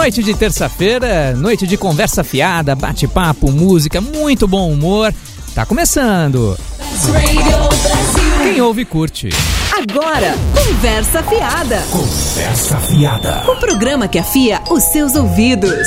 Noite 0.00 0.22
de 0.22 0.32
terça-feira, 0.32 1.34
noite 1.36 1.66
de 1.66 1.76
conversa 1.76 2.24
fiada, 2.24 2.74
bate-papo, 2.74 3.52
música, 3.52 4.00
muito 4.00 4.48
bom 4.48 4.72
humor. 4.72 5.12
Tá 5.54 5.66
começando. 5.66 6.56
Quem 8.42 8.62
ouve, 8.62 8.86
curte. 8.86 9.28
Agora, 9.70 10.34
Conversa 10.54 11.22
Fiada. 11.22 11.82
Conversa 11.90 12.78
fiada. 12.78 13.42
O 13.52 13.56
programa 13.56 14.08
que 14.08 14.18
afia 14.18 14.62
os 14.70 14.84
seus 14.84 15.14
ouvidos. 15.14 15.86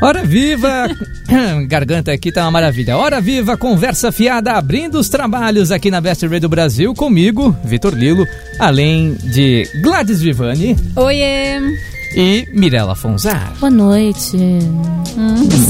Hora 0.00 0.22
viva! 0.22 0.88
Garganta 1.66 2.12
aqui 2.12 2.30
tá 2.30 2.42
uma 2.42 2.52
maravilha. 2.52 2.96
Hora 2.96 3.20
viva, 3.20 3.56
conversa 3.56 4.12
fiada, 4.12 4.52
abrindo 4.52 5.00
os 5.00 5.08
trabalhos 5.08 5.72
aqui 5.72 5.90
na 5.90 6.00
Best 6.00 6.24
Radio 6.28 6.48
Brasil 6.48 6.94
comigo, 6.94 7.56
Vitor 7.64 7.92
Lilo, 7.92 8.24
além 8.56 9.14
de 9.14 9.68
Gladys 9.82 10.22
Vivani 10.22 10.76
Oiê! 10.94 11.58
E 12.14 12.48
Mirella 12.52 12.94
Fonzar. 12.94 13.52
Boa 13.60 13.70
noite. 13.70 14.36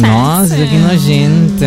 Nossa, 0.01 0.55
que 0.55 0.77
nojenta. 0.79 1.67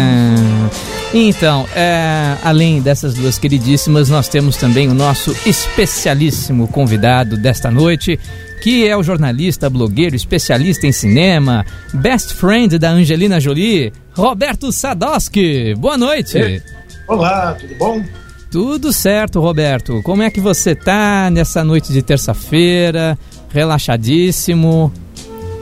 Então, 1.13 1.67
é, 1.75 2.37
além 2.43 2.81
dessas 2.81 3.13
duas 3.13 3.37
queridíssimas, 3.37 4.09
nós 4.09 4.27
temos 4.27 4.57
também 4.57 4.89
o 4.89 4.93
nosso 4.93 5.31
especialíssimo 5.45 6.67
convidado 6.67 7.37
desta 7.37 7.69
noite, 7.69 8.19
que 8.61 8.87
é 8.87 8.97
o 8.97 9.03
jornalista, 9.03 9.69
blogueiro, 9.69 10.15
especialista 10.15 10.87
em 10.87 10.91
cinema, 10.91 11.65
best 11.93 12.33
friend 12.33 12.79
da 12.79 12.89
Angelina 12.89 13.39
Jolie, 13.39 13.93
Roberto 14.13 14.71
Sadowski. 14.71 15.75
Boa 15.75 15.97
noite. 15.97 16.63
Olá, 17.07 17.53
tudo 17.59 17.75
bom? 17.75 18.03
Tudo 18.49 18.93
certo, 18.93 19.39
Roberto. 19.39 20.01
Como 20.03 20.21
é 20.21 20.29
que 20.29 20.39
você 20.39 20.75
tá 20.75 21.29
nessa 21.31 21.63
noite 21.63 21.91
de 21.91 22.01
terça-feira? 22.01 23.17
Relaxadíssimo? 23.53 24.91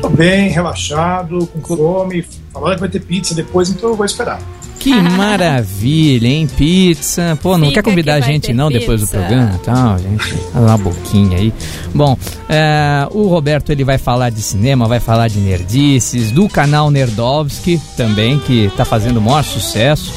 Tô 0.02 0.10
bem, 0.10 0.50
relaxado, 0.50 1.46
com 1.48 1.76
fome. 1.76 2.26
Falaram 2.52 2.76
que 2.76 2.80
vai 2.80 2.90
ter 2.90 3.02
pizza 3.02 3.36
depois, 3.36 3.70
então 3.70 3.90
eu 3.90 3.96
vou 3.96 4.06
esperar. 4.06 4.42
Que 4.80 4.96
maravilha, 4.96 6.28
hein? 6.28 6.48
Pizza. 6.58 7.38
Pô, 7.40 7.56
não 7.56 7.68
Fica 7.68 7.84
quer 7.84 7.90
convidar 7.92 8.14
a 8.14 8.16
que 8.16 8.22
vai 8.22 8.34
gente 8.34 8.52
não 8.52 8.72
depois 8.72 9.00
do 9.00 9.06
pizza. 9.06 9.20
programa? 9.20 9.60
Tal, 9.64 10.00
gente. 10.00 10.36
Uma 10.56 10.76
boquinha 10.76 11.38
aí. 11.38 11.54
Bom, 11.94 12.18
é, 12.50 13.08
o 13.12 13.28
Roberto 13.28 13.72
ele 13.72 13.84
vai 13.84 14.00
falar 14.00 14.32
de 14.32 14.42
cinema, 14.42 14.88
vai 14.88 15.00
falar 15.00 15.28
de 15.28 15.38
nerdices, 15.40 16.32
do 16.32 16.50
canal 16.50 16.90
Nerdovski 16.90 17.80
também, 17.96 18.40
que 18.40 18.72
tá 18.76 18.84
fazendo 18.84 19.18
o 19.18 19.22
maior 19.22 19.44
sucesso. 19.44 20.12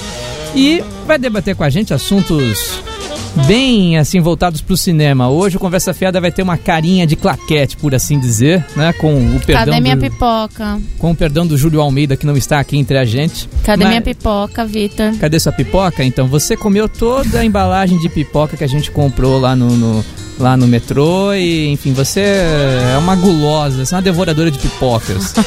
E 0.55 0.83
vai 1.06 1.19
debater 1.19 1.55
com 1.55 1.64
a 1.64 1.69
gente 1.69 1.92
assuntos 1.92 2.81
bem 3.46 3.98
assim 3.98 4.20
voltados 4.20 4.60
pro 4.60 4.77
cinema. 4.77 5.28
Hoje 5.28 5.56
o 5.56 5.60
Conversa 5.60 5.92
Fiada 5.92 6.20
vai 6.20 6.30
ter 6.32 6.42
uma 6.42 6.56
carinha 6.56 7.06
de 7.06 7.16
claquete, 7.16 7.76
por 7.76 7.94
assim 7.94 8.18
dizer, 8.18 8.64
né? 8.76 8.92
Com 8.94 9.14
o 9.14 9.41
perdão 9.41 9.66
Cadê 9.66 9.80
minha 9.80 9.96
do, 9.96 10.00
pipoca? 10.02 10.80
com 10.98 11.10
o 11.10 11.14
perdão 11.14 11.46
do 11.46 11.56
Júlio 11.58 11.80
Almeida 11.80 12.16
que 12.16 12.26
não 12.26 12.36
está 12.36 12.58
aqui 12.60 12.76
entre 12.76 12.96
a 12.96 13.04
gente. 13.04 13.48
Cadê 13.64 13.84
Mas- 13.84 13.88
minha 13.91 14.02
pipoca, 14.02 14.64
Vitor? 14.64 15.14
Cadê 15.18 15.38
sua 15.41 15.52
pipoca? 15.52 16.04
Então, 16.04 16.26
você 16.26 16.56
comeu 16.56 16.88
toda 16.88 17.41
a 17.41 17.44
embalagem 17.44 17.98
de 17.98 18.08
pipoca 18.08 18.56
que 18.56 18.64
a 18.64 18.68
gente 18.68 18.91
comprou 18.91 19.38
lá 19.41 19.54
no, 19.56 19.70
no- 19.76 20.04
lá 20.38 20.56
no 20.56 20.66
metrô 20.66 21.32
e, 21.32 21.69
enfim, 21.70 21.92
você 21.92 22.20
é 22.20 22.96
uma 22.98 23.14
gulosa, 23.14 23.84
você 23.84 23.94
é 23.94 23.96
uma 23.96 24.02
devoradora 24.02 24.50
de 24.50 24.58
pipocas. 24.58 25.34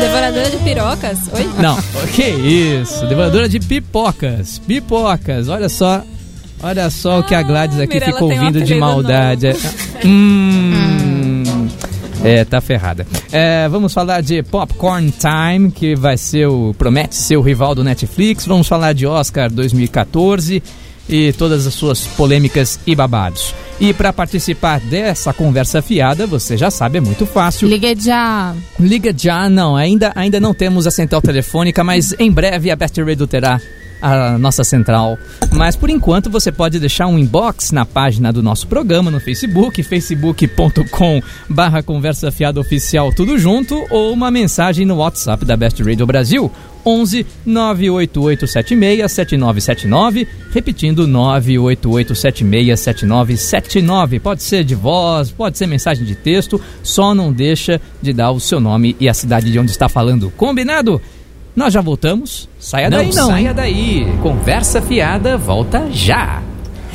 Devoradora 0.00 0.50
de 0.50 0.56
pirocas? 0.58 1.18
Oi? 1.32 1.48
Não, 1.62 1.76
que 2.14 2.22
isso, 2.22 3.06
devoradora 3.06 3.48
de 3.48 3.58
pipocas, 3.60 4.58
pipocas, 4.58 5.48
olha 5.48 5.68
só, 5.68 6.02
olha 6.62 6.90
só 6.90 7.20
o 7.20 7.22
que 7.22 7.34
a 7.34 7.42
Gladys 7.42 7.78
aqui 7.80 7.94
Mirella 7.94 8.12
ficou 8.12 8.30
um 8.30 8.32
ouvindo 8.32 8.62
de 8.62 8.74
maldade. 8.74 9.48
Hum... 10.04 11.66
É, 12.22 12.44
tá 12.44 12.60
ferrada. 12.60 13.06
É, 13.30 13.68
vamos 13.68 13.94
falar 13.94 14.20
de 14.20 14.42
Popcorn 14.42 15.12
Time, 15.12 15.70
que 15.70 15.94
vai 15.94 16.16
ser 16.16 16.46
o. 16.46 16.74
promete 16.76 17.14
ser 17.14 17.36
o 17.36 17.40
rival 17.40 17.74
do 17.74 17.84
Netflix. 17.84 18.44
Vamos 18.46 18.66
falar 18.66 18.92
de 18.92 19.06
Oscar 19.06 19.50
2014 19.50 20.62
e 21.08 21.32
todas 21.34 21.66
as 21.66 21.74
suas 21.74 22.00
polêmicas 22.00 22.80
e 22.86 22.94
babados. 22.96 23.54
E 23.78 23.92
para 23.92 24.12
participar 24.12 24.80
dessa 24.80 25.32
conversa 25.32 25.80
fiada, 25.80 26.26
você 26.26 26.56
já 26.56 26.70
sabe, 26.70 26.98
é 26.98 27.00
muito 27.00 27.26
fácil. 27.26 27.68
Liga 27.68 27.94
já. 27.94 28.54
Liga 28.80 29.14
já, 29.16 29.48
não, 29.48 29.76
ainda, 29.76 30.12
ainda 30.14 30.40
não 30.40 30.54
temos 30.54 30.86
a 30.86 30.90
central 30.90 31.20
telefônica, 31.20 31.84
mas 31.84 32.14
em 32.18 32.30
breve 32.30 32.70
a 32.70 32.76
Best 32.76 33.00
Radio 33.00 33.26
terá 33.26 33.60
a 34.00 34.38
nossa 34.38 34.64
central. 34.64 35.18
Mas 35.52 35.76
por 35.76 35.90
enquanto 35.90 36.30
você 36.30 36.52
pode 36.52 36.78
deixar 36.78 37.06
um 37.06 37.18
inbox 37.18 37.70
na 37.70 37.84
página 37.84 38.32
do 38.32 38.42
nosso 38.42 38.66
programa 38.66 39.10
no 39.10 39.20
Facebook, 39.20 39.82
facebook.com 39.82 41.22
barra 41.48 41.82
conversa 41.82 42.30
fiada 42.30 42.60
oficial 42.60 43.12
tudo 43.12 43.38
junto, 43.38 43.86
ou 43.90 44.12
uma 44.12 44.30
mensagem 44.30 44.84
no 44.84 44.96
WhatsApp 44.96 45.44
da 45.44 45.56
Best 45.56 45.82
Radio 45.82 46.06
Brasil. 46.06 46.50
11 46.86 47.26
98876 47.44 49.10
7979, 49.10 50.28
repetindo 50.52 51.06
98876 51.08 52.78
7979. 52.78 54.20
Pode 54.20 54.44
ser 54.44 54.62
de 54.62 54.76
voz, 54.76 55.32
pode 55.32 55.58
ser 55.58 55.66
mensagem 55.66 56.04
de 56.04 56.14
texto, 56.14 56.60
só 56.84 57.12
não 57.12 57.32
deixa 57.32 57.80
de 58.00 58.12
dar 58.12 58.30
o 58.30 58.38
seu 58.38 58.60
nome 58.60 58.94
e 59.00 59.08
a 59.08 59.14
cidade 59.14 59.50
de 59.50 59.58
onde 59.58 59.72
está 59.72 59.88
falando. 59.88 60.30
Combinado? 60.36 61.00
Nós 61.56 61.72
já 61.72 61.80
voltamos. 61.80 62.48
Saia 62.60 62.90
daí 62.90 63.14
não. 63.14 63.28
Saia 63.28 63.54
daí. 63.54 64.06
Conversa 64.22 64.82
fiada 64.82 65.38
volta 65.38 65.88
já. 65.90 66.42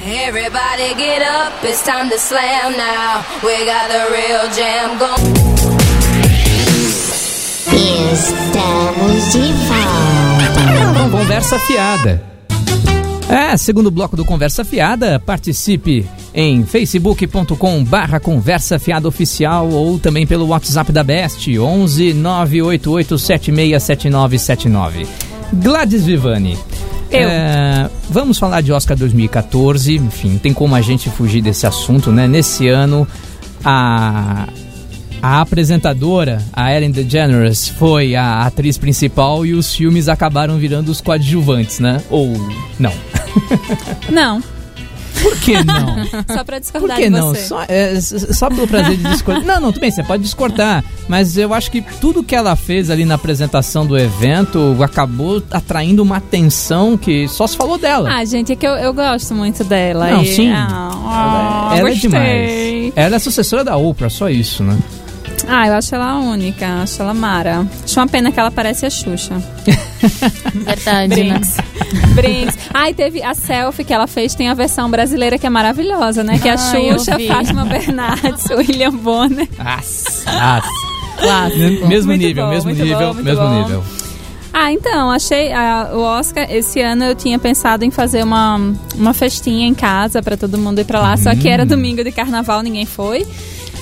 Everybody 0.06 0.96
get 0.98 1.22
up, 1.22 1.64
it's 1.64 1.84
time 1.84 2.10
to 2.10 2.18
slam 2.18 2.74
now. 2.78 3.24
We 3.44 3.66
got 3.66 3.88
the 3.90 4.06
real 4.12 4.50
jam 4.52 4.98
going. 4.98 5.52
Estamos 8.12 9.32
de 9.34 9.54
volta. 9.68 11.10
Conversa 11.12 11.60
Fiada. 11.60 12.31
É, 13.30 13.56
segundo 13.56 13.90
bloco 13.90 14.16
do 14.18 14.26
Conversa 14.26 14.66
Fiada, 14.66 15.20
participe 15.20 16.06
em 16.34 16.64
facebook.com 16.66 17.84
barra 17.84 18.20
Conversa 18.20 18.78
Fiada 18.78 19.08
Oficial 19.08 19.70
ou 19.70 19.98
também 20.00 20.28
pelo 20.28 20.48
WhatsApp 20.48 20.92
da 20.92 21.04
Best, 21.04 21.58
11 21.58 22.14
988 22.14 23.18
767979. 23.18 25.08
Gladys 25.54 26.06
Vivani. 26.06 26.58
Eu. 27.09 27.28
é, 27.28 27.90
vamos 28.09 28.38
falar 28.38 28.62
de 28.62 28.72
Oscar 28.72 28.98
2014, 28.98 29.96
enfim, 29.96 30.38
tem 30.38 30.53
como 30.53 30.76
a 30.76 30.82
gente 30.82 31.09
fugir 31.09 31.42
desse 31.42 31.68
assunto, 31.68 32.09
né? 32.09 32.26
Nesse 32.26 32.70
ano, 32.70 33.06
a, 33.66 34.48
a 35.22 35.42
apresentadora, 35.42 36.42
a 36.54 36.74
Ellen 36.76 36.92
DeGeneres, 36.92 37.68
foi 37.68 38.16
a 38.16 38.42
atriz 38.44 38.78
principal 38.78 39.46
e 39.46 39.54
os 39.54 39.74
filmes 39.76 40.09
acabaram 40.09 40.58
virando 40.58 40.90
os 40.90 41.00
coadjuvantes, 41.02 41.80
né? 41.80 42.02
Ou 42.09 42.34
não? 42.80 42.94
Não, 44.09 44.44
Por 45.22 45.38
que 45.38 45.64
não? 45.64 46.04
só 46.28 46.44
pra 46.44 46.58
Por 46.58 46.59
discordar 46.62 46.98
que 46.98 47.04
de 47.04 47.09
não? 47.12 47.30
você. 47.30 47.42
Só, 47.48 47.64
é, 47.68 48.02
só 48.02 48.50
pelo 48.50 48.68
prazer 48.68 48.98
de 48.98 49.04
discordar. 49.04 49.46
Não, 49.46 49.62
não, 49.62 49.72
tudo 49.72 49.82
bem, 49.82 49.92
você 49.92 50.04
pode 50.04 50.24
discordar. 50.24 50.84
Mas 51.08 51.38
eu 51.38 51.53
acho 51.53 51.70
que 51.72 51.82
tudo 51.82 52.24
que 52.24 52.36
ela 52.36 52.56
fez 52.56 52.90
ali 52.90 53.06
na 53.06 53.16
apresentação 53.16 53.86
do 53.86 53.98
evento 53.98 54.76
acabou 54.84 55.42
atraindo 55.52 56.02
uma 56.02 56.18
atenção 56.18 56.98
que 56.98 57.28
só 57.28 57.46
se 57.48 57.56
falou 57.56 57.78
dela. 57.78 58.09
Ah, 58.12 58.26
gente, 58.26 58.52
é 58.53 58.56
que 58.56 58.66
eu, 58.66 58.72
eu 58.74 58.94
gosto 58.94 59.34
muito 59.36 59.64
dela. 59.64 60.09
Não, 60.09 60.24
e- 60.24 60.34
sim. 60.34 60.52
Ah, 60.52 61.74
ela 61.78 61.90
é 61.90 61.92
gostei. 61.94 62.09
demais. 62.09 62.94
Ela 62.96 63.16
é 63.16 63.20
sucessora 63.20 63.64
da 63.64 63.78
Oprah, 63.78 64.09
só 64.09 64.30
isso, 64.30 64.64
né? 64.64 64.78
Ah, 65.47 65.68
eu 65.68 65.74
acho 65.74 65.94
ela 65.96 66.18
única, 66.19 66.81
acho 66.84 67.02
ela 67.02 67.13
mara. 67.13 67.66
Acho 67.84 68.00
uma 68.00 68.07
pena 68.07 68.31
que 68.31 68.40
ela 68.40 68.52
parece 68.52 68.85
a 68.85 68.90
Xuxa. 68.90 69.41
Verdade, 70.66 71.24
né? 71.24 71.34
Brinks. 71.40 71.57
Brinks. 72.16 72.57
Ah, 72.74 72.90
e 72.90 72.94
teve 72.94 73.22
a 73.24 73.34
selfie 73.34 73.84
que 73.84 73.94
ela 73.94 74.07
fez, 74.07 74.35
tem 74.35 74.49
a 74.49 74.53
versão 74.53 74.90
brasileira 74.90 75.38
que 75.38 75.46
é 75.46 75.49
maravilhosa, 75.49 76.23
né? 76.23 76.38
Que 76.40 76.47
é 76.47 76.52
a 76.52 76.55
Ah, 76.55 76.58
Xuxa. 76.58 77.17
Fátima 77.28 77.66
Bernardes, 77.66 78.46
William 78.52 78.91
Bonner. 78.96 79.47
Nossa, 79.58 80.32
nossa. 80.32 80.67
Clássico. 81.20 81.87
Mesmo 81.87 82.08
Muito 82.11 82.22
nível, 82.23 82.46
bom, 82.46 82.49
mesmo 82.52 82.72
nível, 82.72 83.14
bom, 83.14 83.22
mesmo 83.22 83.44
bom. 83.44 83.61
nível. 83.64 83.84
Ah, 84.53 84.72
então, 84.72 85.09
achei 85.11 85.52
ah, 85.53 85.91
o 85.94 85.99
Oscar 86.02 86.46
esse 86.52 86.82
ano 86.82 87.05
eu 87.05 87.16
tinha 87.16 87.40
pensado 87.40 87.85
em 87.85 87.91
fazer 87.91 88.22
uma, 88.23 88.59
uma 88.96 89.14
festinha 89.14 89.66
em 89.66 89.73
casa 89.73 90.22
pra 90.22 90.35
todo 90.35 90.58
mundo 90.58 90.79
ir 90.79 90.84
pra 90.85 90.99
lá, 90.99 91.16
só 91.16 91.34
que 91.35 91.47
Hum. 91.47 91.52
era 91.52 91.66
domingo 91.66 92.03
de 92.03 92.11
carnaval, 92.11 92.61
ninguém 92.61 92.85
foi. 92.85 93.26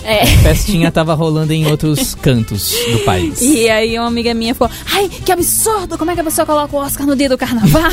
É. 0.03 0.25
Festinha 0.25 0.91
tava 0.91 1.13
rolando 1.13 1.53
em 1.53 1.67
outros 1.67 2.15
cantos 2.15 2.71
do 2.91 2.99
país. 2.99 3.41
E 3.41 3.69
aí 3.69 3.97
uma 3.97 4.07
amiga 4.07 4.33
minha 4.33 4.55
falou, 4.55 4.73
ai, 4.93 5.09
que 5.09 5.31
absurdo, 5.31 5.97
como 5.97 6.11
é 6.11 6.15
que 6.15 6.21
a 6.21 6.23
pessoa 6.23 6.45
coloca 6.45 6.75
o 6.75 6.79
Oscar 6.79 7.05
no 7.05 7.15
dia 7.15 7.29
do 7.29 7.37
carnaval? 7.37 7.91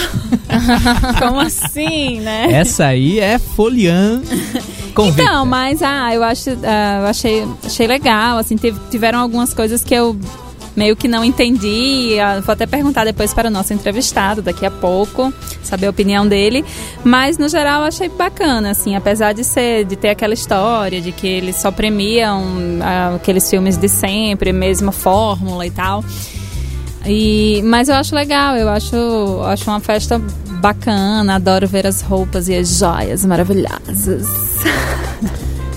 como 1.18 1.40
assim, 1.40 2.20
né? 2.20 2.48
Essa 2.52 2.86
aí 2.86 3.18
é 3.18 3.38
foliã 3.38 4.20
convicta. 4.94 5.22
Então, 5.22 5.44
mas 5.46 5.82
ah, 5.82 6.14
eu 6.14 6.22
acho, 6.22 6.50
ah, 6.64 7.00
eu 7.02 7.06
achei, 7.06 7.46
achei 7.64 7.86
legal, 7.86 8.38
assim, 8.38 8.56
teve- 8.56 8.80
tiveram 8.90 9.18
algumas 9.18 9.52
coisas 9.52 9.84
que 9.84 9.94
eu 9.94 10.16
meio 10.76 10.94
que 10.94 11.08
não 11.08 11.24
entendi. 11.24 12.18
Ah, 12.20 12.40
Vou 12.40 12.52
até 12.52 12.66
perguntar 12.66 13.04
depois 13.04 13.32
para 13.32 13.48
o 13.48 13.50
nosso 13.50 13.72
entrevistado 13.72 14.42
daqui 14.42 14.66
a 14.66 14.70
pouco, 14.70 15.32
saber 15.62 15.86
a 15.86 15.90
opinião 15.90 16.26
dele. 16.26 16.64
Mas 17.02 17.38
no 17.38 17.48
geral 17.48 17.82
achei 17.82 18.08
bacana, 18.08 18.70
assim, 18.70 18.94
apesar 18.94 19.32
de 19.32 19.42
ser 19.42 19.84
de 19.84 19.96
ter 19.96 20.10
aquela 20.10 20.34
história 20.34 21.00
de 21.00 21.12
que 21.12 21.26
eles 21.26 21.56
só 21.56 21.70
premiam 21.70 22.44
ah, 22.82 23.14
aqueles 23.16 23.48
filmes 23.48 23.76
de 23.76 23.88
sempre, 23.88 24.52
mesma 24.52 24.92
fórmula 24.92 25.66
e 25.66 25.70
tal. 25.70 26.04
E, 27.06 27.62
mas 27.64 27.88
eu 27.88 27.94
acho 27.94 28.14
legal, 28.14 28.56
eu 28.56 28.68
acho, 28.68 28.96
acho 29.44 29.70
uma 29.70 29.78
festa 29.78 30.20
bacana, 30.60 31.36
adoro 31.36 31.66
ver 31.68 31.86
as 31.86 32.02
roupas 32.02 32.48
e 32.48 32.54
as 32.54 32.78
joias 32.78 33.24
maravilhosas. 33.24 34.26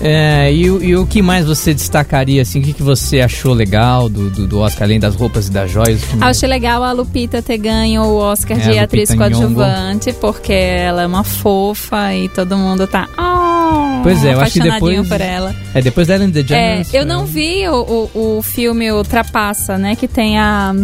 É, 0.02 0.52
e, 0.52 0.70
o- 0.70 0.82
e 0.82 0.96
o 0.96 1.06
que 1.06 1.20
mais 1.20 1.44
você 1.46 1.74
destacaria, 1.74 2.40
assim, 2.42 2.60
o 2.60 2.62
que, 2.62 2.72
que 2.72 2.82
você 2.82 3.20
achou 3.20 3.52
legal 3.52 4.08
do, 4.08 4.30
do, 4.30 4.46
do 4.46 4.58
Oscar, 4.60 4.84
além 4.84 4.98
das 4.98 5.14
roupas 5.14 5.48
e 5.48 5.50
das 5.50 5.70
joias? 5.70 6.00
Achei 6.20 6.48
legal 6.48 6.82
a 6.82 6.92
Lupita 6.92 7.42
ter 7.42 7.58
ganho 7.58 8.02
o 8.02 8.16
Oscar 8.16 8.58
É, 8.58 8.60
de 8.72 8.78
atriz 8.78 9.14
coadjuvante, 9.14 10.12
porque 10.14 10.52
ela 10.52 11.02
é 11.02 11.06
uma 11.06 11.22
fofa 11.24 12.14
e 12.14 12.28
todo 12.30 12.56
mundo 12.56 12.86
tá 12.86 13.08
oh, 13.18 14.02
Pois 14.02 14.24
é, 14.24 14.32
eu 14.34 14.40
acho 14.40 14.52
que 14.54 14.60
apaixonadinho 14.60 15.02
depois- 15.02 15.08
por 15.08 15.20
ela. 15.20 15.54
É, 15.74 15.82
depois 15.82 16.06
da 16.06 16.14
Ellen 16.14 16.28
É, 16.28 16.32
DeGeneres... 16.32 16.94
eu 16.94 17.04
não 17.04 17.26
vi 17.26 17.68
o, 17.68 18.08
o, 18.14 18.38
o 18.38 18.42
filme 18.42 18.90
O 18.90 19.02
Trapaça, 19.04 19.76
né? 19.76 19.94
Que 19.96 20.08
tem 20.08 20.38
a, 20.38 20.74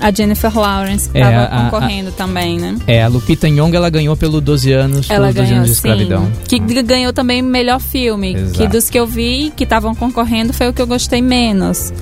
a 0.00 0.10
Jennifer 0.12 0.56
Lawrence, 0.56 1.08
que 1.10 1.18
É, 1.18 1.22
tava 1.22 1.44
a- 1.44 1.64
concorrendo 1.70 2.12
também, 2.12 2.58
né? 2.58 2.76
É, 2.86 3.02
a 3.02 3.08
Lupita 3.08 3.48
Nyong'o, 3.48 3.74
ela 3.76 3.90
ganhou 3.90 4.16
pelo 4.16 4.40
12 4.40 4.72
anos, 4.72 5.08
Ela 5.10 5.28
pelos 5.28 5.34
12 5.34 5.46
ganhou, 5.48 5.56
anos 5.58 5.68
de 5.70 5.74
sim. 5.74 5.88
escravidão. 5.88 6.30
Que 6.46 6.56
g- 6.56 6.82
ganhou 6.82 7.12
também 7.12 7.42
melhor 7.42 7.80
filme. 7.80 8.34
Exato. 8.34 8.58
Que 8.58 8.66
dos 8.68 8.88
que 8.90 8.98
eu 8.98 9.06
vi, 9.06 9.52
que 9.56 9.64
estavam 9.64 9.94
concorrendo, 9.94 10.52
foi 10.52 10.68
o 10.68 10.72
que 10.72 10.80
eu 10.82 10.86
gostei 10.86 11.20
menos. 11.22 11.92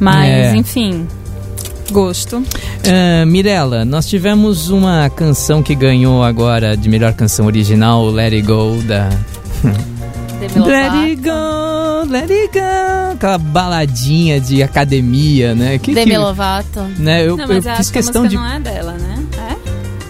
Mas, 0.00 0.28
É. 0.28 0.56
enfim, 0.56 1.06
gosto. 1.90 2.42
Ah, 2.86 3.24
Mirella, 3.26 3.84
nós 3.84 4.06
tivemos 4.08 4.68
uma 4.70 5.08
canção 5.10 5.62
que 5.62 5.74
ganhou 5.74 6.22
agora 6.24 6.76
de 6.76 6.88
melhor 6.88 7.12
canção 7.12 7.46
original, 7.46 8.04
Let 8.06 8.32
It 8.32 8.42
Go, 8.46 8.82
da... 8.86 9.08
Demi 10.48 10.66
Let 10.66 10.92
it 10.92 11.16
go, 11.22 12.10
let 12.10 12.30
it 12.30 12.48
go. 12.52 13.12
Aquela 13.14 13.38
baladinha 13.38 14.40
de 14.40 14.60
academia, 14.62 15.54
né? 15.54 15.78
Que, 15.78 15.94
Demi 15.94 16.10
que, 16.10 16.18
Lovato. 16.18 16.80
né? 16.98 17.22
Eu, 17.26 17.36
não, 17.36 17.44
eu 17.44 17.48
mas 17.54 17.66
eu 17.66 17.76
fiz 17.76 17.90
questão 17.90 18.22
música 18.24 18.40
de. 18.42 18.48
não 18.48 18.54
é 18.56 18.60
dela, 18.60 18.92
né? 18.94 19.22
É? 19.38 19.56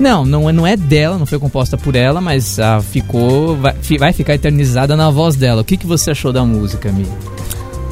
Não, 0.01 0.25
não, 0.25 0.49
é- 0.49 0.53
não 0.53 0.67
é 0.67 0.77
dela, 0.77 1.19
não 1.19 1.27
foi 1.27 1.39
composta 1.39 1.77
por 1.77 1.95
ela, 1.95 2.21
mas 2.21 2.59
ah, 2.59 2.81
ficou. 2.81 3.57
Vai, 3.57 3.75
vai 3.99 4.13
ficar 4.15 4.35
eternizada 4.35 4.97
na 4.97 5.11
voz 5.11 5.37
dela. 5.37 5.61
O 5.61 5.65
que, 5.65 5.77
que 5.77 5.87
você 5.87 6.11
achou 6.13 6.33
da 6.33 6.45
música, 6.45 6.91
Mi? 6.91 7.07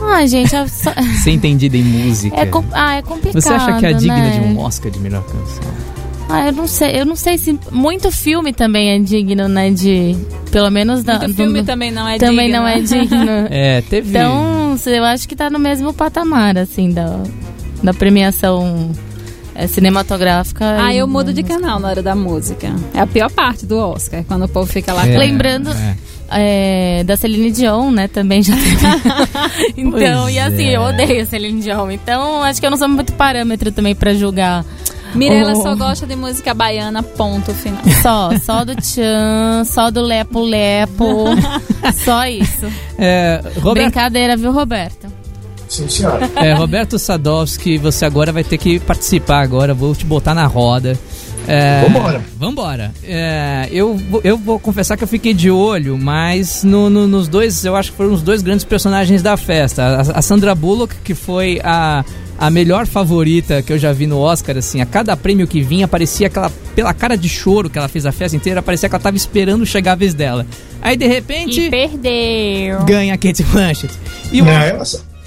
Ai, 0.02 0.26
gente, 0.26 0.56
é, 0.56 0.66
só- 0.66 0.94
Ser 1.22 1.30
entendida 1.32 1.76
em 1.76 1.84
música. 1.84 2.34
é, 2.40 2.46
com- 2.46 2.64
ah, 2.72 2.94
é 2.96 3.02
complicado, 3.02 3.40
Você 3.42 3.52
acha 3.52 3.78
que 3.78 3.84
é 3.86 3.92
digna 3.92 4.16
né? 4.16 4.30
de 4.30 4.40
um 4.40 4.58
Oscar 4.58 4.90
de 4.90 4.98
melhor 4.98 5.22
canção? 5.24 5.62
Ah, 6.32 6.46
eu 6.46 6.52
não 6.52 6.66
sei, 6.66 7.00
eu 7.00 7.04
não 7.06 7.16
sei 7.16 7.36
se 7.38 7.58
muito 7.70 8.10
filme 8.10 8.52
também 8.52 8.90
é 8.90 8.98
digno, 8.98 9.48
né, 9.48 9.70
de 9.70 10.16
pelo 10.50 10.70
menos 10.70 11.02
da, 11.02 11.18
Muito 11.18 11.34
filme 11.34 11.60
do- 11.62 11.66
também 11.66 11.90
não 11.90 12.06
é 12.08 12.18
também 12.18 12.46
digno. 12.46 12.60
não 12.62 12.68
é 12.68 12.80
digno. 12.80 13.26
É, 13.50 13.80
teve. 13.82 14.10
Então, 14.10 14.76
eu 14.86 15.04
acho 15.04 15.28
que 15.28 15.34
tá 15.36 15.48
no 15.50 15.58
mesmo 15.58 15.92
patamar 15.92 16.56
assim 16.58 16.90
da 16.90 17.18
da 17.82 17.94
premiação 17.94 18.90
é, 19.54 19.66
cinematográfica. 19.66 20.76
Ah, 20.78 20.94
eu 20.94 21.06
mudo 21.08 21.32
de 21.32 21.42
canal 21.42 21.78
na 21.80 21.88
hora 21.88 22.02
da 22.02 22.14
música. 22.14 22.72
É 22.94 23.00
a 23.00 23.06
pior 23.06 23.30
parte 23.30 23.64
do 23.66 23.76
Oscar, 23.78 24.22
quando 24.24 24.44
o 24.44 24.48
povo 24.48 24.70
fica 24.70 24.92
lá. 24.92 25.06
É, 25.06 25.16
Lembrando- 25.18 25.70
é. 25.72 25.96
É, 26.32 27.02
da 27.04 27.16
Celine 27.16 27.50
Dion, 27.50 27.90
né? 27.90 28.06
Também 28.06 28.40
já 28.40 28.54
então, 29.76 29.90
Pois 30.22 30.34
e 30.34 30.38
assim, 30.38 30.64
é. 30.68 30.76
eu 30.76 30.82
odeio 30.82 31.22
a 31.22 31.26
Celine 31.26 31.60
Dion. 31.60 31.90
Então, 31.90 32.42
acho 32.44 32.60
que 32.60 32.66
eu 32.66 32.70
não 32.70 32.78
sou 32.78 32.88
muito 32.88 33.12
parâmetro 33.14 33.72
também 33.72 33.94
pra 33.94 34.14
julgar. 34.14 34.64
Mirella 35.14 35.52
Oh. 35.56 35.62
só 35.62 35.74
gosta 35.74 36.06
de 36.06 36.14
música 36.16 36.54
baiana, 36.54 37.02
ponto 37.02 37.52
final. 37.54 37.80
Só, 38.02 38.30
só 38.38 38.64
do 38.64 38.74
Tchan, 38.76 39.64
só 39.64 39.90
do 39.90 40.00
Lepo 40.02 40.40
Lepo. 40.42 41.24
só 42.04 42.26
isso. 42.26 42.66
É, 42.98 43.40
Roberto, 43.56 43.74
Brincadeira, 43.86 44.36
viu, 44.36 44.52
Roberto? 44.52 45.08
Sim, 45.68 45.88
senhora. 45.88 46.28
é, 46.36 46.52
Roberto 46.52 46.98
Sadowski, 46.98 47.78
você 47.78 48.04
agora 48.04 48.32
vai 48.32 48.42
ter 48.42 48.58
que 48.58 48.80
participar 48.80 49.40
agora, 49.42 49.72
vou 49.72 49.94
te 49.94 50.04
botar 50.04 50.34
na 50.34 50.46
roda. 50.46 50.98
É, 51.46 51.82
Vambora. 51.84 52.22
Vambora. 52.38 52.92
É, 53.04 53.68
eu, 53.72 53.96
vou- 53.96 54.20
eu 54.24 54.36
vou 54.36 54.58
confessar 54.58 54.96
que 54.96 55.04
eu 55.04 55.08
fiquei 55.08 55.32
de 55.32 55.50
olho, 55.50 55.96
mas 55.98 56.62
no- 56.64 56.90
no- 56.90 57.06
nos 57.06 57.28
dois, 57.28 57.64
eu 57.64 57.74
acho 57.76 57.90
que 57.92 57.96
foram 57.96 58.12
os 58.12 58.22
dois 58.22 58.42
grandes 58.42 58.64
personagens 58.64 59.22
da 59.22 59.36
festa. 59.36 59.82
A, 60.14 60.18
a 60.18 60.22
Sandra 60.22 60.54
Bullock, 60.54 60.94
que 61.04 61.14
foi 61.14 61.60
a, 61.64 62.04
a 62.40 62.50
melhor 62.50 62.86
favorita 62.86 63.60
que 63.62 63.70
eu 63.72 63.78
já 63.78 63.92
vi 63.92 64.06
no 64.06 64.18
Oscar, 64.18 64.56
assim, 64.56 64.80
a 64.80 64.86
cada 64.86 65.14
prêmio 65.16 65.46
que 65.46 65.60
vinha, 65.60 65.86
parecia 65.86 66.26
aquela, 66.26 66.50
pela 66.74 66.94
cara 66.94 67.14
de 67.16 67.28
choro 67.28 67.68
que 67.68 67.76
ela 67.78 67.86
fez 67.88 68.06
a 68.06 68.12
festa 68.12 68.34
inteira, 68.36 68.62
parecia 68.62 68.88
que 68.88 68.94
ela 68.94 69.02
tava 69.02 69.16
esperando 69.16 69.66
chegar 69.66 69.92
a 69.92 69.96
vez 69.96 70.14
dela. 70.14 70.46
Aí, 70.80 70.96
de 70.96 71.06
repente, 71.06 71.68
perdeu. 71.68 72.82
ganha 72.84 73.12
a 73.14 73.18
Kate 73.18 73.42
Blanchett. 73.42 73.92
E 74.32 74.40
o- 74.40 74.44
Não, 74.46 74.52
ela, 74.52 74.82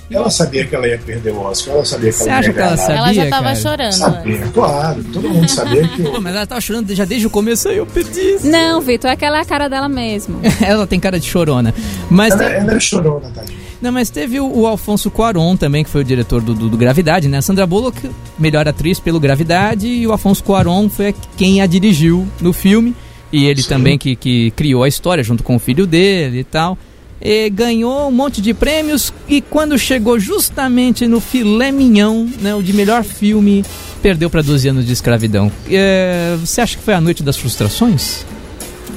ela 0.10 0.30
sabia 0.32 0.66
que 0.66 0.76
ela 0.76 0.88
ia 0.88 0.98
perder 0.98 1.32
o 1.34 1.42
Oscar, 1.42 1.76
ela 1.76 1.86
sabia 1.86 2.10
que 2.12 2.16
Você 2.18 2.30
ela 2.30 2.40
acha 2.40 2.48
ia 2.50 2.54
que 2.54 2.60
ela 2.60 2.78
sabia? 2.78 2.96
Ela 2.98 3.14
já 3.14 3.30
tava 3.30 3.44
cara? 3.44 3.56
chorando. 3.56 3.92
Sabia, 3.94 4.40
claro. 4.54 5.04
Todo 5.14 5.30
mundo 5.30 5.50
sabia 5.50 5.88
que 5.88 6.02
Pô, 6.04 6.20
mas 6.20 6.36
ela 6.36 6.48
tava 6.48 6.62
chorando 6.62 6.96
já 6.96 7.06
desde 7.06 7.28
o 7.28 7.30
começo, 7.30 7.70
aí 7.70 7.78
eu 7.78 7.86
perdi. 7.86 8.38
Não, 8.44 8.82
Vitor, 8.82 9.12
aquela 9.12 9.38
é 9.38 9.42
a 9.42 9.46
cara 9.46 9.68
dela 9.68 9.88
mesmo. 9.88 10.40
ela 10.66 10.88
tem 10.88 11.00
cara 11.00 11.20
de 11.20 11.28
chorona. 11.28 11.74
Mas 12.10 12.34
ela, 12.34 12.44
tem- 12.44 12.54
ela 12.58 12.74
é 12.74 12.80
chorona, 12.80 13.30
tadinha. 13.34 13.63
Não, 13.84 13.92
mas 13.92 14.10
teve 14.10 14.40
o, 14.40 14.48
o 14.62 14.66
Alfonso 14.66 15.12
Cuarón 15.12 15.58
também, 15.58 15.84
que 15.84 15.90
foi 15.90 16.02
o 16.02 16.04
diretor 16.06 16.42
do, 16.42 16.54
do- 16.54 16.70
do 16.70 16.78
Gravidade, 16.78 17.28
né? 17.28 17.40
A 17.40 17.42
Sandra 17.42 17.68
Bullock, 17.68 18.10
melhor 18.40 18.66
atriz 18.66 18.98
pelo 18.98 19.20
Gravidade, 19.20 19.88
e 19.88 20.08
o 20.08 20.12
Alfonso 20.14 20.42
Cuarón 20.42 20.88
foi 20.88 21.14
quem 21.36 21.62
a 21.62 21.66
dirigiu 21.66 22.26
no 22.40 22.54
filme. 22.54 22.96
E 23.30 23.46
ele 23.46 23.62
Sim. 23.62 23.68
também 23.70 23.98
que, 23.98 24.16
que 24.16 24.52
criou 24.52 24.84
a 24.84 24.88
história 24.88 25.22
junto 25.22 25.44
com 25.44 25.56
o 25.58 25.60
filho 25.60 25.86
dele 25.86 26.40
e 26.40 26.44
tal. 26.46 26.78
E 27.22 27.50
ganhou 27.50 28.08
um 28.08 28.12
monte 28.12 28.42
de 28.42 28.54
prêmios 28.54 29.12
e 29.28 29.42
quando 29.42 29.78
chegou 29.78 30.18
justamente 30.20 31.06
no 31.08 31.20
filé 31.20 31.70
mignon, 31.72 32.26
né, 32.42 32.54
o 32.56 32.62
de 32.64 32.72
melhor 32.74 33.04
filme, 33.04 33.66
perdeu 34.02 34.30
para 34.30 34.42
12 34.42 34.68
anos 34.70 34.86
de 34.86 34.94
escravidão. 34.94 35.52
É, 35.70 36.38
você 36.40 36.62
acha 36.62 36.78
que 36.78 36.84
foi 36.84 36.94
a 36.94 37.02
noite 37.02 37.22
das 37.24 37.36
frustrações? 37.36 38.26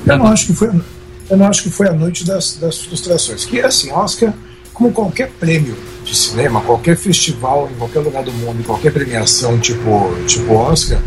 Eu 0.06 0.16
não 0.18 0.26
acho 0.26 0.46
que 0.46 0.52
foi, 0.54 0.70
eu 1.30 1.36
não 1.36 1.46
acho 1.46 1.62
que 1.62 1.70
foi 1.70 1.88
a 1.88 1.92
noite 1.92 2.24
das, 2.24 2.56
das 2.56 2.78
frustrações. 2.82 3.44
Que 3.44 3.60
assim, 3.60 3.90
Oscar, 3.90 4.32
como 4.76 4.92
qualquer 4.92 5.30
prêmio 5.40 5.74
de 6.04 6.14
cinema, 6.14 6.60
qualquer 6.60 6.96
festival 6.98 7.68
em 7.72 7.78
qualquer 7.78 8.00
lugar 8.00 8.22
do 8.22 8.30
mundo, 8.32 8.62
qualquer 8.62 8.92
premiação 8.92 9.58
tipo, 9.58 10.14
tipo 10.26 10.52
Oscar, 10.52 11.00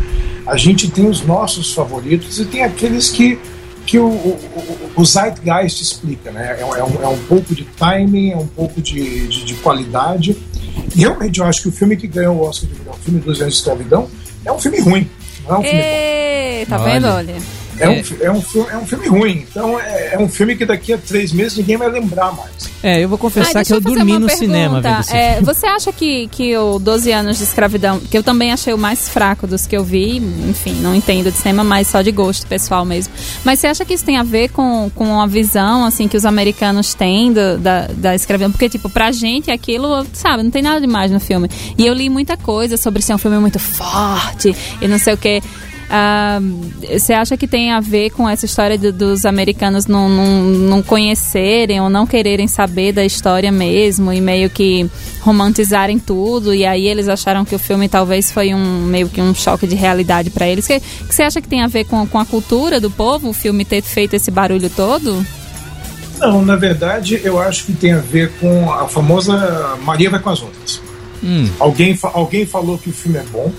a 0.44 0.56
gente 0.56 0.90
tem 0.90 1.06
os 1.08 1.22
nossos 1.24 1.72
favoritos 1.72 2.40
e 2.40 2.44
tem 2.46 2.64
aqueles 2.64 3.08
que 3.10 3.38
que 3.86 3.98
o, 3.98 4.06
o, 4.06 4.90
o- 4.96 5.04
Zeitgeist 5.04 5.80
explica, 5.82 6.30
né? 6.30 6.56
É, 6.60 6.64
um- 6.64 6.74
é 6.76 6.84
um, 6.84 7.02
é 7.02 7.08
um 7.08 7.18
pouco 7.28 7.54
de 7.54 7.64
timing, 7.64 8.32
é 8.32 8.36
um 8.36 8.46
pouco 8.46 8.80
de, 8.80 9.26
de, 9.28 9.44
de 9.44 9.54
qualidade. 9.54 10.36
E 10.94 11.00
realmente 11.00 11.40
eu 11.40 11.46
acho 11.46 11.62
que 11.62 11.68
o 11.68 11.72
filme 11.72 11.96
que 11.96 12.06
ganhou 12.06 12.36
o 12.36 12.42
Oscar 12.42 12.68
de 12.68 12.78
melhor 12.78 12.96
filme 12.98 13.20
dos 13.20 13.40
anos 13.40 13.54
de 13.54 13.58
escravidão 13.60 14.08
é 14.44 14.52
um 14.52 14.58
filme 14.60 14.80
ruim. 14.80 15.08
Não 15.48 15.56
é 15.56 15.58
um 15.58 15.62
filme 15.62 15.80
bom. 15.80 15.88
Ei, 15.88 16.66
tá 16.66 16.80
Olha. 16.80 16.92
vendo? 16.92 17.06
Olha. 17.08 17.34
É 17.80 17.88
um, 17.90 18.04
fi- 18.04 18.16
é, 18.22 18.30
um, 18.30 18.42
é 18.70 18.76
um 18.76 18.86
filme 18.86 19.08
ruim. 19.08 19.46
Então 19.50 19.78
é, 19.80 20.14
é 20.14 20.18
um 20.18 20.28
filme 20.28 20.56
que 20.56 20.64
daqui 20.66 20.92
a 20.92 20.98
três 20.98 21.32
meses 21.32 21.56
ninguém 21.58 21.76
vai 21.76 21.90
lembrar 21.90 22.32
mais. 22.32 22.70
É, 22.82 23.02
eu 23.02 23.08
vou 23.08 23.18
confessar 23.18 23.58
Ai, 23.58 23.64
que 23.64 23.72
eu 23.72 23.82
fazer 23.82 23.94
dormi 23.96 24.12
no 24.18 24.26
pergunta. 24.26 24.36
cinema 24.36 24.82
É, 25.12 25.40
você 25.40 25.66
acha 25.66 25.92
que, 25.92 26.28
que 26.28 26.56
o 26.56 26.78
12 26.78 27.12
anos 27.12 27.38
de 27.38 27.44
escravidão, 27.44 28.00
que 28.00 28.16
eu 28.16 28.22
também 28.22 28.52
achei 28.52 28.72
o 28.72 28.78
mais 28.78 29.08
fraco 29.08 29.46
dos 29.46 29.66
que 29.66 29.76
eu 29.76 29.84
vi, 29.84 30.16
enfim, 30.48 30.74
não 30.80 30.94
entendo 30.94 31.30
de 31.30 31.36
cinema, 31.36 31.62
mas 31.64 31.88
só 31.88 32.00
de 32.02 32.10
gosto 32.10 32.46
pessoal 32.46 32.84
mesmo. 32.84 33.12
Mas 33.44 33.58
você 33.60 33.66
acha 33.66 33.84
que 33.84 33.92
isso 33.94 34.04
tem 34.04 34.16
a 34.16 34.22
ver 34.22 34.48
com, 34.50 34.90
com 34.94 35.20
a 35.20 35.26
visão, 35.26 35.84
assim, 35.84 36.08
que 36.08 36.16
os 36.16 36.24
americanos 36.24 36.94
têm 36.94 37.32
do- 37.32 37.58
da, 37.58 37.86
da 37.88 38.14
escravidão? 38.14 38.50
Porque, 38.50 38.68
tipo, 38.68 38.88
pra 38.88 39.12
gente 39.12 39.50
aquilo, 39.50 40.06
sabe, 40.12 40.42
não 40.42 40.50
tem 40.50 40.62
nada 40.62 40.80
demais 40.80 41.10
no 41.10 41.20
filme. 41.20 41.48
E 41.76 41.86
eu 41.86 41.92
li 41.94 42.08
muita 42.08 42.36
coisa 42.36 42.76
sobre 42.76 43.02
ser 43.02 43.14
um 43.14 43.18
filme 43.18 43.38
muito 43.38 43.58
forte 43.58 44.54
e 44.80 44.88
não 44.88 44.98
sei 44.98 45.14
o 45.14 45.16
que. 45.16 45.42
Você 46.98 47.12
acha 47.12 47.36
que 47.36 47.46
tem 47.48 47.72
a 47.72 47.80
ver 47.80 48.10
com 48.10 48.28
essa 48.28 48.46
história 48.46 48.78
de- 48.78 48.92
dos 48.92 49.26
americanos 49.26 49.86
não, 49.86 50.08
não, 50.08 50.40
não 50.44 50.82
conhecerem 50.82 51.80
ou 51.80 51.90
não 51.90 52.06
quererem 52.06 52.46
saber 52.46 52.92
da 52.92 53.04
história 53.04 53.50
mesmo 53.50 54.12
e 54.12 54.20
meio 54.20 54.48
que 54.48 54.88
romantizarem 55.20 55.98
tudo 55.98 56.54
e 56.54 56.64
aí 56.64 56.86
eles 56.86 57.08
acharam 57.08 57.44
que 57.44 57.54
o 57.54 57.58
filme 57.58 57.88
talvez 57.88 58.30
foi 58.30 58.54
um 58.54 58.82
meio 58.84 59.08
que 59.08 59.20
um 59.20 59.34
choque 59.34 59.66
de 59.66 59.74
realidade 59.74 60.30
pra 60.30 60.46
eles? 60.48 60.66
Que 60.66 60.80
você 61.08 61.22
acha 61.22 61.40
que 61.40 61.48
tem 61.48 61.62
a 61.62 61.66
ver 61.66 61.84
com, 61.84 62.06
com 62.06 62.18
a 62.18 62.24
cultura 62.24 62.80
do 62.80 62.90
povo 62.90 63.28
o 63.30 63.32
filme 63.32 63.64
ter 63.64 63.82
feito 63.82 64.14
esse 64.14 64.30
barulho 64.30 64.70
todo? 64.70 65.24
Não, 66.18 66.44
na 66.44 66.54
verdade, 66.56 67.20
eu 67.24 67.38
acho 67.40 67.64
que 67.64 67.72
tem 67.72 67.92
a 67.92 67.98
ver 68.00 68.30
com 68.38 68.70
a 68.70 68.86
famosa 68.86 69.76
Maria 69.82 70.10
vai 70.10 70.20
com 70.20 70.30
as 70.30 70.42
outras. 70.42 70.80
Hum. 71.22 71.48
Alguém, 71.58 71.98
alguém 72.14 72.46
falou 72.46 72.78
que 72.78 72.90
o 72.90 72.92
filme 72.92 73.18
é 73.18 73.24
bom 73.24 73.50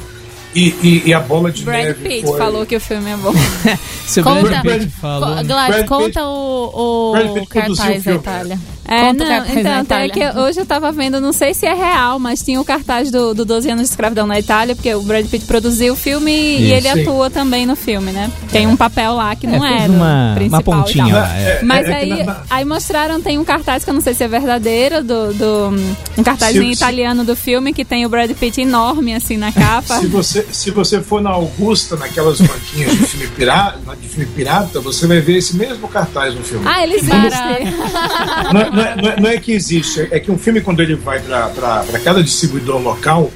e, 0.55 0.69
e, 0.83 1.03
e 1.07 1.13
a 1.13 1.19
bola 1.19 1.51
de 1.51 1.63
Brad 1.63 1.83
neve 1.85 2.07
Pitt 2.07 2.27
foi... 2.27 2.37
falou 2.37 2.65
que 2.65 2.75
o 2.75 2.79
filme 2.79 3.09
é 3.11 3.17
bom. 3.17 3.33
Se 4.05 4.19
o 4.19 4.23
Conta. 4.23 4.61
Brad 4.61 4.79
Pitt 4.81 4.87
falou. 4.99 5.35
Co- 5.37 5.43
Gladys, 5.43 5.67
Brad 5.67 5.75
Pitt- 5.77 5.87
conta 5.87 6.25
o, 6.25 7.11
Brad 7.13 7.37
o 7.37 7.45
cartaz 7.47 7.77
da 7.77 7.99
filme. 8.01 8.19
Itália. 8.19 8.59
É, 8.91 9.01
Conta 9.01 9.23
não, 9.23 9.45
então, 9.45 9.71
até 9.79 10.05
Itália. 10.05 10.09
que 10.33 10.39
hoje 10.39 10.59
eu 10.59 10.65
tava 10.65 10.91
vendo, 10.91 11.21
não 11.21 11.31
sei 11.31 11.53
se 11.53 11.65
é 11.65 11.73
real, 11.73 12.19
mas 12.19 12.41
tinha 12.43 12.59
o 12.59 12.65
cartaz 12.65 13.09
do, 13.09 13.33
do 13.33 13.45
12 13.45 13.69
anos 13.69 13.83
de 13.83 13.89
escravidão 13.89 14.27
na 14.27 14.37
Itália, 14.39 14.75
porque 14.75 14.93
o 14.93 15.01
Brad 15.01 15.25
Pitt 15.27 15.45
produziu 15.45 15.93
o 15.93 15.95
filme 15.95 16.31
e 16.31 16.71
ele 16.73 16.91
Sim. 16.91 17.01
atua 17.01 17.29
também 17.29 17.65
no 17.65 17.75
filme, 17.75 18.11
né? 18.11 18.29
Tem 18.51 18.67
um 18.67 18.75
papel 18.75 19.13
lá 19.13 19.35
que 19.35 19.47
não 19.47 19.65
É, 19.65 19.73
é, 19.73 19.77
fez 19.77 19.87
do 19.91 19.93
uma, 19.97 20.31
principal 20.35 20.59
uma 20.59 20.83
pontinha 20.83 21.15
lá. 21.15 21.37
é. 21.37 21.59
Mas 21.63 21.87
É, 21.87 21.91
é 21.91 21.95
aí, 21.95 22.23
na- 22.23 22.41
aí 22.49 22.65
mostraram, 22.65 23.21
tem 23.21 23.37
um 23.39 23.43
cartaz 23.45 23.83
que 23.83 23.89
eu 23.89 23.93
não 23.93 24.01
sei 24.01 24.13
se 24.13 24.23
é 24.23 24.27
verdadeiro, 24.27 25.03
do, 25.03 25.33
do- 25.33 25.69
um 26.17 26.23
cartaz 26.23 26.51
Se- 26.53 26.59
em 26.63 26.67
se- 26.67 26.73
italiano 26.83 27.23
do 27.23 27.35
filme 27.35 27.71
que 27.73 27.85
tem 27.85 28.05
o 28.05 28.09
Brad 28.09 28.29
Pitt 28.31 28.59
enorme 28.61 29.13
assim 29.15 29.37
na 29.37 29.51
capa. 29.53 29.99
Se 29.99 30.07
você, 30.07 30.45
se 30.51 30.69
você 30.71 31.01
for 31.01 31.21
na 31.21 31.29
Augusta, 31.29 31.95
naquelas 31.95 32.41
banquinhas 32.41 32.91
de 32.91 33.05
filme, 33.05 33.27
pirata, 33.27 33.79
de 34.01 34.07
filme 34.09 34.25
pirata, 34.35 34.79
você 34.81 35.07
vai 35.07 35.21
ver 35.21 35.37
esse 35.37 35.55
mesmo 35.55 35.87
cartaz 35.87 36.35
no 36.35 36.43
filme. 36.43 36.65
ah, 36.67 36.83
eles 36.83 37.07
Barato. 37.07 37.61
Não, 38.81 38.87
é- 38.87 38.95
não 39.01 39.09
é, 39.11 39.19
não 39.21 39.29
é- 39.29 39.37
que 39.37 39.51
existe, 39.51 40.07
é 40.11 40.19
que 40.19 40.31
um 40.31 40.37
filme, 40.37 40.61
quando 40.61 40.81
ele 40.81 40.95
vai 40.95 41.19
para 41.19 41.99
cada 42.03 42.23
distribuidor 42.23 42.81
local, 42.81 43.31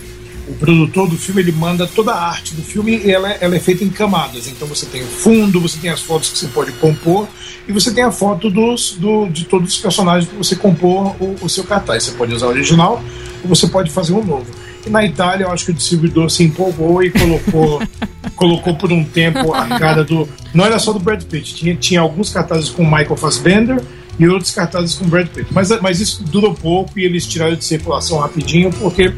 o 0.48 0.54
produtor 0.54 1.10
do 1.10 1.18
filme 1.18 1.42
ele 1.42 1.52
manda 1.52 1.88
toda 1.88 2.12
a 2.14 2.30
arte 2.30 2.54
do 2.54 2.62
filme 2.62 3.02
e 3.04 3.12
ela, 3.12 3.32
é- 3.32 3.38
ela 3.42 3.56
é 3.56 3.60
feita 3.60 3.84
em 3.84 3.90
camadas. 3.90 4.48
Então 4.48 4.68
você 4.68 4.86
tem 4.86 5.02
o 5.02 5.08
fundo, 5.08 5.60
você 5.60 5.80
tem 5.80 5.90
as 5.90 6.02
fotos 6.02 6.30
que 6.30 6.38
você 6.38 6.48
pode 6.48 6.72
compor 6.74 7.28
e 7.68 7.72
você 7.72 7.92
tem 7.92 8.04
a 8.04 8.12
foto 8.12 8.50
dos, 8.52 8.92
do, 9.00 9.28
de 9.28 9.46
todos 9.46 9.74
os 9.74 9.80
personagens 9.80 10.30
que 10.30 10.36
você 10.36 10.56
compor 10.56 11.16
o, 11.20 11.36
o 11.42 11.50
seu 11.50 11.64
cartaz. 11.64 12.04
Você 12.04 12.12
pode 12.12 12.34
usar 12.34 12.46
o 12.46 12.50
original 12.50 13.04
ou 13.44 13.50
você 13.50 13.68
pode 13.68 13.90
fazer 13.90 14.14
um 14.14 14.24
novo. 14.24 14.46
E 14.86 14.90
na 14.90 15.04
Itália 15.04 15.46
eu 15.46 15.52
acho 15.52 15.66
que 15.66 15.72
o 15.72 15.74
distribuidor 15.74 16.30
se 16.30 16.44
empolgou 16.44 17.02
e 17.02 17.10
colocou, 17.10 17.82
colocou 18.36 18.76
por 18.76 18.92
um 18.92 19.04
tempo 19.04 19.52
a 19.52 19.66
cara 19.80 20.04
do. 20.04 20.30
Não 20.54 20.64
era 20.64 20.78
só 20.78 20.94
do 20.94 21.00
Brad 21.00 21.24
Pitt, 21.24 21.56
tinha, 21.56 21.76
tinha 21.76 22.02
alguns 22.02 22.30
cartazes 22.30 22.70
com 22.70 22.84
Michael 22.84 23.18
Fassbender 23.18 23.82
e 24.20 24.28
outros 24.28 24.52
cartazes 24.52 24.96
com 24.96 25.06
Brad 25.06 25.28
Pitt. 25.28 25.48
Mas, 25.52 25.70
mas 25.82 26.00
isso 26.00 26.24
durou 26.24 26.54
pouco 26.54 27.00
e 27.00 27.04
eles 27.06 27.26
tiraram 27.26 27.56
de 27.56 27.66
circulação 27.66 28.18
rapidinho 28.20 28.72
porque 28.72 29.14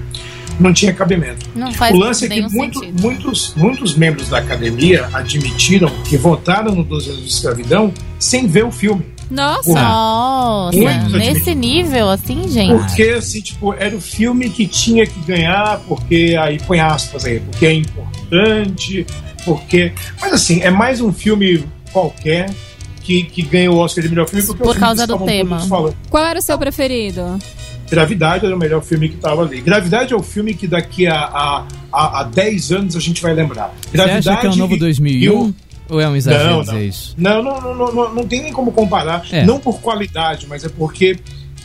não 0.59 0.73
tinha 0.73 0.93
cabimento. 0.93 1.45
Não 1.55 1.69
o 1.69 1.95
lance 1.97 2.25
é 2.25 2.29
que 2.29 2.41
muito- 2.49 2.83
muitos, 3.01 3.53
muitos 3.55 3.95
membros 3.95 4.29
da 4.29 4.39
academia 4.39 5.07
admitiram 5.13 5.89
que 6.03 6.17
votaram 6.17 6.73
no 6.73 6.83
12 6.83 7.09
anos 7.09 7.23
de 7.23 7.29
escravidão 7.29 7.93
sem 8.19 8.47
ver 8.47 8.65
o 8.65 8.71
filme. 8.71 9.05
Nossa, 9.29 9.73
Nossa, 9.73 10.77
nesse 11.09 11.53
nível 11.53 12.09
assim, 12.09 12.47
gente. 12.47 12.73
Porque, 12.73 13.03
assim, 13.03 13.41
tipo, 13.41 13.73
era 13.73 13.93
o 13.95 13.99
filme 13.99 14.49
que 14.49 14.65
tinha 14.65 15.05
que 15.05 15.19
ganhar, 15.19 15.81
porque 15.85 16.37
aí 16.39 16.57
põe 16.65 16.79
aspas 16.79 17.25
aí, 17.25 17.41
porque 17.41 17.65
é 17.65 17.73
importante, 17.73 19.05
porque. 19.43 19.91
Mas 20.21 20.33
assim, 20.33 20.61
é 20.61 20.69
mais 20.71 21.01
um 21.01 21.11
filme 21.11 21.63
qualquer 21.91 22.49
que, 23.07 23.23
que 23.23 23.41
ganha 23.41 23.71
o 23.71 23.77
Oscar 23.77 24.03
de 24.03 24.09
melhor 24.09 24.27
filme 24.27 24.45
porque 24.45 24.61
Por 24.61 24.77
causa 24.77 25.07
que 25.07 25.13
do 25.13 25.23
tema. 25.25 25.65
qual 26.09 26.25
era 26.25 26.37
o 26.39 26.41
seu 26.41 26.57
preferido? 26.57 27.39
Gravidade 27.89 28.45
era 28.45 28.53
o 28.53 28.59
melhor 28.59 28.83
filme 28.83 29.07
que 29.07 29.15
estava 29.15 29.43
ali. 29.43 29.61
Gravidade 29.61 30.13
é 30.13 30.15
o 30.15 30.21
filme 30.21 30.53
que 30.53 30.67
daqui 30.67 31.07
a, 31.07 31.15
a, 31.15 31.65
a, 31.89 32.19
a 32.19 32.23
10 32.23 32.71
anos 32.73 32.95
a 32.97 32.99
gente 32.99 33.21
vai 33.21 33.33
lembrar. 33.33 33.73
Você 33.89 34.01
acha 34.01 34.35
que 34.41 34.45
é 34.47 34.49
o 34.49 34.55
novo 34.57 34.75
e- 34.75 34.79
2001? 34.79 35.23
e 35.23 35.29
o- 35.29 35.55
Ou 35.89 36.01
é 36.01 36.09
um 36.09 36.17
exagero 36.17 36.49
Não, 36.49 36.59
dizer 36.61 36.73
não. 36.73 36.81
isso? 36.81 37.15
Não, 37.17 37.41
não, 37.41 37.61
não, 37.61 37.75
não, 37.75 37.93
não, 37.93 38.13
não 38.15 38.27
tem 38.27 38.41
nem 38.43 38.51
como 38.51 38.73
comparar. 38.73 39.23
É. 39.31 39.45
Não 39.45 39.57
por 39.57 39.79
qualidade, 39.79 40.45
mas 40.49 40.65
é 40.65 40.69
porque 40.69 41.17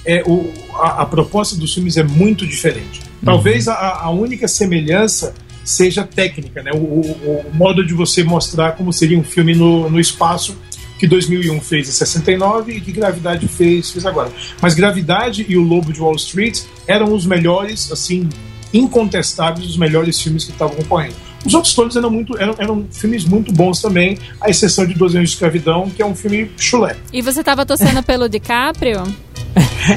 é, 0.07 0.23
o, 0.25 0.49
a, 0.75 1.03
a 1.03 1.07
proposta 1.07 1.57
dos 1.57 1.75
filmes 1.75 1.97
é 1.97 2.05
muito 2.05 2.47
diferente. 2.47 3.01
Talvez 3.25 3.67
a, 3.67 3.75
a 4.03 4.11
única 4.11 4.47
semelhança 4.47 5.35
seja 5.65 6.05
técnica, 6.05 6.63
né? 6.63 6.71
O, 6.73 6.77
o- 6.77 7.47
o 7.51 7.55
modo 7.55 7.85
de 7.85 7.95
você 7.95 8.23
mostrar 8.23 8.73
como 8.77 8.93
seria 8.93 9.19
um 9.19 9.25
filme 9.25 9.57
no, 9.57 9.91
no 9.91 9.99
espaço 9.99 10.57
que 11.03 11.07
2001 11.09 11.61
fez 11.63 11.89
em 11.89 11.91
69 11.91 12.75
e 12.75 12.81
que 12.81 12.93
Gravidade 12.93 13.49
fez, 13.49 13.91
fez 13.91 14.07
agora. 14.07 14.31
Mas 14.61 14.73
Gravidade 14.73 15.45
e 15.49 15.57
O 15.57 15.61
Lobo 15.61 15.93
de 15.93 16.01
Wall 16.01 16.15
Street 16.15 16.61
eram 16.87 17.13
os 17.13 17.27
melhores, 17.27 17.91
assim, 17.91 18.29
incontestáveis, 18.73 19.67
os 19.67 19.77
melhores 19.77 20.21
filmes 20.21 20.45
que 20.45 20.53
estavam 20.53 20.77
concorrendo. 20.77 21.17
Os 21.45 21.55
outros 21.55 21.75
todos 21.75 21.97
eram, 21.97 22.09
muito, 22.09 22.39
eram, 22.39 22.55
eram 22.57 22.87
filmes 22.89 23.25
muito 23.25 23.53
bons 23.53 23.83
também, 23.83 24.17
à 24.41 24.49
exceção 24.49 24.87
de 24.87 24.95
12 24.95 25.17
anos 25.17 25.31
de 25.31 25.35
escravidão, 25.35 25.91
que 25.91 26.01
é 26.01 26.07
um 26.07 26.15
filme 26.15 26.53
chulé. 26.57 26.95
E 27.13 27.21
você 27.21 27.43
tava 27.43 27.67
torcendo 27.67 28.01
pelo 28.07 28.29
DiCaprio? 28.29 29.03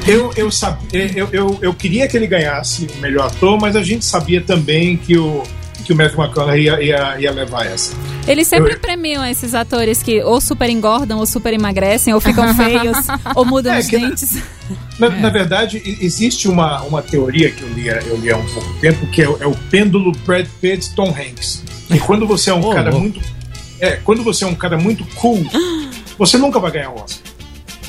Eu, 0.07 0.33
eu, 0.35 0.49
sabia, 0.49 1.11
eu, 1.15 1.29
eu, 1.31 1.59
eu 1.61 1.73
queria 1.75 2.07
que 2.07 2.17
ele 2.17 2.25
ganhasse 2.25 2.87
o 2.97 2.99
melhor 2.99 3.27
ator, 3.27 3.61
mas 3.61 3.75
a 3.75 3.83
gente 3.83 4.03
sabia 4.03 4.41
também 4.41 4.97
que 4.97 5.15
o, 5.19 5.43
que 5.85 5.93
o 5.93 5.95
Matthew 5.95 6.23
McConaughey 6.23 6.63
ia, 6.63 6.81
ia, 6.81 7.21
ia 7.21 7.31
levar 7.31 7.67
essa. 7.67 7.95
Eles 8.27 8.47
sempre 8.47 8.73
Eu- 8.73 8.79
premiam 8.79 9.23
esses 9.25 9.53
atores 9.53 10.01
que 10.01 10.21
ou 10.23 10.41
super 10.41 10.69
engordam, 10.69 11.19
ou 11.19 11.25
super 11.25 11.53
emagrecem, 11.53 12.13
ou 12.13 12.19
ficam 12.19 12.53
feios, 12.55 12.97
ou 13.35 13.45
mudam 13.45 13.73
É, 13.73 13.79
os 13.79 13.87
que 13.87 13.97
na- 13.97 14.07
dentes. 14.09 14.37
Na, 14.97 15.09
na 15.09 15.29
verdade, 15.29 15.81
existe 16.01 16.47
uma, 16.47 16.81
uma 16.83 17.01
teoria 17.01 17.51
que 17.51 17.61
eu 17.61 17.69
li, 17.73 17.87
eu 17.87 18.17
li 18.17 18.31
há 18.31 18.37
um 18.37 18.45
pouco 18.45 18.73
tempo, 18.79 19.05
que 19.07 19.21
é, 19.21 19.29
o- 19.29 19.37
é 19.41 19.45
o 19.45 19.53
pêndulo 19.69 20.11
Brad 20.25 20.47
Pitt 20.59 20.95
Tom 20.95 21.09
Hanks. 21.09 21.63
E 21.91 21.99
quando 21.99 22.25
você 22.25 22.49
é 22.49 22.53
um 22.53 22.65
Ô, 22.65 22.73
cara 22.73 22.89
louco. 22.89 22.99
muito. 22.99 23.21
É, 23.79 23.91
quando 23.97 24.23
você 24.23 24.43
é 24.43 24.47
um 24.47 24.55
cara 24.55 24.77
muito 24.77 25.05
cool, 25.15 25.45
você 26.17 26.37
nunca 26.37 26.59
vai 26.59 26.71
ganhar 26.71 26.89
o 26.91 26.95
Oscar. 27.03 27.23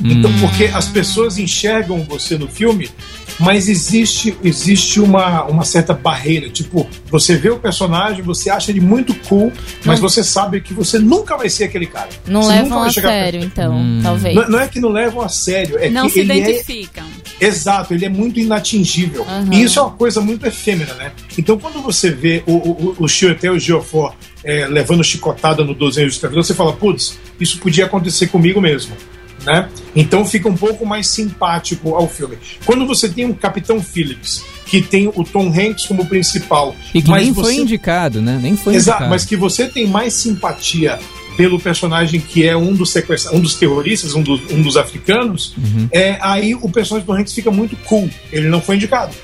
Então, 0.04 0.30
porque 0.40 0.64
as 0.64 0.88
pessoas 0.88 1.38
enxergam 1.38 2.00
você 2.04 2.36
no 2.36 2.46
filme, 2.46 2.90
mas 3.38 3.68
existe, 3.68 4.36
existe 4.42 5.00
uma, 5.00 5.44
uma 5.44 5.64
certa 5.64 5.92
barreira. 5.92 6.48
Tipo, 6.48 6.88
você 7.10 7.36
vê 7.36 7.50
o 7.50 7.58
personagem, 7.58 8.22
você 8.22 8.50
acha 8.50 8.70
ele 8.70 8.80
muito 8.80 9.14
cool, 9.28 9.52
mas 9.84 10.00
você 10.00 10.24
sabe 10.24 10.60
que 10.60 10.72
você 10.72 10.98
nunca 10.98 11.36
vai 11.36 11.48
ser 11.48 11.64
aquele 11.64 11.86
cara. 11.86 12.08
Não 12.26 12.42
Você 12.42 12.52
nunca 12.54 12.62
levam 12.62 12.78
vai 12.80 12.88
a 12.88 12.92
sério, 12.92 13.40
perto. 13.40 13.52
então, 13.52 14.00
talvez. 14.02 14.34
Não, 14.34 14.48
não 14.48 14.60
é 14.60 14.68
que 14.68 14.80
não 14.80 14.88
levam 14.88 15.22
a 15.22 15.28
sério, 15.28 15.78
é 15.78 15.90
Não 15.90 16.06
que 16.06 16.12
se 16.12 16.20
ele 16.20 16.32
é 16.32 16.36
identificam. 16.38 17.04
Exato, 17.40 17.92
ele 17.92 18.04
é 18.04 18.08
muito 18.08 18.40
inatingível. 18.40 19.22
Aham. 19.22 19.52
E 19.52 19.62
isso 19.62 19.78
é 19.78 19.82
uma 19.82 19.92
coisa 19.92 20.20
muito 20.20 20.46
efêmera, 20.46 20.94
né? 20.94 21.12
Então, 21.36 21.58
quando 21.58 21.82
você 21.82 22.10
vê 22.10 22.42
o, 22.46 22.52
o, 22.52 22.96
o 23.00 23.08
Chiwetel 23.08 23.58
Geoffrey 23.58 24.10
é, 24.42 24.66
levando 24.66 25.04
chicotada 25.04 25.64
no 25.64 25.74
12 25.74 26.00
anos 26.00 26.12
de 26.12 26.16
escravidão, 26.16 26.42
você 26.42 26.54
fala, 26.54 26.72
putz, 26.72 27.18
isso 27.40 27.58
podia 27.58 27.84
acontecer 27.84 28.28
comigo 28.28 28.60
mesmo. 28.60 28.96
Né? 29.46 29.68
Então 29.94 30.26
fica 30.26 30.48
um 30.48 30.56
pouco 30.56 30.84
mais 30.84 31.06
simpático 31.06 31.94
ao 31.94 32.08
filme. 32.08 32.36
Quando 32.64 32.86
você 32.86 33.08
tem 33.08 33.24
um 33.24 33.32
Capitão 33.32 33.80
Phillips, 33.80 34.42
que 34.66 34.82
tem 34.82 35.06
o 35.06 35.24
Tom 35.24 35.48
Hanks 35.48 35.86
como 35.86 36.04
principal, 36.06 36.74
E 36.92 37.00
que 37.00 37.08
mas 37.08 37.22
nem 37.22 37.32
você... 37.32 37.42
foi 37.42 37.54
indicado, 37.54 38.20
né? 38.20 38.38
Nem 38.42 38.56
foi 38.56 38.74
Exato, 38.74 38.96
indicado. 38.96 39.10
mas 39.10 39.24
que 39.24 39.36
você 39.36 39.68
tem 39.68 39.86
mais 39.86 40.12
simpatia 40.12 40.98
pelo 41.36 41.60
personagem 41.60 42.18
que 42.18 42.46
é 42.46 42.56
um 42.56 42.72
dos 42.72 42.90
sequestra... 42.90 43.34
um 43.36 43.40
dos 43.40 43.54
terroristas, 43.54 44.14
um 44.14 44.22
dos, 44.22 44.40
um 44.50 44.62
dos 44.62 44.76
africanos, 44.76 45.54
é, 45.92 46.18
aí 46.20 46.54
o 46.54 46.68
personagem 46.68 47.06
do 47.06 47.12
Hanks 47.12 47.32
fica 47.32 47.50
muito 47.50 47.76
cool. 47.84 48.10
Ele 48.32 48.48
não 48.48 48.60
foi 48.60 48.76
indicado. 48.76 49.14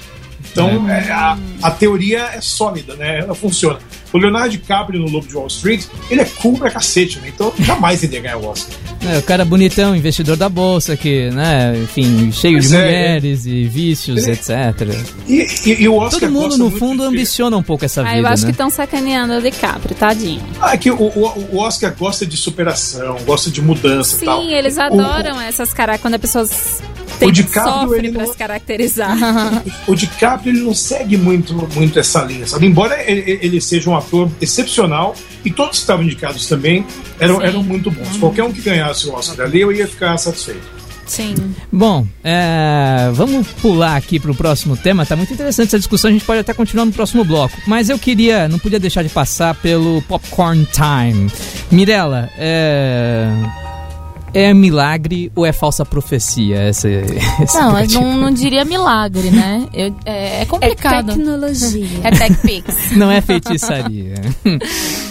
Então 0.52 0.88
é, 0.88 1.11
a, 1.11 1.37
a 1.62 1.71
teoria 1.71 2.21
é 2.35 2.40
sólida, 2.40 2.94
né? 2.94 3.21
Ela 3.21 3.35
funciona. 3.35 3.78
O 4.12 4.18
Leonardo 4.18 4.50
DiCaprio 4.50 5.00
no 5.00 5.09
Lobo 5.09 5.26
de 5.26 5.35
Wall 5.35 5.47
Street, 5.47 5.85
ele 6.11 6.21
é 6.21 6.25
cool 6.26 6.59
pra 6.59 6.71
cacete, 6.71 7.18
né? 7.21 7.32
Então 7.35 7.50
jamais 7.59 8.02
ele 8.04 8.14
ia 8.16 8.21
ganhar 8.21 8.37
o 8.37 8.47
Oscar. 8.47 8.76
É, 9.11 9.16
o 9.18 9.23
cara 9.23 9.42
bonitão, 9.44 9.97
investidor 9.97 10.37
da 10.37 10.50
bolsa, 10.50 10.94
que, 10.99 11.30
né, 11.30 11.75
enfim, 11.82 12.30
cheio 12.30 12.61
de 12.61 12.68
Pois 12.68 12.73
é, 12.75 12.85
mulheres 12.85 13.47
e 13.47 13.64
vícios, 13.64 14.23
Ele- 14.25 14.32
etc. 14.32 14.50
E, 15.26 15.47
e- 15.71 15.82
e 15.85 15.88
o 15.88 15.97
Oscar 15.97 16.21
Todo 16.21 16.30
mundo, 16.30 16.59
no 16.59 16.71
fundo, 16.71 17.02
ambiciona 17.02 17.56
um 17.56 17.62
pouco 17.62 17.87
essa 17.87 18.02
Ah, 18.02 18.04
vida, 18.04 18.18
eu 18.18 18.26
acho 18.26 18.42
né? 18.42 18.49
que 18.49 18.52
estão 18.52 18.68
sacaneando 18.68 19.32
o 19.35 19.40
DiCaprio, 19.40 19.97
tadinho. 19.97 20.42
Ah, 20.61 20.75
é 20.75 20.76
que 20.76 20.90
o, 20.90 20.94
o, 21.00 21.49
o 21.52 21.59
Oscar 21.59 21.94
gosta 21.99 22.26
de 22.26 22.37
superação, 22.37 23.16
gosta 23.25 23.50
de 23.50 23.62
mudança 23.62 24.18
e 24.21 24.25
tal. 24.26 24.42
Sim, 24.42 24.52
eles 24.52 24.76
O- 24.76 24.82
adoram 24.82 25.40
essas 25.40 25.73
caras 25.73 25.99
quando 26.00 26.14
a 26.14 26.18
pessoa 26.18 26.47
tem, 27.19 27.28
O 27.28 27.33
DiCaprio, 27.33 27.73
sofre 27.83 27.99
ele 27.99 28.11
não- 28.11 28.26
se 28.26 28.37
caracterizar. 28.37 29.16
o 29.87 29.95
DiCaprio 29.95 30.52
ele 30.54 30.64
não 30.64 30.75
segue 30.75 31.16
muito, 31.16 31.54
muito 31.75 31.99
essa 31.99 32.23
linha, 32.23 32.47
sabe? 32.47 32.66
Embora 32.66 32.99
ele, 33.11 33.38
ele 33.42 33.61
seja 33.61 33.88
um 33.90 33.97
ator 33.97 34.31
excepcional 34.40 35.14
e 35.45 35.50
todos 35.50 35.73
que 35.78 35.83
estavam 35.83 36.04
indicados 36.04 36.47
também 36.47 36.85
eram, 37.19 37.37
Sim. 37.38 37.42
eram 37.45 37.62
muito 37.62 37.90
bons. 37.90 38.16
Qualquer 38.19 38.45
um 38.45 38.52
que 38.52 38.61
ganhasse 38.61 39.09
o 39.09 39.12
Oscar 39.14 39.47
ali, 39.47 39.61
eu 39.61 39.73
ia 39.73 39.87
ficar 39.87 40.16
satisfeito. 40.19 40.83
Sim. 41.04 41.35
Bom, 41.71 42.07
é, 42.25 43.11
vamos 43.12 43.47
pular 43.61 43.97
aqui 43.97 44.19
pro 44.19 44.35
próximo 44.35 44.76
tema. 44.76 45.04
Tá 45.04 45.14
muito 45.14 45.33
interessante 45.35 45.66
essa 45.69 45.78
discussão. 45.78 46.09
A 46.09 46.12
gente 46.12 46.25
pode 46.25 46.40
até 46.40 46.54
continuar 46.54 46.87
no 46.87 46.92
próximo 46.92 47.23
bloco. 47.25 47.54
Mas 47.66 47.90
eu 47.90 47.99
queria, 47.99 48.49
não 48.49 48.59
podia 48.59 48.78
deixar 48.81 49.02
de 49.02 49.11
passar 49.11 49.54
pelo 49.57 50.00
Popcorn 50.02 50.66
Time. 50.73 51.31
Mirella, 51.71 52.31
é. 52.38 53.26
É 54.34 54.54
milagre 54.54 55.30
ou 55.36 55.44
é 55.44 55.52
falsa 55.52 55.84
profecia? 55.84 56.68
Esse, 56.68 56.88
esse 57.42 57.54
Não, 57.58 57.78
eu 57.78 57.88
não, 57.90 58.16
não 58.16 58.30
diria 58.30 58.64
milagre, 58.64 59.30
né? 59.30 59.66
Eu- 59.74 59.94
é, 60.06 60.42
é 60.42 60.44
complicado. 60.46 61.14
tecnologia. 61.14 62.00
É 62.02 62.10
TechPix. 62.10 62.92
Não 62.96 63.10
é 63.10 63.20
feitiçaria. 63.20 64.14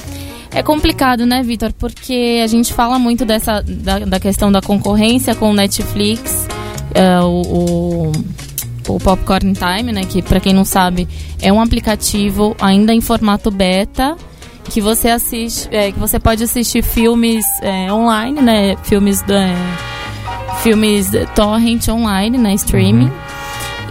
É 0.54 0.62
complicado, 0.62 1.26
né, 1.26 1.42
Vitor? 1.42 1.72
Porque 1.72 2.42
a 2.44 2.48
gente 2.48 2.74
fala 2.74 3.00
muito 3.00 3.24
dessa 3.24 3.62
da, 3.62 4.00
da 4.00 4.20
questão 4.20 4.52
da 4.52 4.62
concorrência 4.62 5.34
com 5.34 5.50
o 5.52 5.54
Netflix, 5.54 6.46
é, 6.94 7.22
o, 7.22 7.42
o, 7.42 8.12
o 8.90 9.00
Popcorn 9.00 9.54
Time, 9.54 9.94
né? 9.94 10.02
Que 10.04 10.22
pra 10.22 10.42
quem 10.42 10.54
não 10.54 10.66
sabe 10.66 11.08
é 11.42 11.54
um 11.54 11.62
aplicativo 11.62 12.54
ainda 12.60 12.94
em 12.94 13.00
formato 13.00 13.50
beta 13.50 14.18
que 14.66 14.82
você 14.82 15.10
assiste, 15.10 15.68
é, 15.72 15.92
que 15.92 16.00
você 16.00 16.20
pode 16.20 16.44
assistir 16.44 16.84
filmes 16.84 17.46
é, 17.62 17.92
online, 17.92 18.42
né? 18.42 18.76
Filmes 18.84 19.22
da 19.22 19.48
filmes 20.62 21.14
eh, 21.14 21.26
torrent 21.36 21.88
online, 21.88 22.38
na 22.38 22.54
streaming. 22.54 23.12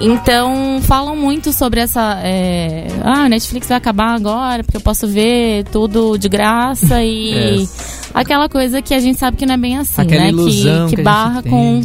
Então, 0.00 0.80
falam 0.82 1.14
muito 1.14 1.52
sobre 1.52 1.80
essa. 1.80 2.18
É, 2.22 2.86
ah, 3.04 3.28
Netflix 3.28 3.68
vai 3.68 3.76
acabar 3.76 4.14
agora 4.14 4.64
porque 4.64 4.78
eu 4.78 4.80
posso 4.80 5.06
ver 5.06 5.64
tudo 5.64 6.16
de 6.16 6.28
graça 6.28 7.02
e. 7.04 7.68
Aquela 8.12 8.48
coisa 8.48 8.82
que 8.82 8.92
a 8.92 8.98
gente 8.98 9.18
sabe 9.18 9.36
que 9.36 9.46
não 9.46 9.54
é 9.54 9.58
bem 9.58 9.78
assim, 9.78 10.00
Aquela 10.00 10.24
né? 10.24 10.32
que, 10.32 10.88
que 10.90 10.96
que 10.96 11.02
barra 11.02 11.42
com. 11.42 11.82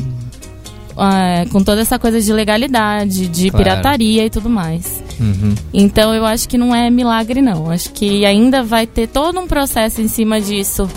É, 0.97 1.45
com 1.51 1.63
toda 1.63 1.81
essa 1.81 1.99
coisa 1.99 2.21
de 2.21 2.31
legalidade, 2.31 3.27
de 3.27 3.49
Claro. 3.49 3.63
pirataria 3.65 4.25
e 4.25 4.29
tudo 4.29 4.49
mais. 4.49 5.03
Uhum. 5.19 5.55
Então 5.73 6.13
eu 6.13 6.25
acho 6.25 6.47
que 6.47 6.57
não 6.57 6.73
é 6.75 6.89
milagre, 6.89 7.41
não. 7.41 7.69
Acho 7.71 7.89
que 7.91 8.25
ainda 8.25 8.63
vai 8.63 8.85
ter 8.87 9.07
todo 9.07 9.39
um 9.39 9.47
processo 9.47 10.01
em 10.01 10.07
cima 10.07 10.39
disso 10.41 10.89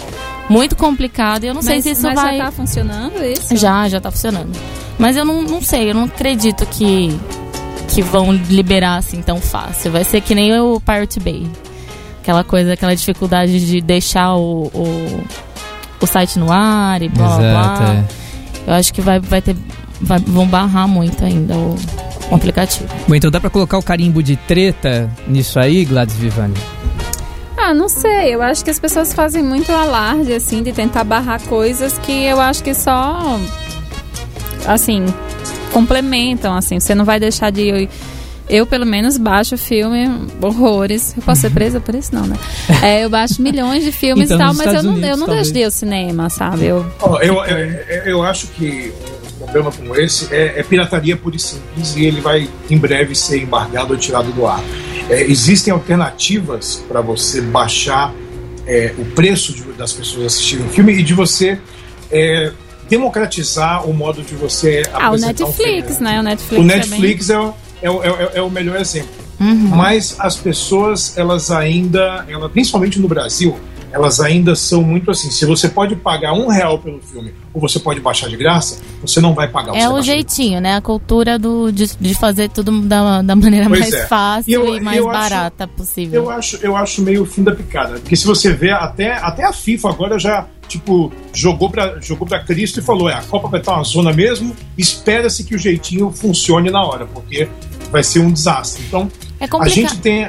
muito 0.48 0.74
complicado. 0.76 1.44
E 1.44 1.48
eu 1.48 1.54
não 1.54 1.62
sei 1.62 1.76
mas, 1.76 1.84
se 1.84 1.90
isso 1.90 2.02
mas 2.02 2.14
vai. 2.14 2.36
já 2.38 2.44
tá 2.44 2.50
funcionando 2.52 3.24
isso? 3.24 3.56
Já, 3.56 3.88
já 3.88 4.00
tá 4.00 4.10
funcionando. 4.10 4.50
Mas 4.98 5.16
eu 5.16 5.24
não, 5.24 5.42
não 5.42 5.60
sei, 5.62 5.90
eu 5.90 5.94
não 5.94 6.04
acredito 6.04 6.66
que, 6.66 7.16
que 7.88 8.02
vão 8.02 8.32
liberar 8.32 8.96
assim 8.96 9.20
tão 9.22 9.40
fácil. 9.40 9.92
Vai 9.92 10.04
ser 10.04 10.20
que 10.20 10.34
nem 10.34 10.58
o 10.58 10.80
Pirate 10.80 11.20
Bay. 11.20 11.46
Aquela 12.22 12.42
coisa, 12.44 12.72
aquela 12.74 12.94
dificuldade 12.94 13.64
de 13.64 13.80
deixar 13.80 14.34
o, 14.34 14.64
o, 14.74 15.24
o 16.00 16.06
site 16.06 16.38
no 16.38 16.50
ar 16.52 17.00
e 17.02 17.08
blá 17.08 17.36
blá 17.36 17.48
Exato. 17.48 17.82
blá. 17.82 17.94
é. 17.94 18.04
Eu 18.66 18.74
acho 18.74 18.92
que 18.92 19.00
vai, 19.00 19.18
vai 19.18 19.40
ter. 19.40 19.56
Vai- 20.00 20.18
vão 20.20 20.46
barrar 20.46 20.86
muito 20.88 21.24
ainda 21.24 21.54
o, 21.54 21.76
o 22.30 22.34
aplicativo. 22.34 22.86
Bom, 23.06 23.14
então 23.14 23.30
dá 23.30 23.40
pra 23.40 23.50
colocar 23.50 23.78
o 23.78 23.82
carimbo 23.82 24.22
de 24.22 24.36
treta 24.36 25.10
nisso 25.26 25.58
aí, 25.58 25.84
Gladys 25.84 26.16
Vivani? 26.16 26.54
Ah, 27.56 27.74
não 27.74 27.88
sei. 27.88 28.34
Eu 28.34 28.40
acho 28.42 28.64
que 28.64 28.70
as 28.70 28.78
pessoas 28.78 29.12
fazem 29.12 29.42
muito 29.42 29.70
alarde, 29.72 30.32
assim, 30.32 30.62
de 30.62 30.72
tentar 30.72 31.04
barrar 31.04 31.40
coisas 31.42 31.98
que 31.98 32.24
eu 32.24 32.40
acho 32.40 32.62
que 32.62 32.72
só. 32.72 33.38
Assim. 34.66 35.04
Complementam, 35.72 36.54
assim. 36.56 36.80
Você 36.80 36.94
não 36.94 37.04
vai 37.04 37.20
deixar 37.20 37.50
de. 37.50 37.68
Eu, 37.68 37.88
eu, 38.48 38.66
pelo 38.66 38.86
menos, 38.86 39.18
baixo 39.18 39.58
filme, 39.58 40.08
horrores. 40.40 41.14
Eu 41.16 41.22
posso 41.22 41.42
ser 41.42 41.50
presa 41.52 41.78
por 41.80 41.94
isso, 41.94 42.14
não, 42.14 42.26
né? 42.26 42.36
É, 42.82 43.04
eu 43.04 43.10
baixo 43.10 43.42
milhões 43.42 43.84
de 43.84 43.92
filmes 43.92 44.30
Então, 44.30 44.36
e 44.36 44.40
tal, 44.40 44.54
mas 44.54 44.66
eu 44.66 44.72
Estados 44.72 44.84
não, 44.84 44.92
Unidos, 44.92 45.10
eu 45.10 45.16
não 45.18 45.26
talvez. 45.26 45.50
deixei 45.50 45.66
o 45.66 45.70
cinema, 45.70 46.30
sabe? 46.30 46.64
Eu, 46.66 46.86
Ó, 47.02 47.18
eu, 47.20 47.34
eu, 47.44 48.02
eu 48.06 48.22
acho 48.22 48.46
que 48.48 48.92
problema 49.50 49.72
como 49.72 49.96
esse 49.96 50.32
é, 50.34 50.58
é 50.58 50.62
pirataria 50.62 51.16
pura 51.16 51.36
e 51.36 51.38
simples 51.38 51.96
e 51.96 52.04
ele 52.04 52.20
vai 52.20 52.48
em 52.70 52.76
breve 52.78 53.14
ser 53.14 53.42
embargado 53.42 53.92
ou 53.94 53.98
tirado 53.98 54.30
do 54.32 54.46
ar. 54.46 54.62
É, 55.08 55.22
existem 55.22 55.72
alternativas 55.72 56.84
para 56.88 57.00
você 57.00 57.40
baixar 57.40 58.12
é, 58.66 58.94
o 58.98 59.04
preço 59.06 59.54
de- 59.54 59.62
das 59.72 59.92
pessoas 59.94 60.26
assistirem 60.26 60.66
o 60.66 60.68
filme 60.68 60.92
e 60.92 61.02
de 61.02 61.14
você 61.14 61.58
é, 62.10 62.52
democratizar 62.88 63.88
o 63.88 63.94
modo 63.94 64.22
de 64.22 64.34
você 64.34 64.82
Ah, 64.92 65.04
o 65.10 65.14
apresentar 65.14 65.44
um 65.44 65.46
Netflix, 65.48 65.98
né? 65.98 66.20
O 66.20 66.22
Netflix, 66.22 66.58
O 66.58 66.62
é 66.62 66.76
Netflix 66.76 67.30
é, 67.30 67.38
o- 67.38 67.54
é, 67.82 68.08
é 68.08 68.30
é 68.34 68.42
o 68.42 68.50
melhor 68.50 68.78
exemplo. 68.80 69.08
Uhum. 69.40 69.54
Mas 69.68 70.16
as 70.18 70.36
pessoas, 70.36 71.16
elas 71.16 71.50
ainda, 71.50 72.24
ela, 72.28 72.48
principalmente 72.48 72.98
no 72.98 73.06
Brasil, 73.08 73.56
elas 73.92 74.20
ainda 74.20 74.54
são 74.54 74.82
muito 74.82 75.10
assim. 75.10 75.30
Se 75.30 75.44
você 75.46 75.68
pode 75.68 75.96
pagar 75.96 76.32
um 76.32 76.48
real 76.48 76.78
pelo 76.78 77.00
filme 77.00 77.32
ou 77.54 77.60
você 77.60 77.78
pode 77.78 78.00
baixar 78.00 78.28
de 78.28 78.36
graça, 78.36 78.80
você 79.00 79.20
não 79.20 79.34
vai 79.34 79.48
pagar. 79.48 79.74
É 79.76 79.88
o 79.88 80.00
jeitinho, 80.02 80.60
né? 80.60 80.76
A 80.76 80.80
cultura 80.80 81.38
do, 81.38 81.70
de, 81.72 81.90
de 81.98 82.14
fazer 82.14 82.48
tudo 82.50 82.80
da, 82.82 83.22
da 83.22 83.34
maneira 83.36 83.66
Pois 83.68 83.80
mais 83.80 83.94
é. 83.94 84.06
fácil 84.06 84.50
E 84.50 84.54
eu- 84.54 84.76
e 84.76 84.80
mais 84.80 84.98
eu 84.98 85.08
acho- 85.10 85.18
barata 85.30 85.66
possível. 85.66 86.24
Eu 86.24 86.30
acho, 86.30 86.56
eu 86.62 86.76
acho 86.76 87.02
meio 87.02 87.22
o 87.22 87.26
fim 87.26 87.42
da 87.42 87.54
picada. 87.54 87.94
Porque 87.98 88.16
se 88.16 88.26
você 88.26 88.52
vê, 88.52 88.70
até, 88.70 89.12
até 89.12 89.44
a 89.44 89.52
FIFA 89.52 89.88
agora 89.90 90.18
já, 90.18 90.46
tipo, 90.68 91.12
jogou 91.32 91.70
pra, 91.70 91.98
jogou 92.00 92.26
pra 92.26 92.40
Cristo 92.44 92.80
e 92.80 92.82
falou: 92.82 93.08
é, 93.08 93.14
a 93.14 93.22
Copa 93.22 93.48
vai 93.48 93.60
estar 93.60 93.74
uma 93.74 93.84
zona 93.84 94.12
mesmo, 94.12 94.54
espera-se 94.76 95.44
que 95.44 95.54
o 95.54 95.58
jeitinho 95.58 96.10
funcione 96.10 96.70
na 96.70 96.84
hora, 96.84 97.06
porque 97.06 97.48
vai 97.90 98.02
ser 98.02 98.20
um 98.20 98.30
desastre. 98.30 98.84
Então, 98.86 99.10
É 99.40 99.46
a 99.58 99.68
gente 99.68 99.98
tem. 99.98 100.28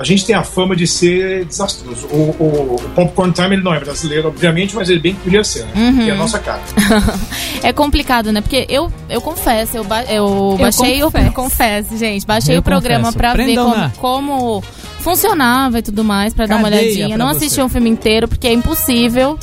A 0.00 0.04
gente 0.04 0.24
tem 0.24 0.34
a 0.34 0.42
fama 0.42 0.74
de 0.74 0.86
ser 0.86 1.44
desastroso. 1.44 2.06
O, 2.06 2.34
o, 2.40 2.74
o 2.76 2.88
Popcorn 2.94 3.34
Time 3.34 3.54
ele 3.54 3.62
não 3.62 3.74
é 3.74 3.78
brasileiro, 3.78 4.28
obviamente, 4.28 4.74
mas 4.74 4.88
ele 4.88 4.98
bem 4.98 5.14
poderia 5.14 5.44
ser, 5.44 5.66
né? 5.66 5.72
Uhum. 5.76 6.06
E 6.06 6.10
a 6.10 6.14
nossa 6.14 6.38
cara. 6.38 6.62
É 7.62 7.74
complicado, 7.74 8.32
né? 8.32 8.40
Porque 8.40 8.64
eu, 8.70 8.90
eu 9.10 9.20
confesso, 9.20 9.76
eu, 9.76 9.84
ba 9.84 10.02
eu 10.04 10.56
baixei 10.58 11.02
confesso. 11.02 11.28
o. 11.28 11.32
Confesso, 11.34 11.98
gente. 11.98 12.26
Baixei 12.26 12.56
Eu 12.56 12.60
o 12.60 12.62
programa 12.62 13.12
confesso. 13.12 13.18
pra 13.18 13.34
ver 13.34 13.54
como, 13.54 13.90
como 13.98 14.64
funcionava 15.00 15.80
e 15.80 15.82
tudo 15.82 16.02
mais, 16.02 16.32
pra 16.32 16.46
dar 16.46 16.56
uma 16.56 16.68
olhadinha. 16.68 17.18
Não 17.18 17.28
você. 17.28 17.44
assisti 17.44 17.60
um 17.60 17.68
filme 17.68 17.90
inteiro, 17.90 18.26
porque 18.26 18.46
é 18.46 18.52
impossível. 18.54 19.38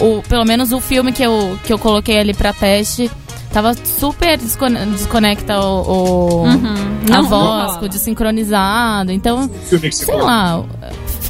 O, 0.00 0.20
pelo 0.28 0.44
menos 0.44 0.72
o 0.72 0.80
filme 0.80 1.12
que 1.12 1.22
eu, 1.22 1.56
que 1.64 1.72
eu 1.72 1.78
coloquei 1.78 2.18
ali 2.18 2.34
pra 2.34 2.52
teste. 2.52 3.08
Tava 3.52 3.74
super 3.74 4.38
descone- 4.38 4.86
desconecta 4.86 5.58
o, 5.58 5.82
o- 5.82 6.42
Uhum. 6.44 6.50
a 6.50 6.52
Não- 6.54 7.22
não 7.22 7.28
voz, 7.28 7.32
rola. 7.66 7.78
com 7.78 7.84
o 7.86 7.88
desincronizado. 7.88 9.10
Então, 9.10 9.50
sei 9.90 10.14
lá. 10.16 10.62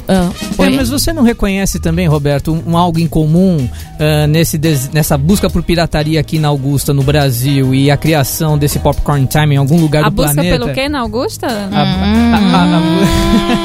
ah, 0.07 0.29
É, 0.59 0.69
mas 0.69 0.89
você 0.89 1.13
não 1.13 1.23
reconhece 1.23 1.79
também, 1.79 2.07
Roberto, 2.07 2.51
um, 2.51 2.71
um 2.73 2.77
algo 2.77 2.99
em 2.99 3.07
comum 3.07 3.67
ah, 3.99 4.27
nesse 4.27 4.59
nessa 4.93 5.17
busca 5.17 5.49
por 5.49 5.63
pirataria 5.63 6.19
aqui 6.19 6.37
na 6.37 6.49
Augusta, 6.49 6.93
no 6.93 7.01
Brasil, 7.01 7.73
e 7.73 7.89
a 7.89 7.97
criação 7.97 8.55
desse 8.57 8.77
Popcorn 8.79 9.25
Time 9.25 9.55
em 9.55 9.57
algum 9.57 9.79
lugar 9.79 10.03
A 10.05 10.09
do 10.09 10.15
busca 10.15 10.33
planeta? 10.33 10.59
pelo 10.59 10.73
quê 10.73 10.87
na 10.89 10.99
Augusta? 10.99 11.47
A- 11.47 11.51
a- 11.51 12.35
a- 12.35 12.75
a- 12.77 12.77
sei 12.77 12.81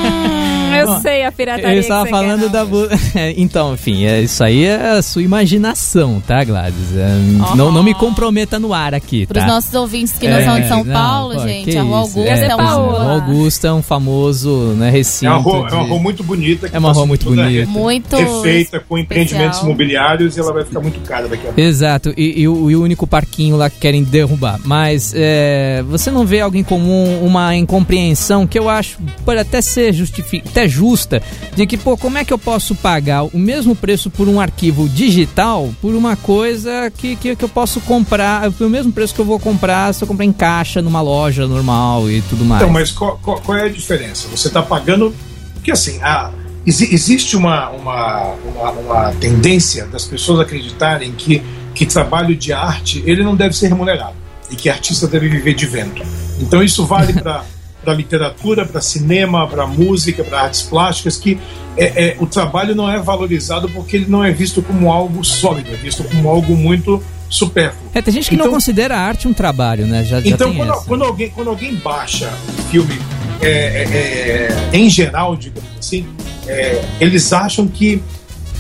a 1.27 1.33
pirataria. 1.33 1.75
Eu 1.75 1.81
estava 1.81 2.07
falando 2.07 2.49
da. 2.49 2.65
bu- 2.65 2.89
Então, 3.37 3.75
enfim, 3.75 4.05
é, 4.05 4.21
isso 4.23 4.43
aí 4.43 4.65
é 4.65 4.91
a 4.99 5.03
sua 5.03 5.23
imaginação, 5.23 6.23
tá, 6.27 6.43
Gladys? 6.45 6.97
É, 6.97 7.09
não, 7.57 7.71
não 7.73 7.83
me 7.83 7.95
comprometa 7.95 8.59
no 8.59 8.73
ar 8.73 8.95
aqui, 8.95 9.27
tá? 9.27 9.47
nossos 9.47 9.73
ouvintes 9.75 10.15
que 10.19 10.29
não 10.29 10.43
são 10.43 10.61
de 10.61 10.69
São 10.69 10.85
não, 10.85 10.93
Paulo, 10.93 11.35
pô, 11.35 11.41
gente, 11.49 11.77
a 11.77 11.83
Rua 11.83 11.99
Augusta 11.99 12.21
é, 12.31 12.47
é, 12.49 12.55
uma? 12.55 12.71
Rua 12.73 13.13
Augusta 13.15 13.69
é 13.69 13.73
um 13.73 13.83
famoso 13.83 14.75
né, 14.77 14.89
É 14.89 14.91
recinto. 14.91 15.33
uma, 15.33 15.39
rua, 15.41 15.57
é 15.71 15.75
uma 15.75 15.83
de- 15.85 15.91
rua 15.91 15.99
muito 16.01 16.23
bonita. 16.25 16.69
que 16.69 16.77
É 16.77 16.79
uma 16.79 16.93
rua 16.93 17.07
muito 17.07 17.25
toda 17.27 17.43
bonita. 17.43 17.71
muito 17.71 18.17
Refeita 18.17 18.81
com 18.81 18.99
empreendimentos 18.99 19.57
especial. 19.57 19.65
imobiliários 19.67 20.37
e 20.37 20.41
ela 20.41 20.53
vai 20.53 20.65
ficar 20.65 20.81
muito 20.81 21.01
cara 21.01 21.29
daqui 21.29 21.43
a 21.43 21.47
pouco. 21.47 21.61
Exato, 21.61 22.13
e, 22.17 22.41
e 22.43 22.49
o, 22.49 22.71
e 22.71 22.77
o 22.77 22.83
único 22.83 23.07
parquinho 23.07 23.57
lá 23.57 23.69
que 23.71 23.79
querem 23.79 24.03
derrubar. 24.03 24.61
Mas 24.65 25.13
é, 25.17 25.83
você 25.89 26.11
não 26.11 26.25
vê 26.27 26.41
alguém 26.41 26.63
comum, 26.65 27.21
uma 27.25 27.55
incompreensão 27.57 28.47
que 28.47 28.59
eu 28.59 28.69
acho 28.69 28.99
pode 29.25 29.41
até 29.41 29.61
ser 29.61 29.93
justifi 29.93 30.43
até 30.47 30.67
justa, 30.69 31.16
de 31.55 31.67
que, 31.67 31.77
pô, 31.77 31.97
como 31.97 32.19
é 32.19 32.25
que 32.25 32.33
eu 32.33 32.39
posso 32.39 32.75
pagar 32.75 33.25
o 33.25 33.39
mesmo 33.39 33.75
preço 33.75 34.11
por 34.11 34.29
um 34.29 34.41
arquivo 34.41 34.89
digital 34.89 35.71
por 35.81 35.95
uma 35.95 36.17
coisa 36.17 36.91
que, 36.97 37.17
que, 37.17 37.35
que 37.37 37.45
eu 37.45 37.49
posso 37.49 37.81
comprar, 37.81 38.51
pelo 38.53 38.71
mesmo 38.71 38.93
preço 38.93 39.15
que 39.15 39.21
eu 39.21 39.25
vou 39.25 39.39
comprar 39.39 39.93
se 39.95 40.03
eu 40.03 40.09
comprar 40.09 40.25
em 40.25 40.33
caixa, 40.33 40.81
numa 40.83 41.01
loja 41.01 41.47
normal 41.47 42.11
e 42.11 42.21
tudo 42.23 42.45
mais. 42.45 42.63
Então, 42.63 42.73
mas 42.73 42.91
qual, 42.93 43.19
qual- 43.23 43.41
qual 43.41 43.57
é 43.59 43.65
a 43.65 43.69
diferença? 43.69 44.29
Você 44.29 44.49
está 44.49 44.63
pagando. 44.63 45.15
Porque 45.55 45.71
assim, 45.73 45.99
a- 46.03 46.31
exi- 46.67 46.89
existe 46.95 47.37
uma, 47.37 47.71
uma, 47.71 48.35
uma, 48.55 48.71
uma 48.71 49.13
tendência 49.21 49.87
das 49.87 50.05
pessoas 50.05 50.41
acreditarem 50.41 51.13
que, 51.13 51.43
que 51.75 51.85
trabalho 51.87 52.37
de 52.37 52.53
arte 52.53 53.03
ele 53.07 53.23
não 53.23 53.35
deve 53.35 53.57
ser 53.57 53.69
remunerado 53.69 54.15
e 54.51 54.55
que 54.57 54.69
artista 54.69 55.07
deve 55.09 55.29
viver 55.29 55.55
de 55.55 55.67
vento. 55.67 56.03
Então 56.41 56.63
isso 56.63 56.87
vale 56.87 57.13
para 57.21 57.45
para 57.87 57.95
literatura, 57.95 58.67
para 58.67 58.81
cinema, 58.81 59.47
para 59.47 59.65
música, 59.65 60.25
para 60.25 60.41
artes 60.43 60.63
plásticas, 60.63 61.17
que 61.17 61.39
é, 61.77 62.09
é, 62.09 62.17
o 62.19 62.27
trabalho 62.27 62.75
não 62.75 62.91
é 62.91 62.99
valorizado 62.99 63.69
porque 63.69 63.95
ele 63.97 64.07
não 64.09 64.25
é 64.25 64.33
visto 64.33 64.61
como 64.61 64.91
algo 64.91 65.23
sólido, 65.25 65.71
é 65.73 65.77
visto 65.77 66.03
como 66.03 66.29
algo 66.29 66.57
muito 66.57 67.01
supérfluo. 67.31 67.89
É, 67.95 68.03
tem 68.03 68.13
gente 68.13 68.29
que 68.29 68.37
não 68.37 68.47
Então- 68.47 68.55
considera 68.55 68.97
a 68.97 69.01
arte 69.01 69.29
um 69.29 69.33
trabalho, 69.33 69.87
né? 69.87 70.03
Já, 70.03 70.21
já 70.21 70.29
Então, 70.31 70.49
tem 70.51 70.57
quando, 70.59 70.85
quando 70.85 71.05
alguém, 71.05 71.31
quando 71.31 71.49
alguém 71.49 71.75
baixa 71.77 72.29
um 72.59 72.63
filme, 72.71 72.99
é, 73.41 73.49
é, 73.49 74.69
é, 74.73 74.77
em 74.77 74.91
geral, 74.91 75.37
digamos 75.37 75.71
assim, 75.79 76.07
é, 76.49 76.83
eles 77.01 77.33
acham 77.33 77.69
que 77.69 78.03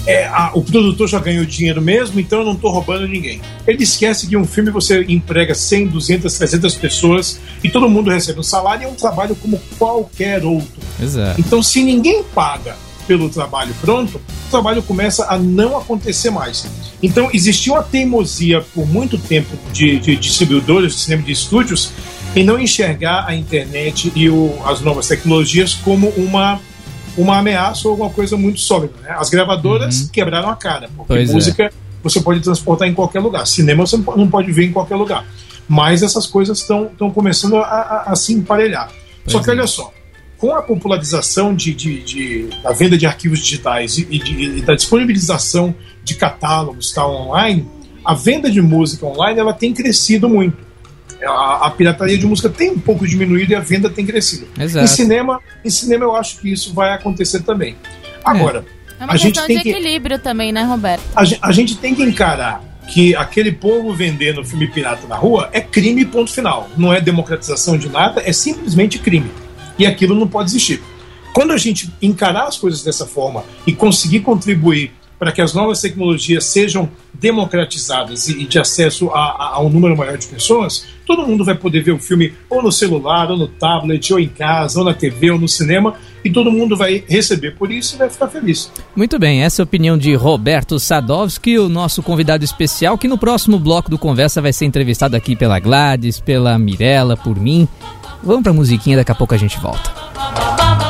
é, 0.07 0.27
a- 0.27 0.53
o 0.55 0.63
produtor 0.63 1.09
já 1.09 1.19
ganhou 1.19 1.45
dinheiro 1.45 1.83
mesmo, 1.83 2.21
então 2.21 2.41
eu 2.41 2.45
não 2.45 2.53
estou 2.53 2.71
roubando 2.71 3.07
ninguém. 3.09 3.41
Ele 3.67 3.83
esquece 3.83 4.27
que 4.27 4.37
um 4.37 4.45
filme 4.47 4.71
você 4.71 5.05
emprega 5.09 5.55
100, 5.55 5.89
200, 5.89 6.33
300 6.39 6.75
pessoas 6.77 7.41
e 7.63 7.69
todo 7.69 7.89
mundo 7.89 8.11
recebe 8.11 8.39
um 8.41 8.43
salário 8.45 8.83
e 8.83 8.85
é 8.87 8.89
um 8.89 8.95
trabalho 8.95 9.35
como 9.37 9.61
qualquer 9.79 10.45
outro. 10.45 10.69
Exato. 11.03 11.41
Então, 11.41 11.63
se 11.63 11.83
ninguém 11.83 12.23
paga 12.23 12.77
pelo 13.07 13.29
trabalho 13.29 13.73
pronto, 13.81 14.17
o 14.19 14.51
trabalho 14.51 14.83
começa 14.83 15.27
a 15.29 15.39
não 15.39 15.77
acontecer 15.79 16.31
mais. 16.31 16.67
Então, 17.03 17.29
existia 17.33 17.73
uma 17.73 17.83
teimosia 17.83 18.61
por 18.75 18.87
muito 18.87 19.17
tempo 19.19 19.57
de, 19.73 19.99
de 19.99 20.17
distribuidores 20.17 20.95
de 20.95 21.01
cinema 21.03 21.23
de 21.23 21.31
estúdios 21.33 21.91
em 22.35 22.43
não 22.45 22.59
enxergar 22.59 23.25
a 23.29 23.35
internet 23.35 24.13
e 24.15 24.29
o- 24.29 24.59
as 24.65 24.81
novas 24.81 25.07
tecnologias 25.07 25.75
como 25.75 26.09
uma, 26.17 26.61
uma 27.17 27.39
ameaça 27.39 27.89
ou 27.89 27.93
alguma 27.93 28.11
coisa 28.11 28.37
muito 28.37 28.61
sólida. 28.61 28.95
Né? 29.03 29.15
As 29.19 29.31
gravadoras 29.31 30.09
quebraram 30.13 30.49
a 30.51 30.57
cara, 30.57 30.89
porque 30.97 31.13
Pois 31.15 31.31
é. 31.31 31.33
música 31.33 31.73
você 32.03 32.21
pode 32.21 32.41
transportar 32.41 32.87
em 32.89 32.95
qualquer 32.95 33.21
lugar, 33.21 33.47
cinema 33.47 33.87
você 33.87 33.97
não 33.97 34.05
po- 34.05 34.17
não 34.17 34.29
pode 34.29 34.53
ver 34.53 34.67
em 34.67 34.73
qualquer 34.73 34.97
lugar. 34.97 35.25
Mas 35.69 36.03
essas 36.03 36.27
coisas 36.27 36.59
estão 36.61 36.89
começando 37.13 37.57
a, 37.57 37.63
a- 37.63 38.03
a 38.13 38.17
se 38.17 38.33
emparelhar. 38.33 38.91
Só 39.27 39.41
que 39.41 39.51
é. 39.51 39.53
olha 39.53 39.67
só, 39.67 39.93
com 40.39 40.55
a 40.55 40.63
popularização 40.63 41.55
de, 41.55 41.75
de- 41.75 42.03
de- 42.05 42.51
da 42.63 42.71
venda 42.73 42.97
de 42.97 43.07
arquivos 43.07 43.41
digitais 43.41 43.99
e, 43.99 44.05
de- 44.05 44.59
e 44.59 44.63
da 44.63 44.75
disponibilização 44.75 45.75
de 46.05 46.15
catálogos 46.15 46.93
tal 46.93 47.13
online, 47.13 47.67
a 48.05 48.15
venda 48.15 48.49
de 48.51 48.63
música 48.63 49.05
online 49.05 49.41
ela 49.41 49.53
tem 49.53 49.73
crescido 49.75 50.29
muito. 50.29 50.66
A, 51.25 51.67
a 51.67 51.71
pirataria 51.71 52.19
de 52.19 52.27
música 52.27 52.49
tem 52.49 52.71
um 52.71 52.79
pouco 52.79 53.07
diminuído 53.07 53.53
e 53.53 53.55
a 53.55 53.61
venda 53.61 53.89
tem 53.89 54.05
crescido. 54.05 54.47
Exato. 54.59 54.85
Em 54.85 54.89
cinema, 54.89 55.41
em 55.65 55.71
cinema 55.71 56.05
eu 56.05 56.17
acho 56.17 56.39
que 56.39 56.53
isso 56.53 56.75
vai 56.75 56.93
acontecer 56.93 57.43
também. 57.43 57.77
Agora, 58.25 58.65
É 59.01 59.05
uma 59.05 59.13
a 59.13 59.17
gente 59.17 59.33
questão 59.33 59.47
tem 59.47 59.57
de 59.59 59.63
que 59.63 59.71
equilíbrio 59.71 60.19
também, 60.19 60.53
né, 60.53 60.63
Roberto? 60.63 61.03
a, 61.15 61.23
a 61.49 61.53
gente 61.53 61.77
tem 61.77 61.95
que 61.95 62.03
encarar 62.03 62.63
que 62.89 63.17
aquele 63.17 63.51
povo 63.51 63.93
vendendo 63.95 64.45
filme 64.45 64.69
pirata 64.69 65.07
na 65.09 65.17
rua 65.17 65.49
é 65.53 65.61
crime, 65.61 66.05
ponto 66.05 66.31
final. 66.31 66.69
Não 66.77 66.93
é 66.93 67.01
democratização 67.01 67.77
de 67.77 67.89
nada, 67.89 68.23
é 68.25 68.33
simplesmente 68.33 68.99
crime. 68.99 69.31
E 69.79 69.85
aquilo 69.87 70.15
não 70.15 70.29
pode 70.29 70.51
existir. 70.51 70.81
Quando 71.33 71.53
a 71.53 71.57
gente 71.59 71.93
encarar 72.01 72.45
as 72.45 72.57
coisas 72.57 72.83
dessa 72.83 73.05
forma 73.05 73.45
e 73.67 73.73
conseguir 73.73 74.21
contribuir 74.21 74.93
para 75.19 75.33
que 75.33 75.41
as 75.41 75.55
novas 75.55 75.81
tecnologias 75.81 76.45
sejam 76.45 76.89
democratizadas 77.15 78.29
e 78.29 78.37
e 78.43 78.45
de 78.47 78.59
acesso 78.59 79.09
a, 79.11 79.19
a- 79.21 79.51
a 79.55 79.61
um 79.61 79.69
número 79.71 79.97
maior 79.97 80.19
de 80.19 80.27
pessoas, 80.27 80.87
todo 81.07 81.27
mundo 81.27 81.45
vai 81.45 81.55
poder 81.55 81.83
ver 81.83 81.93
o 81.93 81.99
filme 81.99 82.35
ou 82.51 82.63
no 82.63 82.71
celular, 82.71 83.31
ou 83.31 83.37
no 83.37 83.49
tablet, 83.49 84.13
ou 84.13 84.21
em 84.21 84.29
casa, 84.29 84.79
ou 84.79 84.85
na 84.85 84.93
TV, 84.93 85.31
ou 85.31 85.39
no 85.39 85.49
cinema, 85.49 85.95
e 86.25 86.31
todo 86.31 86.51
mundo 86.53 86.77
vai 86.77 87.03
receber 87.09 87.53
por 87.57 87.71
isso 87.73 87.95
e 87.95 87.99
vai 87.99 88.11
ficar 88.11 88.29
feliz. 88.29 88.71
Muito 88.95 89.19
bem, 89.19 89.43
essa 89.43 89.61
é 89.61 89.63
a 89.63 89.65
opinião 89.65 89.97
de 89.97 90.15
Roberto 90.15 90.79
Sadovski, 90.79 91.59
o 91.59 91.69
nosso 91.69 92.03
convidado 92.03 92.45
especial, 92.45 92.99
que 92.99 93.09
no 93.09 93.17
próximo 93.17 93.59
bloco 93.59 93.89
do 93.91 93.99
Conversa 93.99 94.43
vai 94.43 94.53
ser 94.53 94.67
entrevistado 94.67 95.17
aqui 95.17 95.35
pela 95.35 95.59
Gladys, 95.59 96.21
pela 96.21 96.59
Mirella, 96.59 97.17
por 97.17 97.39
mim. 97.41 97.67
Vamos 98.23 98.43
pra 98.43 98.53
musiquinha, 98.53 98.97
daqui 98.97 99.13
a 99.13 99.15
pouco 99.15 99.35
a 99.35 99.39
gente 99.39 99.59
volta. 99.61 99.91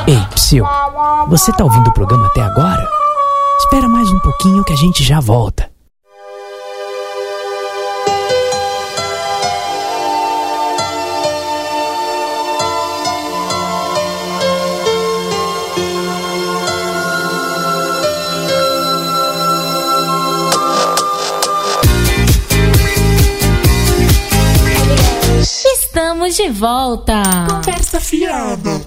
Ei, 0.09 0.19
Psyu, 0.35 0.65
você 1.29 1.53
tá 1.53 1.65
ouvindo 1.65 1.89
o 1.89 1.93
programa 1.95 2.27
até 2.27 2.41
agora? 2.41 3.06
Espera 3.59 3.88
mais 3.88 4.11
um 4.12 4.21
pouquinho 4.21 4.64
que 4.64 4.73
a 4.73 4.77
gente 4.77 5.03
já 5.03 5.19
volta. 5.19 5.71
Estamos 25.97 26.37
de 26.37 26.51
volta. 26.51 27.23
Conversa 27.49 28.01
fiada. 28.01 28.81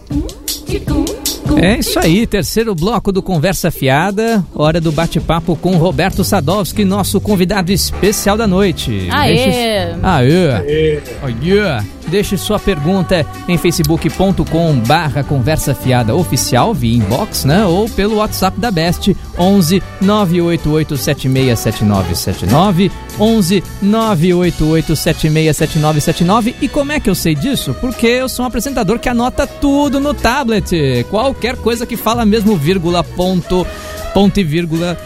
É 1.57 1.79
isso 1.79 1.97
aí, 1.99 2.27
terceiro 2.27 2.75
bloco 2.75 3.11
do 3.11 3.21
Conversa 3.21 3.71
Fiada, 3.71 4.43
hora 4.53 4.79
do 4.79 4.91
bate-papo 4.91 5.55
com 5.55 5.75
Roberto 5.77 6.23
Sadovski, 6.23 6.85
nosso 6.85 7.19
convidado 7.19 7.71
especial 7.71 8.37
da 8.37 8.45
noite. 8.45 9.07
Aê! 9.11 9.35
Deixe... 9.35 9.95
Aê! 10.03 11.01
Aê! 11.23 11.81
Deixe 12.09 12.37
sua 12.37 12.59
pergunta 12.59 13.25
em 13.47 13.57
facebook.com 13.57 14.79
barra 14.79 15.23
Conversa 15.23 15.73
Fiada 15.75 16.15
Oficial, 16.15 16.73
via 16.73 16.97
inbox, 16.97 17.45
né? 17.45 17.65
Ou 17.65 17.87
pelo 17.89 18.17
WhatsApp 18.17 18.59
da 18.59 18.71
Best, 18.71 19.15
11 19.37 19.81
988 20.01 20.97
767979 20.97 22.91
11 23.19 23.63
988 23.81 24.95
767979 24.95 26.55
E 26.61 26.67
como 26.67 26.91
é 26.91 26.99
que 26.99 27.09
eu 27.09 27.15
sei 27.15 27.35
disso? 27.35 27.75
Porque 27.79 28.07
eu 28.07 28.27
sou 28.27 28.43
um 28.43 28.47
apresentador 28.47 28.99
que 28.99 29.09
anota 29.09 29.45
tudo 29.45 29.99
no 29.99 30.13
tablet. 30.13 31.05
Qualquer 31.09 31.55
coisa 31.57 31.85
que 31.85 31.97
fala 31.97 32.25
mesmo 32.25 32.55
vírgula, 32.55 33.03
ponto, 33.03 33.65
ponto 34.13 34.39
e 34.39 34.43
vírgula, 34.43 34.97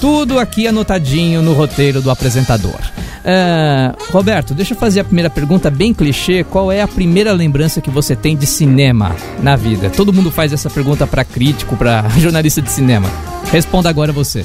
tudo 0.00 0.38
aqui 0.38 0.66
anotadinho 0.66 1.42
no 1.42 1.52
roteiro 1.52 2.00
do 2.00 2.10
apresentador. 2.10 2.80
Ah, 3.24 3.94
Roberto, 4.10 4.54
deixa 4.54 4.72
eu 4.74 4.78
fazer 4.78 5.00
a 5.00 5.04
primeira 5.04 5.28
pergunta 5.28 5.68
bem 5.70 5.92
clichê. 5.92 6.42
Qual 6.44 6.70
é 6.72 6.80
a 6.82 6.88
primeira 6.88 7.32
lembrança 7.32 7.80
que 7.80 7.90
você 7.90 8.14
tem 8.16 8.36
de 8.36 8.46
cinema 8.46 9.14
na 9.42 9.56
vida? 9.56 9.90
Todo 9.90 10.12
mundo 10.12 10.30
faz 10.30 10.52
essa 10.52 10.70
pergunta 10.70 11.04
para 11.06 11.24
crítico, 11.24 11.76
para 11.76 12.08
jornalista 12.18 12.62
de 12.62 12.70
cinema. 12.70 13.10
Responda 13.52 13.88
agora 13.88 14.12
você. 14.12 14.44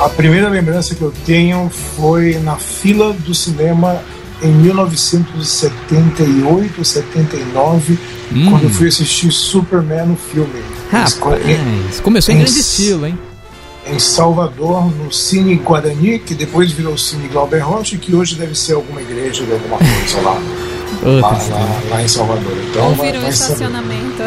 A 0.00 0.08
primeira 0.08 0.48
lembrança 0.48 0.94
que 0.94 1.02
eu 1.02 1.12
tenho 1.26 1.68
foi 1.70 2.38
na 2.40 2.56
fila 2.56 3.12
do 3.12 3.34
cinema 3.34 4.00
em 4.42 4.50
1978, 4.50 6.84
79, 6.84 7.98
Hum. 8.32 8.48
quando 8.48 8.62
eu 8.62 8.70
fui 8.70 8.86
assistir 8.88 9.30
Superman 9.32 10.06
no 10.06 10.16
filme. 10.16 10.62
Rapaz, 10.90 11.18
começou 12.00 12.32
em 12.32 12.38
grande 12.38 12.58
estilo, 12.60 13.06
hein? 13.06 13.18
Em 13.92 13.98
Salvador, 13.98 14.84
no 14.96 15.10
Cine 15.12 15.56
Guarani, 15.56 16.18
que 16.20 16.34
depois 16.34 16.70
virou 16.70 16.96
Cine 16.96 17.26
Glauber 17.28 17.58
Rocha, 17.58 17.96
que 17.96 18.14
hoje 18.14 18.36
deve 18.36 18.54
ser 18.54 18.74
alguma 18.74 19.00
igreja 19.02 19.44
de 19.44 19.52
alguma 19.52 19.78
coisa 19.78 20.20
lá, 20.22 20.40
lá, 21.20 21.30
lá, 21.32 21.80
lá 21.90 22.02
em 22.02 22.06
Salvador. 22.08 22.52
Então, 22.70 22.84
Ou 22.86 22.92
um 22.92 22.94
vai 22.94 23.12
saber. 23.12 23.28
estacionamento. 23.30 24.22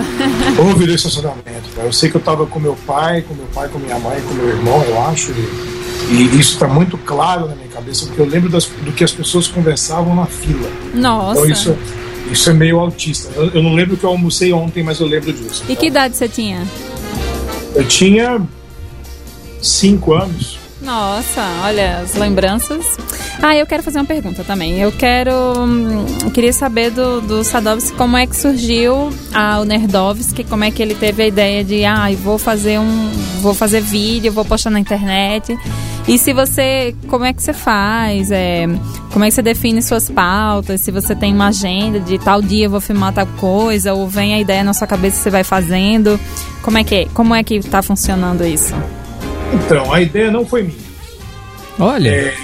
Ou 0.59 0.75
virou 0.75 0.95
estacionamento. 0.95 1.69
tá? 1.75 1.81
Eu 1.83 1.93
sei 1.93 2.09
que 2.09 2.17
eu 2.17 2.19
estava 2.19 2.45
com 2.45 2.59
meu 2.59 2.75
pai, 2.85 3.21
com 3.21 3.33
meu 3.33 3.45
pai, 3.53 3.69
com 3.69 3.79
minha 3.79 3.97
mãe, 3.99 4.19
com 4.27 4.33
meu 4.33 4.49
irmão, 4.49 4.83
eu 4.83 5.01
acho. 5.03 5.31
E, 5.31 6.13
e 6.13 6.23
isso 6.39 6.55
está 6.55 6.67
muito 6.67 6.97
claro 6.97 7.47
na 7.47 7.55
minha 7.55 7.69
cabeça, 7.69 8.05
porque 8.05 8.19
eu 8.21 8.25
lembro 8.25 8.49
das- 8.49 8.65
do 8.65 8.91
que 8.91 9.03
as 9.03 9.11
pessoas 9.13 9.47
conversavam 9.47 10.13
na 10.13 10.25
fila. 10.25 10.69
Nossa. 10.93 11.39
Então 11.39 11.49
isso, 11.49 11.75
isso 12.29 12.49
é 12.49 12.53
meio 12.53 12.79
autista. 12.81 13.31
Eu, 13.33 13.49
eu 13.51 13.63
não 13.63 13.73
lembro 13.73 13.95
que 13.95 14.03
eu 14.03 14.09
almocei 14.09 14.51
ontem, 14.51 14.83
mas 14.83 14.99
eu 14.99 15.07
lembro 15.07 15.31
disso. 15.31 15.63
E 15.69 15.75
que 15.75 15.85
idade 15.87 16.17
você 16.17 16.27
tinha? 16.27 16.67
Eu 17.73 17.87
tinha 17.87 18.41
cinco 19.63 20.13
anos. 20.13 20.63
Nossa, 20.83 21.41
olha, 21.63 21.99
as 21.99 22.13
lembranças. 22.15 22.85
Ah, 23.41 23.55
eu 23.55 23.65
quero 23.65 23.81
fazer 23.81 23.99
uma 23.99 24.05
pergunta 24.05 24.43
também. 24.43 24.79
Eu 24.79 24.91
quero. 24.91 25.31
hum, 25.57 26.05
eu 26.23 26.29
queria 26.29 26.51
saber 26.51 26.91
do, 26.91 27.21
do 27.21 27.43
Sadovski 27.43 27.95
como 27.95 28.17
é 28.17 28.27
que 28.27 28.35
surgiu 28.35 29.09
a, 29.33 29.61
o 29.61 29.63
Nerdovski, 29.63 30.43
como 30.43 30.65
é 30.65 30.71
que 30.71 30.81
ele 30.81 30.93
teve 30.93 31.23
a 31.23 31.27
ideia 31.27 31.63
de, 31.63 31.85
ah, 31.85 32.07
vou 32.21 32.37
fazer 32.37 32.79
um. 32.79 33.11
vou 33.39 33.53
fazer 33.53 33.79
vídeo, 33.79 34.31
vou 34.33 34.43
postar 34.43 34.71
na 34.71 34.79
internet. 34.79 35.57
E 36.05 36.17
se 36.17 36.33
você. 36.33 36.93
Como 37.07 37.23
é 37.23 37.31
que 37.31 37.41
você 37.41 37.53
faz? 37.53 38.29
É, 38.29 38.67
como 39.13 39.23
é 39.23 39.29
que 39.29 39.35
você 39.35 39.41
define 39.41 39.81
suas 39.81 40.09
pautas? 40.09 40.81
Se 40.81 40.91
você 40.91 41.15
tem 41.15 41.33
uma 41.33 41.47
agenda 41.47 41.97
de 42.01 42.19
tal 42.19 42.41
dia 42.41 42.65
eu 42.65 42.69
vou 42.69 42.81
filmar 42.81 43.13
tal 43.13 43.27
coisa, 43.37 43.93
ou 43.93 44.05
vem 44.09 44.33
a 44.33 44.39
ideia 44.39 44.65
na 44.65 44.73
sua 44.73 44.85
cabeça 44.85 45.17
e 45.17 45.23
você 45.23 45.29
vai 45.29 45.45
fazendo. 45.45 46.19
Como 46.61 46.77
é 46.77 46.83
que, 46.83 47.05
como 47.13 47.33
é 47.33 47.41
que 47.41 47.61
tá 47.61 47.81
funcionando 47.81 48.45
isso? 48.45 48.73
Então, 49.53 49.93
a 49.93 50.01
ideia 50.01 50.31
não 50.31 50.45
foi 50.45 50.63
minha. 50.63 50.93
Olha, 51.79 52.09
É, 52.09 52.35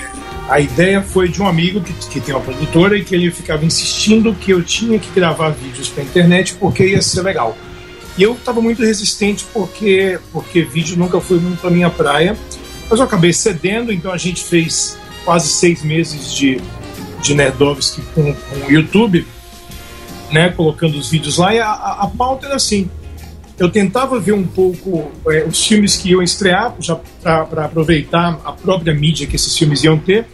a 0.47 0.59
ideia 0.59 1.01
foi 1.01 1.29
de 1.29 1.41
um 1.41 1.47
amigo 1.47 1.81
que, 1.81 1.93
que 1.93 2.19
tem 2.19 2.33
uma 2.33 2.43
produtora 2.43 2.97
e 2.97 3.03
que 3.03 3.13
ele 3.13 3.29
ficava 3.31 3.65
insistindo 3.65 4.33
que 4.33 4.51
eu 4.51 4.63
tinha 4.63 4.97
que 4.99 5.09
gravar 5.11 5.49
vídeos 5.49 5.89
para 5.89 6.03
internet 6.03 6.55
porque 6.55 6.85
ia 6.85 7.01
ser 7.01 7.21
legal. 7.21 7.57
E 8.17 8.23
eu 8.23 8.33
estava 8.33 8.59
muito 8.61 8.83
resistente 8.83 9.45
porque 9.53 10.19
porque 10.31 10.61
vídeo 10.61 10.97
nunca 10.97 11.21
foi 11.21 11.39
muito 11.39 11.65
a 11.65 11.69
minha 11.69 11.89
praia. 11.89 12.35
Mas 12.89 12.99
eu 12.99 13.05
acabei 13.05 13.31
cedendo, 13.31 13.93
então 13.93 14.11
a 14.11 14.17
gente 14.17 14.43
fez 14.43 14.97
quase 15.23 15.47
seis 15.47 15.83
meses 15.83 16.33
de, 16.33 16.59
de 17.21 17.35
Nerdovski 17.35 18.01
com, 18.15 18.33
com 18.33 18.65
o 18.67 18.71
YouTube, 18.71 19.27
né, 20.31 20.49
colocando 20.49 20.97
os 20.97 21.09
vídeos 21.09 21.37
lá. 21.37 21.53
E 21.53 21.59
a, 21.59 21.69
a, 21.69 22.03
a 22.03 22.07
pauta 22.07 22.47
era 22.47 22.55
assim: 22.55 22.89
eu 23.59 23.69
tentava 23.69 24.19
ver 24.19 24.33
um 24.33 24.45
pouco 24.45 25.11
é, 25.27 25.43
os 25.43 25.65
filmes 25.65 25.97
que 25.97 26.11
iam 26.11 26.21
estrear, 26.21 26.73
já 26.79 26.95
para 27.21 27.65
aproveitar 27.65 28.39
a 28.45 28.51
própria 28.53 28.93
mídia 28.93 29.27
que 29.27 29.35
esses 29.35 29.57
filmes 29.57 29.83
iam 29.83 29.97
ter, 29.97 30.25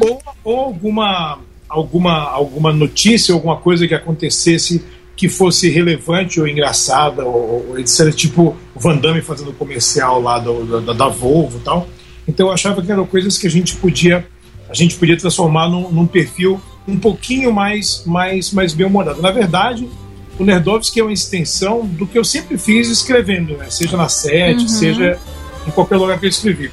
ou, 0.00 0.22
ou 0.42 0.60
alguma, 0.60 1.38
alguma, 1.68 2.30
alguma 2.30 2.72
notícia, 2.72 3.34
alguma 3.34 3.56
coisa 3.56 3.86
que 3.86 3.94
acontecesse 3.94 4.82
que 5.14 5.28
fosse 5.28 5.68
relevante 5.68 6.40
ou 6.40 6.48
engraçada, 6.48 7.24
ou, 7.24 7.68
ou 7.68 7.78
etc. 7.78 8.10
Tipo 8.14 8.56
o 8.74 8.80
Van 8.80 8.96
Damme 8.96 9.20
fazendo 9.20 9.52
comercial 9.52 10.22
lá 10.22 10.38
do, 10.38 10.80
da, 10.80 10.94
da 10.94 11.08
Volvo 11.08 11.58
e 11.58 11.60
tal. 11.60 11.86
Então 12.26 12.46
eu 12.46 12.52
achava 12.52 12.80
que 12.80 12.90
eram 12.90 13.04
coisas 13.04 13.36
que 13.36 13.46
a 13.46 13.50
gente 13.50 13.76
podia 13.76 14.26
a 14.70 14.74
gente 14.74 14.96
podia 14.96 15.18
transformar 15.18 15.68
num, 15.68 15.90
num 15.90 16.06
perfil 16.06 16.60
um 16.86 16.96
pouquinho 16.96 17.52
mais, 17.52 18.04
mais, 18.06 18.52
mais 18.52 18.72
bem-humorado. 18.72 19.20
Na 19.20 19.32
verdade, 19.32 19.86
o 20.40 20.44
Nerdovski 20.44 20.98
é 20.98 21.02
uma 21.02 21.12
extensão 21.12 21.84
do 21.84 22.06
que 22.06 22.18
eu 22.18 22.24
sempre 22.24 22.56
fiz 22.56 22.88
escrevendo, 22.88 23.58
né? 23.58 23.68
seja 23.68 23.94
na 23.94 24.08
sete, 24.08 24.70
seja 24.70 25.18
em 25.68 25.70
qualquer 25.70 25.98
lugar 25.98 26.18
que 26.18 26.24
eu 26.24 26.30
escrevi. 26.30 26.70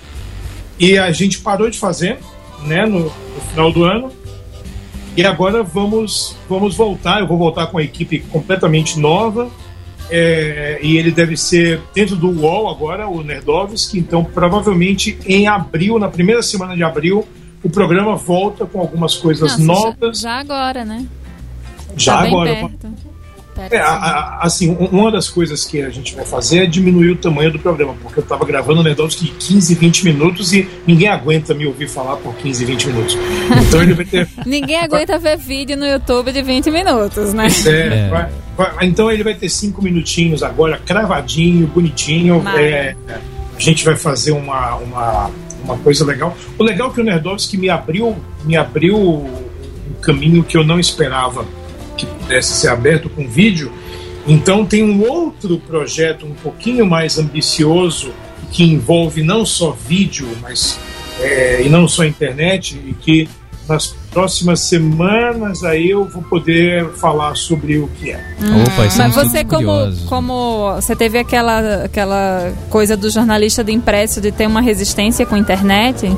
E 0.80 0.98
a 0.98 1.12
gente 1.12 1.40
parou 1.40 1.70
de 1.70 1.78
fazer 1.78 2.18
né, 2.64 2.86
no, 2.86 3.00
no 3.00 3.42
final 3.52 3.70
do 3.70 3.84
ano. 3.84 4.10
E 5.18 5.26
agora 5.26 5.64
vamos, 5.64 6.38
vamos 6.48 6.78
voltar. 6.78 7.20
Eu 7.20 7.28
vou 7.28 7.38
voltar 7.38 7.68
com 7.68 7.78
a 7.78 7.84
equipe 7.84 8.20
completamente 8.20 8.98
nova. 8.98 9.50
É, 10.10 10.80
e 10.82 10.96
ele 10.96 11.12
deve 11.12 11.36
ser 11.36 11.82
dentro 11.94 12.16
do 12.16 12.30
UOL 12.30 12.70
agora, 12.70 13.10
o 13.10 13.22
Nerdovski. 13.22 14.00
Então, 14.00 14.24
provavelmente 14.24 15.20
em 15.26 15.46
abril, 15.46 16.00
na 16.00 16.08
primeira 16.08 16.42
semana 16.42 16.74
de 16.74 16.84
abril, 16.84 17.28
o 17.62 17.70
programa 17.70 18.16
volta 18.16 18.66
com 18.66 18.80
algumas 18.80 19.18
coisas 19.18 19.58
Nossa, 19.58 19.88
novas. 19.90 20.22
Já, 20.22 20.30
já 20.30 20.40
agora, 20.40 20.86
né? 20.86 21.06
Já 21.98 22.18
tá 22.20 22.28
agora. 22.28 22.56
perto. 22.56 23.17
É, 23.72 23.78
a- 23.80 23.88
a- 23.90 24.40
assim, 24.42 24.70
um- 24.70 24.86
uma 24.86 25.12
das 25.12 25.30
coisas 25.30 25.66
que 25.66 25.82
a 25.82 25.90
gente 25.90 26.16
vai 26.16 26.26
fazer 26.26 26.60
é 26.64 26.66
diminuir 26.66 27.12
o 27.12 27.16
tamanho 27.16 27.52
do 27.52 27.60
programa, 27.60 27.94
porque 28.02 28.20
eu 28.20 28.24
tava 28.24 28.46
gravando 28.46 28.82
o 28.82 28.84
Nerdovski 28.84 29.26
de 29.26 29.32
15, 29.32 29.76
20 29.76 30.04
minutos 30.06 30.54
e 30.54 30.68
ninguém 30.86 31.08
aguenta 31.08 31.54
me 31.54 31.66
ouvir 31.66 31.88
falar 31.90 32.18
por 32.18 32.36
15, 32.36 32.64
20 32.66 32.88
minutos. 32.88 33.18
Então 33.68 33.82
ele 33.82 33.94
vai 33.94 34.06
ter. 34.06 34.28
Ninguém 34.46 34.78
aguenta 34.78 35.18
ver 35.18 35.38
vídeo 35.38 35.76
no 35.78 35.86
YouTube 35.86 36.32
de 36.32 36.42
20 36.42 36.70
minutos, 36.72 37.34
né? 37.34 37.48
É, 37.66 38.10
vai- 38.10 38.30
vai- 38.58 38.86
então 38.88 39.12
ele 39.12 39.24
vai 39.24 39.34
ter 39.36 39.50
cinco 39.50 39.82
minutinhos 39.82 40.44
agora, 40.44 40.78
cravadinho, 40.86 41.68
bonitinho. 41.68 42.42
É, 42.58 42.96
a 43.56 43.60
gente 43.60 43.84
vai 43.84 43.96
fazer 43.96 44.32
uma, 44.32 44.76
uma, 44.76 45.32
uma 45.64 45.78
coisa 45.78 46.06
legal. 46.06 46.36
O 46.58 46.64
legal 46.64 46.90
é 46.90 46.94
que 46.94 47.02
o 47.02 47.04
Nerdovski 47.04 47.58
me 47.58 47.70
abriu, 47.70 48.16
me 48.46 48.56
abriu 48.56 48.98
um 48.98 49.44
caminho 50.02 50.44
que 50.44 50.56
eu 50.58 50.64
não 50.64 50.80
esperava 50.80 51.46
que 51.98 52.06
pudesse 52.06 52.54
ser 52.54 52.70
aberto 52.70 53.10
com 53.10 53.28
vídeo. 53.28 53.72
Então 54.28 54.66
tem 54.66 54.84
um 54.84 55.02
outro 55.10 55.58
projeto 55.60 56.26
um 56.26 56.34
pouquinho 56.34 56.86
mais 56.86 57.18
ambicioso 57.18 58.12
que 58.52 58.64
envolve 58.64 59.24
não 59.24 59.46
só 59.46 59.72
vídeo, 59.72 60.28
mas 60.42 60.80
é, 61.20 61.62
e 61.64 61.70
não 61.70 61.88
só 61.88 62.06
internet 62.06 62.76
e 62.76 62.94
que 62.94 63.28
nas 63.68 63.88
próximas 64.12 64.62
semanas 64.62 65.64
aí 65.64 65.90
eu 65.90 66.06
vou 66.06 66.24
poder 66.24 66.88
falar 66.94 67.36
sobre 67.36 67.78
o 67.78 67.88
que 67.88 68.12
é. 68.12 68.24
Opa, 68.64 68.72
Mas 68.78 68.94
estamos 68.94 69.16
você, 69.16 69.44
como, 69.44 69.66
curiosos. 69.66 70.04
como 70.06 70.76
você 70.76 70.96
teve 70.96 71.20
aquela, 71.20 71.84
aquela 71.84 72.54
coisa 72.70 72.96
do 72.96 73.10
jornalista 73.10 73.64
de 73.64 73.74
impresso 73.74 74.22
de 74.22 74.32
ter 74.32 74.48
uma 74.48 74.62
resistência 74.62 75.26
com 75.26 75.36
a 75.36 75.40
internet, 75.40 76.10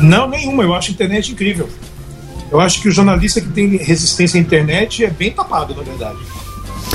Não, 0.00 0.28
nenhuma. 0.28 0.62
Eu 0.62 0.72
acho 0.74 0.90
a 0.90 0.94
internet 0.94 1.32
incrível. 1.32 1.68
Eu 2.50 2.60
acho 2.60 2.80
que 2.80 2.88
o 2.88 2.92
jornalista 2.92 3.40
que 3.40 3.48
tem 3.48 3.76
resistência 3.76 4.38
à 4.38 4.40
internet 4.40 5.04
é 5.04 5.10
bem 5.10 5.30
tapado, 5.30 5.74
na 5.74 5.82
verdade. 5.82 6.18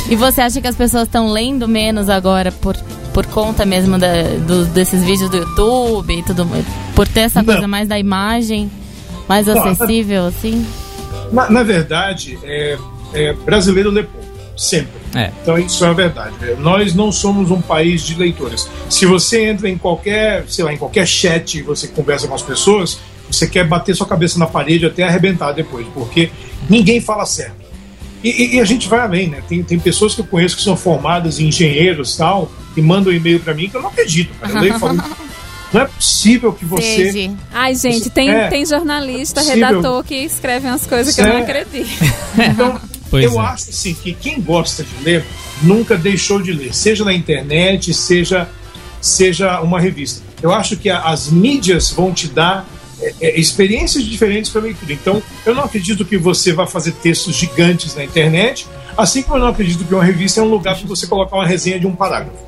E 0.09 0.15
você 0.15 0.41
acha 0.41 0.59
que 0.61 0.67
as 0.67 0.75
pessoas 0.75 1.03
estão 1.03 1.31
lendo 1.31 1.67
menos 1.67 2.09
agora 2.09 2.51
por, 2.51 2.75
por 3.13 3.25
conta 3.27 3.65
mesmo 3.65 3.97
da, 3.97 4.23
do- 4.45 4.65
desses 4.65 5.03
vídeos 5.03 5.29
do 5.29 5.37
YouTube 5.37 6.13
e 6.19 6.23
tudo 6.23 6.45
mais? 6.45 6.65
Por 6.95 7.07
ter 7.07 7.21
essa 7.21 7.39
Não. 7.41 7.45
coisa 7.53 7.67
mais 7.67 7.87
da 7.87 7.97
imagem, 7.97 8.69
mais 9.27 9.47
Não, 9.47 9.63
acessível, 9.63 10.25
assim? 10.27 10.65
Na, 11.31 11.49
na 11.49 11.63
verdade, 11.63 12.37
é, 12.43 12.77
é, 13.13 13.33
brasileiro 13.33 13.89
lê 13.89 14.03
pouco, 14.03 14.27
sempre. 14.57 14.93
É. 15.15 15.31
Então 15.41 15.57
isso 15.57 15.83
é 15.85 15.87
a 15.87 15.93
verdade. 15.93 16.35
Nós 16.59 16.93
não 16.93 17.11
somos 17.11 17.49
um 17.49 17.61
país 17.61 18.03
de 18.03 18.15
leitores. 18.15 18.67
Se 18.89 19.05
você 19.05 19.45
entra 19.45 19.69
em 19.69 19.77
qualquer, 19.77 20.43
sei 20.49 20.65
lá, 20.65 20.73
em 20.73 20.77
qualquer 20.77 21.07
chat 21.07 21.57
e 21.57 21.61
você 21.61 21.87
conversa 21.87 22.27
com 22.27 22.35
as 22.35 22.41
pessoas, 22.41 22.99
você 23.29 23.47
quer 23.47 23.67
bater 23.67 23.95
sua 23.95 24.07
cabeça 24.07 24.37
na 24.39 24.47
parede 24.47 24.85
até 24.85 25.03
arrebentar 25.03 25.51
depois, 25.51 25.85
porque 25.93 26.29
ninguém 26.69 26.99
fala 27.01 27.25
certo. 27.25 27.65
E, 28.23 28.29
e- 28.29 28.55
e 28.55 28.59
a 28.59 28.65
gente 28.65 28.87
vai 28.87 28.99
além, 29.01 29.27
né? 29.29 29.41
Tem, 29.47 29.61
tem 29.63 29.77
pessoas 29.79 30.15
que 30.15 30.21
eu 30.21 30.25
conheço 30.25 30.55
que 30.55 30.63
são 30.63 30.75
formadas 30.75 31.39
em 31.39 31.47
engenheiros 31.47 32.15
e 32.15 32.17
tal, 32.17 32.51
e 32.75 32.81
mandam 32.81 33.11
um 33.13 33.15
e-mail 33.15 33.39
pra 33.39 33.53
mim 33.53 33.69
que 33.69 33.77
eu 33.77 33.81
não 33.81 33.89
acredito. 33.89 34.33
Cara. 34.39 34.53
Eu 34.53 34.61
leio 34.61 34.75
e 34.75 34.79
falo, 34.79 34.93
não 35.73 35.81
é 35.81 35.85
possível 35.85 36.51
que 36.53 36.65
você. 36.65 37.11
Seja. 37.11 37.31
Ai, 37.53 37.75
gente, 37.75 38.09
tem, 38.09 38.29
É. 38.31 38.47
tem 38.47 38.65
jornalista, 38.65 39.41
Possível. 39.41 39.67
redator 39.67 40.03
que 40.03 40.15
escreve 40.15 40.67
umas 40.67 40.85
coisas 40.87 41.13
que 41.13 41.21
eu 41.21 41.25
não 41.27 41.33
Certo. 41.45 41.49
acredito. 41.49 41.89
Então, 42.51 42.81
Pois 43.11 43.23
eu 43.25 43.39
é. 43.39 43.45
acho 43.45 43.69
assim, 43.69 43.93
que 43.93 44.13
quem 44.13 44.41
gosta 44.41 44.83
de 44.83 45.03
ler 45.03 45.23
nunca 45.61 45.95
deixou 45.95 46.41
de 46.41 46.51
ler, 46.51 46.73
seja 46.73 47.05
na 47.05 47.13
internet, 47.13 47.93
seja, 47.93 48.49
seja 48.99 49.61
uma 49.61 49.79
revista. 49.79 50.23
Eu 50.41 50.51
acho 50.51 50.75
que 50.77 50.89
a- 50.89 51.01
as 51.01 51.29
mídias 51.29 51.91
vão 51.91 52.11
te 52.11 52.27
dar 52.27 52.67
é, 53.01 53.13
é, 53.21 53.39
experiências 53.39 54.03
diferentes 54.03 54.51
para 54.51 54.61
leitura. 54.61 54.93
Então, 54.93 55.23
eu 55.45 55.53
não 55.53 55.63
acredito 55.63 56.05
que 56.05 56.17
você 56.17 56.53
vai 56.53 56.67
fazer 56.67 56.91
textos 56.93 57.35
gigantes 57.35 57.95
na 57.95 58.03
internet, 58.03 58.67
assim 58.97 59.21
como 59.21 59.37
eu 59.37 59.41
não 59.41 59.47
acredito 59.47 59.83
que 59.83 59.93
uma 59.93 60.03
revista 60.03 60.39
é 60.39 60.43
um 60.43 60.49
lugar 60.49 60.77
para 60.77 60.87
você 60.87 61.07
colocar 61.07 61.35
uma 61.35 61.47
resenha 61.47 61.79
de 61.79 61.87
um 61.87 61.95
parágrafo. 61.95 62.45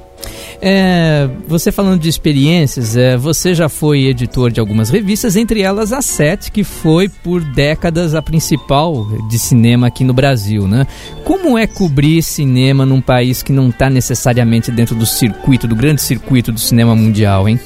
É, 0.60 1.30
você 1.48 1.72
falando 1.72 2.02
de 2.02 2.10
experiências, 2.10 2.98
é, 2.98 3.16
você 3.16 3.54
já 3.54 3.70
foi 3.70 4.06
editor 4.06 4.52
de 4.52 4.60
algumas 4.60 4.90
revistas, 4.90 5.36
entre 5.36 5.62
elas 5.62 5.94
a 5.94 6.02
Sete, 6.02 6.52
que 6.52 6.64
foi 6.64 7.08
por 7.08 7.42
décadas 7.42 8.16
a 8.16 8.22
principal 8.22 9.06
de 9.30 9.38
cinema 9.38 9.88
aqui 9.88 10.04
no 10.04 10.14
Brasil, 10.14 10.68
né? 10.68 10.88
Como 11.24 11.58
é 11.58 11.68
cobrir 11.68 12.24
cinema 12.24 12.86
num 12.86 13.02
país 13.02 13.44
que 13.44 13.52
não 13.52 13.70
está 13.70 13.90
necessariamente 13.90 14.72
dentro 14.72 14.96
do 14.96 15.06
circuito, 15.06 15.68
do 15.68 15.76
grande 15.76 16.02
circuito 16.02 16.52
do 16.52 16.60
cinema 16.60 16.96
mundial, 16.96 17.48
hein? 17.48 17.60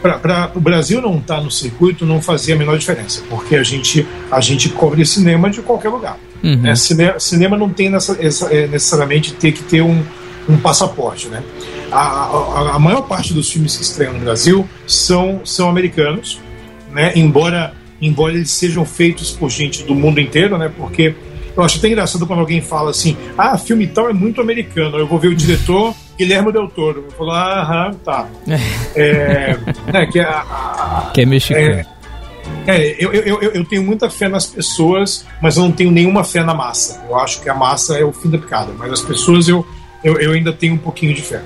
Para 0.00 0.52
o 0.54 0.60
Brasil 0.60 1.00
não 1.02 1.18
estar 1.18 1.40
no 1.40 1.50
circuito 1.50 2.06
não 2.06 2.22
fazia 2.22 2.54
a 2.54 2.58
menor 2.58 2.78
diferença, 2.78 3.22
porque 3.28 3.56
a 3.56 3.62
gente, 3.62 4.06
a 4.30 4.40
gente 4.40 4.68
cobre 4.68 5.04
cinema 5.04 5.50
de 5.50 5.60
qualquer 5.62 5.88
lugar. 5.88 6.18
Uhum. 6.42 6.56
né? 6.60 6.76
Cine- 6.76 7.18
cinema 7.18 7.56
não 7.56 7.68
tem 7.70 7.88
nessa, 7.90 8.16
essa- 8.24 8.52
é, 8.54 8.66
necessariamente 8.66 9.32
ter 9.32 9.52
que 9.52 9.62
ter 9.62 9.82
um, 9.82 10.02
um 10.48 10.56
passaporte. 10.58 11.26
Né? 11.28 11.42
A, 11.90 11.98
a, 12.00 12.70
a 12.74 12.78
maior 12.78 13.02
parte 13.02 13.32
dos 13.32 13.50
filmes 13.50 13.76
que 13.76 13.82
estreiam 13.82 14.12
no 14.12 14.20
Brasil 14.20 14.68
são, 14.86 15.40
são 15.44 15.68
americanos, 15.68 16.38
né? 16.92 17.12
embora, 17.16 17.72
embora 18.00 18.34
eles 18.34 18.50
sejam 18.52 18.84
feitos 18.84 19.30
por 19.32 19.50
gente 19.50 19.82
do 19.84 19.94
mundo 19.94 20.20
inteiro, 20.20 20.56
né? 20.58 20.70
porque 20.76 21.14
eu 21.56 21.62
acho 21.62 21.78
até 21.78 21.88
engraçado 21.88 22.26
quando 22.26 22.40
alguém 22.40 22.60
fala 22.60 22.90
assim: 22.90 23.16
ah, 23.38 23.56
filme 23.56 23.86
tal 23.86 24.10
é 24.10 24.12
muito 24.12 24.40
americano. 24.40 24.98
Eu 24.98 25.06
vou 25.06 25.18
ver 25.18 25.28
o 25.28 25.34
diretor 25.34 25.94
Guilherme 26.16 26.52
Del 26.52 26.68
Toro. 26.68 27.04
Eu 27.06 27.10
falo, 27.12 27.30
ah, 27.32 27.60
aham, 27.62 27.94
tá. 28.04 28.28
É, 28.96 29.56
né, 29.92 30.06
que 30.06 30.20
a- 30.20 30.44
a, 30.48 31.10
Que 31.12 31.22
é 31.22 31.26
mexicano. 31.26 31.64
é, 31.66 31.86
é, 32.66 32.96
eu, 32.98 33.12
eu, 33.12 33.40
eu, 33.42 33.50
eu 33.52 33.64
tenho 33.64 33.82
muita 33.82 34.08
fé 34.08 34.28
nas 34.28 34.46
pessoas, 34.46 35.26
mas 35.42 35.56
eu 35.56 35.64
não 35.64 35.72
tenho 35.72 35.90
nenhuma 35.90 36.22
fé 36.24 36.42
na 36.44 36.54
massa. 36.54 37.04
Eu 37.08 37.16
acho 37.18 37.40
que 37.42 37.48
a 37.48 37.54
massa 37.54 37.98
é 37.98 38.04
o 38.04 38.12
fim 38.12 38.30
da 38.30 38.38
picada, 38.38 38.72
mas 38.78 38.92
as 38.92 39.00
pessoas 39.00 39.48
eu, 39.48 39.66
eu, 40.04 40.18
eu 40.20 40.32
ainda 40.32 40.52
tenho 40.52 40.74
um 40.74 40.78
pouquinho 40.78 41.12
de 41.14 41.22
fé. 41.22 41.42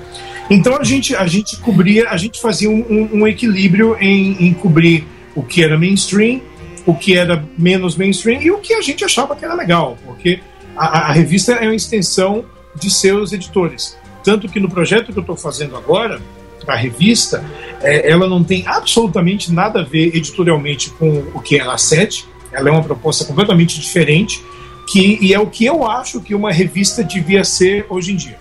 Então 0.49 0.77
a 0.77 0.83
gente, 0.83 1.15
a 1.15 1.25
gente 1.27 1.57
cobria, 1.57 2.09
a 2.09 2.17
gente 2.17 2.39
fazia 2.41 2.69
um, 2.69 2.85
um- 2.89 3.09
um 3.21 3.27
equilíbrio 3.27 3.95
em, 3.99 4.47
em 4.47 4.53
cobrir 4.53 5.07
o 5.35 5.41
que 5.43 5.63
era 5.63 5.77
mainstream, 5.77 6.41
o 6.85 6.93
que 6.93 7.15
era 7.17 7.43
menos 7.57 7.95
mainstream 7.95 8.41
e 8.41 8.51
o 8.51 8.57
que 8.59 8.73
a 8.73 8.81
gente 8.81 9.03
achava 9.05 9.35
que 9.35 9.43
era 9.45 9.53
legal, 9.53 9.97
porque 10.05 10.39
a- 10.75 11.09
a 11.09 11.11
revista 11.11 11.53
é 11.53 11.65
uma 11.65 11.75
extensão 11.75 12.45
de 12.75 12.89
seus 12.91 13.31
editores. 13.33 13.97
Tanto 14.29 14.47
que 14.47 14.59
no 14.59 14.69
projeto 14.69 15.11
que 15.11 15.17
eu 15.17 15.21
estou 15.21 15.35
fazendo 15.35 15.75
agora, 15.75 16.21
a 16.67 16.75
revista, 16.75 17.43
é, 17.81 18.11
ela 18.11 18.29
não 18.29 18.43
tem 18.43 18.63
absolutamente 18.67 19.51
nada 19.51 19.79
a 19.79 19.83
ver 19.83 20.15
editorialmente 20.15 20.91
com 20.91 21.23
o 21.33 21.39
que 21.39 21.55
é 21.55 21.63
a 21.63 21.75
Sete. 21.79 22.27
Ela 22.51 22.69
é 22.69 22.71
uma 22.71 22.83
proposta 22.83 23.25
completamente 23.25 23.79
diferente, 23.79 24.39
que, 24.87 25.17
e 25.19 25.33
é 25.33 25.39
o 25.39 25.47
que 25.47 25.65
eu 25.65 25.83
acho 25.83 26.21
que 26.21 26.35
uma 26.35 26.51
revista 26.51 27.03
devia 27.03 27.43
ser 27.43 27.87
hoje 27.89 28.11
em 28.11 28.17
dia. 28.17 28.37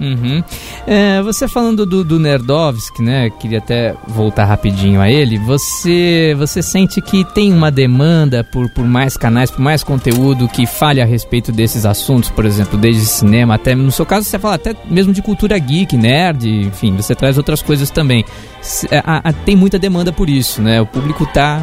Uhum. 0.00 0.42
É, 0.86 1.22
você 1.22 1.46
falando 1.46 1.86
do, 1.86 2.02
do 2.02 2.18
Nerdovski, 2.18 3.00
né? 3.00 3.30
Queria 3.30 3.58
até 3.58 3.94
voltar 4.08 4.44
rapidinho 4.44 5.00
a 5.00 5.08
ele. 5.08 5.38
Você, 5.38 6.34
você 6.36 6.62
sente 6.62 7.00
que 7.00 7.24
tem 7.32 7.52
uma 7.52 7.70
demanda 7.70 8.42
por, 8.42 8.68
por 8.70 8.84
mais 8.84 9.16
canais, 9.16 9.50
por 9.52 9.60
mais 9.60 9.84
conteúdo 9.84 10.48
que 10.48 10.66
fale 10.66 11.00
a 11.00 11.04
respeito 11.04 11.52
desses 11.52 11.86
assuntos, 11.86 12.28
por 12.28 12.44
exemplo, 12.44 12.76
desde 12.76 13.06
cinema 13.06 13.54
até. 13.54 13.74
No 13.74 13.92
seu 13.92 14.04
caso, 14.04 14.26
você 14.26 14.38
fala 14.38 14.56
até 14.56 14.74
mesmo 14.90 15.12
de 15.12 15.22
cultura 15.22 15.56
geek, 15.58 15.96
nerd, 15.96 16.44
enfim, 16.48 16.94
você 16.96 17.14
traz 17.14 17.38
outras 17.38 17.62
coisas 17.62 17.88
também. 17.88 18.24
Se- 18.60 18.88
a- 18.92 19.28
a- 19.28 19.32
tem 19.32 19.54
muita 19.54 19.78
demanda 19.78 20.12
por 20.12 20.28
isso, 20.28 20.60
né? 20.60 20.80
O 20.80 20.86
público 20.86 21.24
tá 21.26 21.62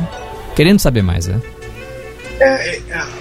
querendo 0.55 0.79
saber 0.79 1.01
mais, 1.01 1.27
né? 1.27 1.39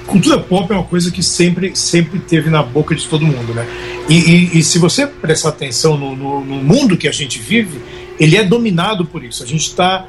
Cultura 0.07 0.39
pop 0.39 0.73
é 0.73 0.77
uma 0.77 0.85
coisa 0.85 1.11
que 1.11 1.23
sempre, 1.23 1.75
sempre 1.77 2.19
teve 2.19 2.49
na 2.51 2.63
boca 2.63 2.95
de 2.95 3.07
todo 3.07 3.27
mundo, 3.27 3.53
né? 3.55 3.67
E, 4.09 4.15
e- 4.15 4.59
e 4.59 4.63
se 4.63 4.79
você 4.79 5.07
prestar 5.07 5.51
atenção 5.51 5.97
no, 5.97 6.17
no- 6.17 6.45
no 6.45 6.57
mundo 6.57 6.97
que 6.97 7.07
a 7.09 7.13
gente 7.13 7.39
vive, 7.39 7.79
ele 8.19 8.37
é 8.37 8.45
dominado 8.45 9.05
por 9.05 9.23
isso. 9.25 9.43
A 9.43 9.47
gente 9.47 9.63
está 9.67 10.07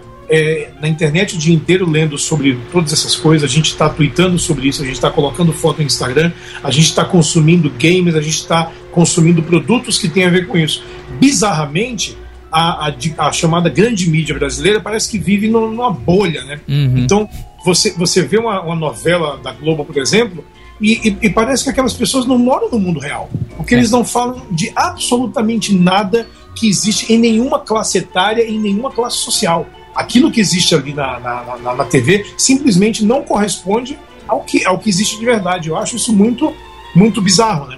na 0.79 0.87
internet 0.87 1.35
o 1.35 1.37
dia 1.37 1.53
inteiro 1.53 1.85
lendo 1.89 2.17
sobre 2.17 2.57
todas 2.71 2.93
essas 2.93 3.17
coisas, 3.17 3.49
a 3.49 3.53
gente 3.53 3.65
está 3.65 3.89
tweetando 3.89 4.39
sobre 4.39 4.65
isso, 4.69 4.81
a 4.81 4.85
gente 4.85 4.95
está 4.95 5.09
colocando 5.11 5.51
foto 5.51 5.79
no 5.79 5.83
Instagram, 5.85 6.31
a 6.63 6.71
gente 6.71 6.85
está 6.85 7.03
consumindo 7.03 7.69
games, 7.77 8.15
a 8.15 8.21
gente 8.21 8.37
está 8.37 8.71
consumindo 8.93 9.43
produtos 9.43 9.97
que 9.99 10.07
têm 10.07 10.23
a 10.23 10.29
ver 10.29 10.47
com 10.47 10.57
isso. 10.57 10.81
Bizarramente, 11.19 12.17
a, 12.49 12.87
a 12.87 13.27
a 13.27 13.31
chamada 13.33 13.69
grande 13.69 14.09
mídia 14.09 14.33
brasileira 14.33 14.79
parece 14.79 15.09
que 15.11 15.17
vive 15.17 15.49
no- 15.49 15.69
numa 15.69 15.91
bolha, 15.91 16.43
né? 16.45 16.61
Uhum. 16.67 16.99
Então, 16.99 17.29
você, 17.63 17.91
você 17.91 18.21
vê 18.23 18.37
uma, 18.37 18.61
uma 18.61 18.75
novela 18.75 19.37
da 19.37 19.51
Globo, 19.51 19.85
por 19.85 19.97
exemplo, 19.97 20.43
e, 20.79 21.09
e- 21.09 21.17
e 21.23 21.29
parece 21.29 21.63
que 21.63 21.69
aquelas 21.69 21.93
pessoas 21.93 22.25
não 22.25 22.37
moram 22.37 22.69
no 22.69 22.79
mundo 22.79 22.99
real. 22.99 23.29
Porque 23.55 23.75
eles 23.75 23.91
não 23.91 24.03
falam 24.03 24.41
de 24.51 24.71
absolutamente 24.75 25.73
nada 25.75 26.27
que 26.55 26.67
existe 26.67 27.11
em 27.13 27.17
nenhuma 27.19 27.59
classe 27.59 27.97
etária, 27.99 28.43
em 28.43 28.59
nenhuma 28.59 28.91
classe 28.91 29.17
social. 29.17 29.65
Aquilo 29.95 30.31
que 30.31 30.39
existe 30.41 30.73
ali 30.73 30.93
na, 30.93 31.19
na, 31.19 31.57
na, 31.57 31.73
na 31.75 31.83
TV 31.85 32.25
simplesmente 32.37 33.03
não 33.05 33.23
corresponde 33.23 33.97
ao 34.27 34.41
que, 34.41 34.65
ao 34.65 34.79
que 34.79 34.89
existe 34.89 35.19
de 35.19 35.25
verdade. 35.25 35.69
Eu 35.69 35.75
acho 35.77 35.95
isso 35.95 36.11
muito, 36.13 36.53
muito 36.95 37.21
bizarro, 37.21 37.67
né? 37.67 37.77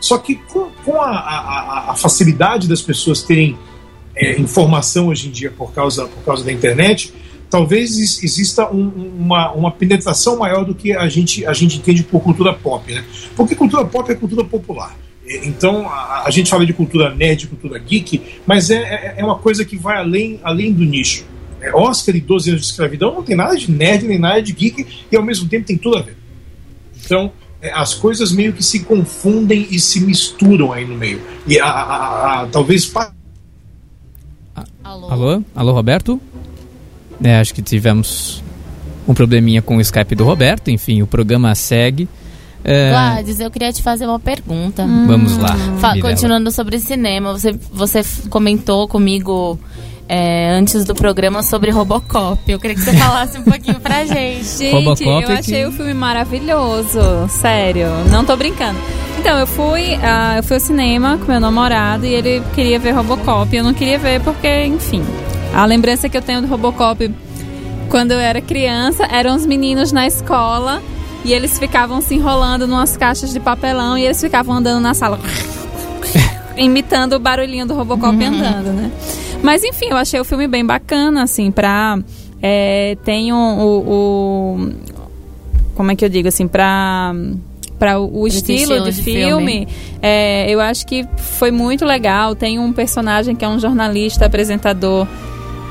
Só 0.00 0.18
que 0.18 0.34
com, 0.34 0.68
com 0.84 1.00
a, 1.00 1.08
a, 1.10 1.38
a- 1.38 1.90
a 1.92 1.94
facilidade 1.94 2.68
das 2.68 2.82
pessoas 2.82 3.22
terem 3.22 3.56
é, 4.14 4.38
informação 4.38 5.08
hoje 5.08 5.28
em 5.28 5.30
dia 5.30 5.50
por 5.50 5.72
causa, 5.72 6.06
por 6.06 6.22
causa 6.24 6.44
da 6.44 6.52
internet, 6.52 7.14
talvez 7.52 7.98
ex- 7.98 8.24
exista 8.24 8.66
um- 8.72 8.88
uma, 9.20 9.52
uma 9.52 9.70
penetração 9.70 10.38
maior 10.38 10.64
do 10.64 10.74
que 10.74 10.92
a 10.96 11.06
gente, 11.08 11.44
a 11.46 11.52
gente 11.52 11.76
entende 11.76 12.02
por 12.02 12.20
cultura 12.22 12.52
pop, 12.54 12.90
né? 12.92 13.04
Porque 13.36 13.54
cultura 13.54 13.84
pop 13.84 14.10
é 14.10 14.14
cultura 14.14 14.42
popular. 14.42 14.96
Então, 15.44 15.86
a, 15.88 16.24
a 16.26 16.30
gente 16.30 16.48
fala 16.50 16.64
de 16.66 16.72
cultura 16.72 17.14
nerd, 17.14 17.46
cultura 17.46 17.78
geek, 17.78 18.22
mas 18.46 18.70
é, 18.70 18.76
é, 18.76 19.14
é 19.18 19.24
uma 19.24 19.36
coisa 19.38 19.64
que 19.64 19.76
vai 19.76 19.98
além, 19.98 20.40
além 20.42 20.72
do 20.72 20.82
nicho. 20.84 21.24
É, 21.60 21.70
Oscar 21.76 22.16
e 22.16 22.20
12 22.20 22.50
anos 22.50 22.62
de 22.62 22.68
escravidão 22.68 23.14
não 23.14 23.22
tem 23.22 23.36
nada 23.36 23.54
de 23.56 23.70
nerd 23.70 24.06
nem 24.08 24.18
nada 24.18 24.42
de 24.42 24.52
geek 24.52 24.86
e 25.12 25.16
ao 25.16 25.22
mesmo 25.22 25.46
tempo 25.48 25.66
tem 25.66 25.76
tudo 25.76 25.98
a 25.98 26.02
ver. 26.02 26.16
Então, 27.04 27.30
é, 27.60 27.70
as 27.72 27.92
coisas 27.94 28.32
meio 28.32 28.52
que 28.54 28.62
se 28.64 28.80
confundem 28.80 29.68
e 29.70 29.78
se 29.78 30.00
misturam 30.00 30.72
aí 30.72 30.84
no 30.86 30.96
meio. 30.96 31.20
E 31.46 31.60
a, 31.60 31.66
a- 31.66 32.42
a- 32.42 32.46
talvez 32.46 32.90
Alô? 34.82 35.08
Alô? 35.10 35.44
Alô, 35.54 35.72
Roberto? 35.72 36.20
É, 37.22 37.38
acho 37.40 37.54
que 37.54 37.62
tivemos 37.62 38.42
um 39.06 39.14
probleminha 39.14 39.60
com 39.62 39.76
o 39.76 39.80
Skype 39.80 40.14
do 40.14 40.24
Roberto. 40.24 40.70
Enfim, 40.70 41.02
o 41.02 41.06
programa 41.06 41.54
segue. 41.54 42.08
É, 42.64 42.90
Gladys, 42.90 43.40
eu 43.40 43.50
queria 43.50 43.72
te 43.72 43.82
fazer 43.82 44.06
uma 44.06 44.20
pergunta. 44.20 44.86
Vamos 45.06 45.36
lá. 45.36 45.48
Fa- 45.80 45.94
Mirella. 45.94 46.10
continuando 46.10 46.50
sobre 46.52 46.78
cinema, 46.78 47.32
você, 47.32 47.52
você 47.72 48.02
comentou 48.30 48.86
comigo 48.86 49.58
é, 50.08 50.50
antes 50.52 50.84
do 50.84 50.94
programa 50.94 51.42
sobre 51.42 51.72
Robocop. 51.72 52.40
Eu 52.46 52.60
queria 52.60 52.76
que 52.76 52.82
você 52.82 52.92
falasse 52.98 53.36
um 53.38 53.42
pouquinho 53.42 53.80
pra 53.80 54.04
gente. 54.04 54.44
Gente, 54.44 54.72
Robocop 54.72 55.22
eu 55.24 55.30
é 55.30 55.38
achei 55.38 55.62
que- 55.62 55.66
o 55.66 55.72
filme 55.72 55.92
maravilhoso, 55.94 57.00
sério, 57.28 57.88
não 58.10 58.24
tô 58.24 58.36
brincando. 58.36 58.78
Então, 59.18 59.38
eu 59.38 59.46
fui, 59.46 59.94
ah, 60.02 60.34
eu 60.36 60.42
fui 60.44 60.56
ao 60.56 60.60
cinema 60.60 61.18
com 61.18 61.30
meu 61.30 61.40
namorado 61.40 62.06
e 62.06 62.14
ele 62.14 62.42
queria 62.54 62.78
ver 62.78 62.92
Robocop. 62.92 63.52
e 63.54 63.58
Eu 63.58 63.64
não 63.64 63.74
queria 63.74 63.98
ver 63.98 64.20
porque, 64.20 64.66
enfim, 64.66 65.02
a 65.54 65.64
lembrança 65.64 66.08
que 66.08 66.16
eu 66.16 66.22
tenho 66.22 66.40
do 66.42 66.46
Robocop 66.48 67.10
quando 67.88 68.12
eu 68.12 68.18
era 68.18 68.40
criança 68.40 69.04
eram 69.10 69.36
os 69.36 69.44
meninos 69.44 69.92
na 69.92 70.06
escola 70.06 70.82
e 71.24 71.32
eles 71.32 71.58
ficavam 71.58 72.00
se 72.00 72.14
enrolando 72.14 72.66
numas 72.66 72.96
caixas 72.96 73.32
de 73.32 73.38
papelão 73.40 73.96
e 73.98 74.04
eles 74.04 74.20
ficavam 74.20 74.56
andando 74.56 74.80
na 74.80 74.94
sala 74.94 75.20
imitando 76.56 77.14
o 77.14 77.18
barulhinho 77.18 77.66
do 77.66 77.74
Robocop 77.74 78.22
andando, 78.24 78.72
né? 78.72 78.90
Mas 79.42 79.64
enfim, 79.64 79.86
eu 79.90 79.96
achei 79.96 80.20
o 80.20 80.24
filme 80.24 80.46
bem 80.46 80.64
bacana, 80.64 81.22
assim, 81.24 81.50
pra. 81.50 81.98
É, 82.40 82.96
tem 83.04 83.32
um, 83.32 83.58
o, 83.60 83.78
o- 84.58 84.72
Como 85.74 85.90
é 85.90 85.96
que 85.96 86.04
eu 86.04 86.08
digo, 86.08 86.28
assim, 86.28 86.46
pra. 86.46 87.12
Para 87.78 87.98
o, 87.98 88.20
o 88.20 88.26
estilo 88.28 88.80
de, 88.84 88.92
de 88.92 89.02
filme, 89.02 89.16
filme. 89.66 89.68
é, 90.00 90.46
eu 90.48 90.60
acho 90.60 90.86
que 90.86 91.04
foi 91.16 91.50
muito 91.50 91.84
legal. 91.84 92.36
Tem 92.36 92.56
um 92.60 92.72
personagem 92.72 93.34
que 93.34 93.44
é 93.44 93.48
um 93.48 93.58
jornalista, 93.58 94.26
apresentador, 94.26 95.08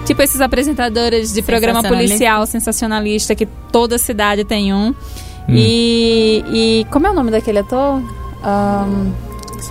tipo 0.05 0.21
esses 0.21 0.41
apresentadores 0.41 1.33
de 1.33 1.41
programa 1.41 1.81
policial 1.83 2.45
sensacionalista, 2.45 3.35
que 3.35 3.45
toda 3.71 3.97
cidade 3.97 4.43
tem 4.43 4.73
um. 4.73 4.93
E, 5.49 6.43
e 6.51 6.85
como 6.91 7.07
é 7.07 7.11
o 7.11 7.13
nome 7.13 7.31
daquele 7.31 7.59
ator? 7.59 8.01
Ahn, 8.43 9.11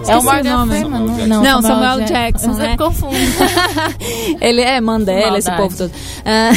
É 0.07 0.17
o 0.17 0.23
Morgan 0.23 0.57
nome. 0.59 0.79
Freeman, 0.79 1.27
não? 1.27 1.43
Não, 1.43 1.63
Samuel 1.63 2.01
Jackson, 2.07 2.49
Eu 2.49 2.53
sempre 2.55 2.69
né? 2.69 2.77
confundo. 2.77 3.17
Ele 4.41 4.61
é 4.61 4.81
Mandela, 4.81 5.39
esse 5.39 5.51
povo 5.57 5.77
todo. 5.77 5.91
Ah, 6.25 6.51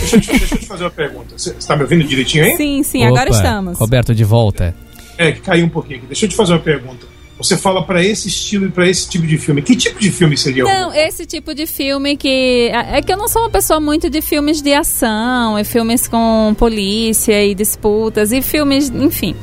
Deixa 0.00 0.16
eu, 0.16 0.20
te, 0.20 0.26
deixa 0.38 0.54
eu 0.54 0.58
te 0.58 0.66
fazer 0.66 0.84
uma 0.84 0.90
pergunta. 0.90 1.38
Você 1.38 1.50
está 1.50 1.76
me 1.76 1.82
ouvindo 1.82 2.04
direitinho 2.04 2.44
aí? 2.44 2.56
sim, 2.56 2.82
sim, 2.82 3.04
agora 3.04 3.30
Opa, 3.30 3.36
estamos. 3.38 3.78
Roberto 3.78 4.14
de 4.14 4.24
volta. 4.24 4.74
É, 5.16 5.30
que 5.32 5.40
caiu 5.40 5.66
um 5.66 5.68
pouquinho 5.68 5.98
aqui. 5.98 6.06
Deixa 6.08 6.24
eu 6.24 6.28
te 6.28 6.36
fazer 6.36 6.52
uma 6.54 6.58
pergunta. 6.58 7.06
Você 7.36 7.56
fala 7.56 7.82
para 7.84 8.02
esse 8.02 8.28
estilo 8.28 8.66
e 8.66 8.70
para 8.70 8.88
esse 8.88 9.08
tipo 9.08 9.26
de 9.26 9.36
filme. 9.36 9.60
Que 9.60 9.74
tipo 9.74 9.98
de 9.98 10.10
filme 10.10 10.36
seria 10.36 10.64
o 10.64 10.68
Não, 10.68 10.94
esse 10.94 11.26
tipo 11.26 11.52
de 11.54 11.66
filme 11.66 12.16
que. 12.16 12.70
É 12.72 13.02
que 13.02 13.12
eu 13.12 13.16
não 13.16 13.26
sou 13.26 13.42
uma 13.42 13.50
pessoa 13.50 13.80
muito 13.80 14.08
de 14.08 14.20
filmes 14.20 14.62
de 14.62 14.72
ação, 14.72 15.58
e 15.58 15.64
filmes 15.64 16.06
com 16.06 16.54
polícia 16.56 17.44
e 17.44 17.54
disputas, 17.54 18.30
e 18.30 18.40
filmes, 18.40 18.88
enfim. 18.88 19.34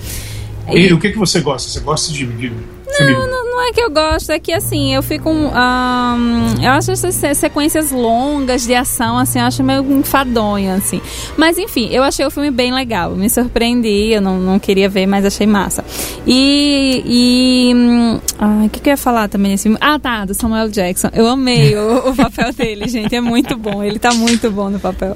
E 0.69 0.93
o 0.93 0.99
que, 0.99 1.11
que 1.11 1.17
você 1.17 1.41
gosta? 1.41 1.69
Você 1.69 1.79
gosta 1.81 2.13
de, 2.13 2.25
de 2.25 2.51
filme? 2.97 3.13
Não, 3.13 3.50
não, 3.61 3.69
é 3.69 3.73
que 3.73 3.81
eu 3.81 3.91
gosto, 3.91 4.31
é 4.31 4.39
que 4.39 4.51
assim, 4.51 4.93
eu 4.95 5.03
fico. 5.03 5.29
ahn, 5.29 6.55
eu 6.63 6.71
acho 6.71 6.91
essas 6.91 7.13
se- 7.13 7.35
sequências 7.35 7.91
longas 7.91 8.65
de 8.65 8.73
ação, 8.73 9.17
assim, 9.19 9.39
eu 9.39 9.45
acho 9.45 9.63
meio 9.63 9.83
enfadonho, 9.99 10.73
assim. 10.73 10.99
Mas 11.37 11.57
enfim, 11.59 11.87
eu 11.91 12.01
achei 12.01 12.25
o 12.25 12.31
filme 12.31 12.49
bem 12.49 12.73
legal. 12.73 13.11
Me 13.11 13.29
surpreendi, 13.29 14.13
eu 14.13 14.21
não, 14.21 14.39
não 14.39 14.57
queria 14.57 14.89
ver, 14.89 15.05
mas 15.05 15.25
achei 15.25 15.45
massa. 15.45 15.85
E. 16.25 17.03
e 17.05 17.75
hum, 17.75 18.19
o 18.65 18.69
que, 18.69 18.79
que 18.79 18.89
eu 18.89 18.93
ia 18.93 18.97
falar 18.97 19.29
também 19.29 19.51
nesse 19.51 19.63
filme? 19.63 19.77
Ah, 19.79 19.99
tá, 19.99 20.25
do 20.25 20.33
Samuel 20.33 20.69
Jackson. 20.69 21.09
Eu 21.13 21.27
amei 21.27 21.75
o, 21.75 22.09
o 22.09 22.15
papel 22.15 22.51
dele, 22.53 22.87
gente. 22.87 23.15
É 23.15 23.21
muito 23.21 23.55
bom. 23.55 23.83
Ele 23.83 23.99
tá 23.99 24.11
muito 24.13 24.49
bom 24.49 24.69
no 24.69 24.79
papel. 24.79 25.15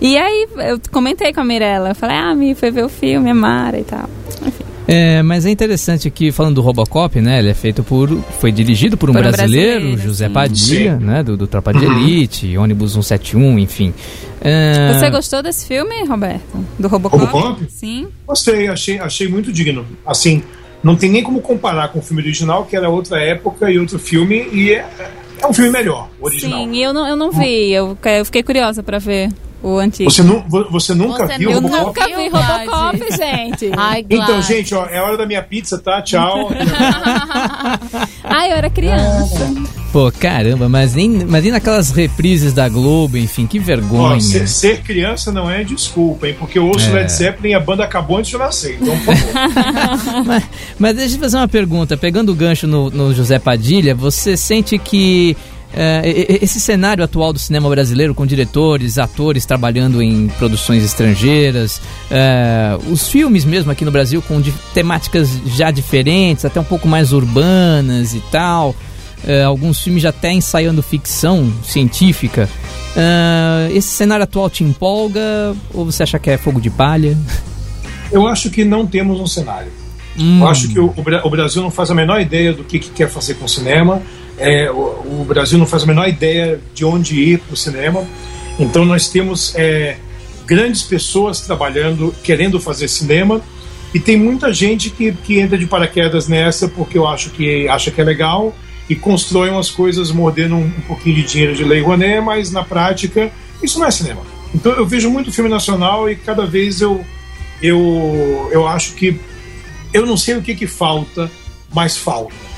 E 0.00 0.16
aí, 0.18 0.48
eu 0.68 0.80
comentei 0.92 1.32
com 1.32 1.40
a 1.40 1.44
Mirella. 1.44 1.90
Eu 1.90 1.94
falei, 1.94 2.16
ah, 2.16 2.34
Mi, 2.34 2.54
foi 2.54 2.70
ver 2.70 2.84
o 2.84 2.88
filme, 2.88 3.30
é 3.30 3.34
Mara 3.34 3.78
e 3.78 3.84
tal. 3.84 4.08
É, 4.90 5.22
mas 5.22 5.46
é 5.46 5.50
interessante 5.50 6.10
que, 6.10 6.32
falando 6.32 6.56
do 6.56 6.60
Robocop, 6.60 7.20
né? 7.20 7.38
Ele 7.38 7.48
é 7.48 7.54
feito 7.54 7.84
por. 7.84 8.10
Foi 8.40 8.50
dirigido 8.50 8.96
por 8.96 9.08
um 9.08 9.12
Por 9.12 9.20
um 9.20 9.22
brasileiro, 9.22 9.80
brasileiro, 9.80 10.02
José 10.02 10.26
sim. 10.26 10.32
Padilha, 10.32 10.96
né? 10.96 11.22
Do, 11.22 11.36
do 11.36 11.46
Tropa 11.46 11.72
de 11.72 11.84
Elite, 11.84 12.58
ônibus 12.58 12.92
171, 12.92 13.58
enfim. 13.58 13.94
É, 14.40 14.92
Você 14.94 15.10
gostou 15.10 15.42
desse 15.42 15.66
filme, 15.66 16.04
Roberto? 16.04 16.64
Do 16.78 16.88
Robocop? 16.88 17.24
Robocop? 17.24 17.70
Sim. 17.70 18.08
Gostei, 18.26 18.68
achei, 18.68 18.98
achei 18.98 19.28
muito 19.28 19.52
digno. 19.52 19.86
Assim, 20.04 20.42
não 20.82 20.96
tem 20.96 21.10
nem 21.10 21.22
como 21.22 21.40
comparar 21.40 21.88
com 21.88 21.98
o 21.98 22.02
filme 22.02 22.22
original, 22.22 22.64
que 22.64 22.74
era 22.74 22.88
outra 22.88 23.20
época 23.20 23.70
e 23.70 23.78
outro 23.78 23.98
filme, 23.98 24.48
e 24.52 24.72
é, 24.72 24.84
é 25.40 25.46
um 25.46 25.52
filme 25.52 25.70
melhor, 25.70 26.08
o 26.20 26.26
original. 26.26 26.64
Sim, 26.64 26.72
e 26.72 26.82
eu 26.82 26.92
não, 26.92 27.06
eu 27.06 27.16
não 27.16 27.30
vi. 27.30 27.70
Eu, 27.70 27.96
eu 28.02 28.24
fiquei 28.24 28.42
curiosa 28.42 28.82
pra 28.82 28.98
ver 28.98 29.30
o 29.62 29.78
antigo. 29.78 30.10
Você, 30.10 30.22
nu, 30.22 30.44
vo- 30.48 30.66
você 30.70 30.94
nunca 30.94 31.26
Você 31.26 31.38
viu 31.38 31.50
eu 31.50 31.60
nunca 31.60 31.76
Robocop? 31.78 32.00
nunca 32.00 32.16
viu, 32.16 32.30
vi? 32.30 32.36
Robocop, 32.36 33.16
gente. 33.16 33.70
Ai, 33.76 34.04
Então, 34.08 34.42
gente, 34.42 34.74
ó, 34.74 34.86
é 34.86 35.00
hora 35.00 35.16
da 35.16 35.26
minha 35.26 35.42
pizza, 35.42 35.78
tá? 35.78 36.00
Tchau. 36.02 36.50
Ah, 38.24 38.48
eu 38.48 38.56
era 38.56 38.70
criança. 38.70 39.52
Pô, 39.92 40.10
caramba, 40.12 40.68
mas 40.68 40.94
nem, 40.94 41.08
mas 41.26 41.42
nem 41.42 41.50
naquelas 41.52 41.90
reprises 41.90 42.52
da 42.52 42.68
Globo, 42.68 43.16
enfim, 43.18 43.44
que 43.46 43.58
Ó, 43.58 43.62
vergonha. 43.62 44.20
ser, 44.20 44.46
ser 44.48 44.82
criança 44.82 45.32
não 45.32 45.50
é 45.50 45.64
desculpa, 45.64 46.28
hein? 46.28 46.36
Porque 46.38 46.58
eu 46.58 46.66
ouço 46.68 46.88
É. 46.90 46.92
Led 46.92 47.10
Zeppelin 47.12 47.50
e 47.50 47.54
a 47.54 47.60
banda 47.60 47.82
acabou 47.82 48.18
antes 48.18 48.28
de 48.30 48.36
eu 48.36 48.40
nascer. 48.40 48.78
Então, 48.80 48.96
por 49.00 49.16
favor. 49.16 50.22
mas, 50.24 50.44
mas 50.78 50.96
deixa 50.96 51.16
eu 51.16 51.20
fazer 51.20 51.36
uma 51.38 51.48
pergunta. 51.48 51.96
Pegando 51.96 52.30
o 52.30 52.34
gancho 52.36 52.68
no, 52.68 52.88
no 52.88 53.12
José 53.12 53.38
Padilha, 53.40 53.94
você 53.94 54.36
sente 54.36 54.78
que 54.78 55.36
é, 55.72 56.38
esse 56.42 56.58
cenário 56.58 57.04
atual 57.04 57.32
do 57.32 57.38
cinema 57.38 57.68
brasileiro, 57.68 58.14
com 58.14 58.26
diretores, 58.26 58.98
atores 58.98 59.46
trabalhando 59.46 60.02
em 60.02 60.28
produções 60.28 60.84
estrangeiras, 60.84 61.80
é, 62.10 62.76
os 62.90 63.08
filmes 63.08 63.44
mesmo 63.44 63.70
aqui 63.70 63.84
no 63.84 63.90
Brasil 63.90 64.20
com 64.22 64.42
temáticas 64.74 65.30
já 65.46 65.70
diferentes, 65.70 66.44
até 66.44 66.60
um 66.60 66.64
pouco 66.64 66.88
mais 66.88 67.12
urbanas 67.12 68.14
e 68.14 68.22
tal, 68.32 68.74
é, 69.24 69.44
alguns 69.44 69.80
filmes 69.80 70.02
já 70.02 70.08
até 70.08 70.32
ensaiando 70.32 70.82
ficção 70.82 71.52
científica. 71.62 72.48
é, 72.96 73.72
esse 73.72 73.88
cenário 73.88 74.24
atual 74.24 74.50
te 74.50 74.64
empolga 74.64 75.54
ou 75.72 75.84
você 75.84 76.02
acha 76.02 76.18
que 76.18 76.30
é 76.30 76.36
fogo 76.36 76.60
de 76.60 76.70
palha? 76.70 77.16
eu 78.10 78.26
acho 78.26 78.50
que 78.50 78.64
não 78.64 78.86
temos 78.86 79.20
um 79.20 79.26
cenário. 79.26 79.70
Hum. 80.18 80.40
Eu 80.40 80.48
acho 80.48 80.68
que 80.68 80.78
o, 80.78 80.92
o 81.24 81.30
Brasil 81.30 81.62
não 81.62 81.70
faz 81.70 81.90
a 81.90 81.94
menor 81.94 82.20
ideia 82.20 82.52
do 82.52 82.64
que, 82.64 82.78
que 82.78 82.90
quer 82.90 83.08
fazer 83.08 83.34
com 83.34 83.44
o 83.44 83.48
cinema. 83.48 84.02
É, 84.40 84.70
o, 84.70 85.20
o 85.20 85.24
Brasil 85.28 85.58
não 85.58 85.66
faz 85.66 85.82
a 85.82 85.86
menor 85.86 86.08
ideia 86.08 86.58
de 86.74 86.84
onde 86.84 87.20
ir 87.20 87.38
para 87.38 87.54
o 87.54 87.56
cinema. 87.56 88.04
Então 88.58 88.84
nós 88.84 89.08
temos 89.08 89.54
é, 89.54 89.96
grandes 90.46 90.82
pessoas 90.82 91.40
trabalhando, 91.42 92.14
querendo 92.22 92.58
fazer 92.58 92.88
cinema. 92.88 93.40
E 93.92 94.00
tem 94.00 94.16
muita 94.16 94.52
gente 94.52 94.90
que, 94.90 95.12
que 95.12 95.38
entra 95.38 95.58
de 95.58 95.66
paraquedas 95.66 96.26
nessa 96.26 96.68
porque 96.68 96.96
eu 96.96 97.06
acho 97.06 97.30
que 97.30 97.68
acha 97.68 97.90
que 97.90 98.00
é 98.00 98.04
legal 98.04 98.54
e 98.88 98.96
constrói 98.96 99.50
umas 99.50 99.70
coisas 99.70 100.10
mordendo 100.10 100.56
um, 100.56 100.64
um 100.64 100.80
pouquinho 100.86 101.16
de 101.16 101.22
dinheiro 101.22 101.54
de 101.54 101.62
Lei 101.62 101.80
Rouanet, 101.80 102.20
mas 102.20 102.50
na 102.50 102.64
prática 102.64 103.30
isso 103.62 103.78
não 103.78 103.86
é 103.86 103.90
cinema. 103.90 104.22
Então 104.54 104.72
eu 104.72 104.86
vejo 104.86 105.10
muito 105.10 105.30
filme 105.30 105.50
nacional 105.50 106.10
e 106.10 106.16
cada 106.16 106.46
vez 106.46 106.80
eu 106.80 107.04
eu, 107.62 108.48
eu 108.50 108.66
acho 108.66 108.94
que 108.94 109.20
eu 109.92 110.06
não 110.06 110.16
sei 110.16 110.36
o 110.36 110.42
que 110.42 110.54
que 110.54 110.66
falta, 110.66 111.30
mas 111.72 111.96
falta. 111.96 112.49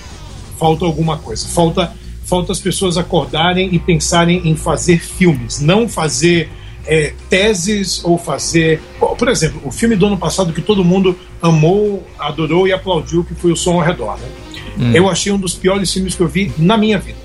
Falta 0.62 0.84
alguma 0.84 1.18
coisa. 1.18 1.48
Falta 1.48 1.92
falta 2.24 2.52
as 2.52 2.60
pessoas 2.60 2.96
acordarem 2.96 3.74
e 3.74 3.80
pensarem 3.80 4.48
em 4.48 4.54
fazer 4.54 5.00
filmes, 5.00 5.60
não 5.60 5.88
fazer 5.88 6.48
é, 6.86 7.12
teses 7.28 8.00
ou 8.04 8.16
fazer. 8.16 8.80
Por 9.18 9.28
exemplo, 9.28 9.60
o 9.64 9.72
filme 9.72 9.96
do 9.96 10.06
ano 10.06 10.16
passado 10.16 10.52
que 10.52 10.62
todo 10.62 10.84
mundo 10.84 11.18
amou, 11.42 12.06
adorou 12.16 12.68
e 12.68 12.72
aplaudiu, 12.72 13.24
que 13.24 13.34
foi 13.34 13.50
o 13.50 13.56
Som 13.56 13.72
ao 13.72 13.80
Redor. 13.80 14.18
Né? 14.78 14.92
Eu 14.94 15.10
achei 15.10 15.32
um 15.32 15.38
dos 15.38 15.54
piores 15.54 15.92
filmes 15.92 16.14
que 16.14 16.22
eu 16.22 16.28
vi 16.28 16.52
na 16.56 16.78
minha 16.78 16.98
vida. 16.98 17.18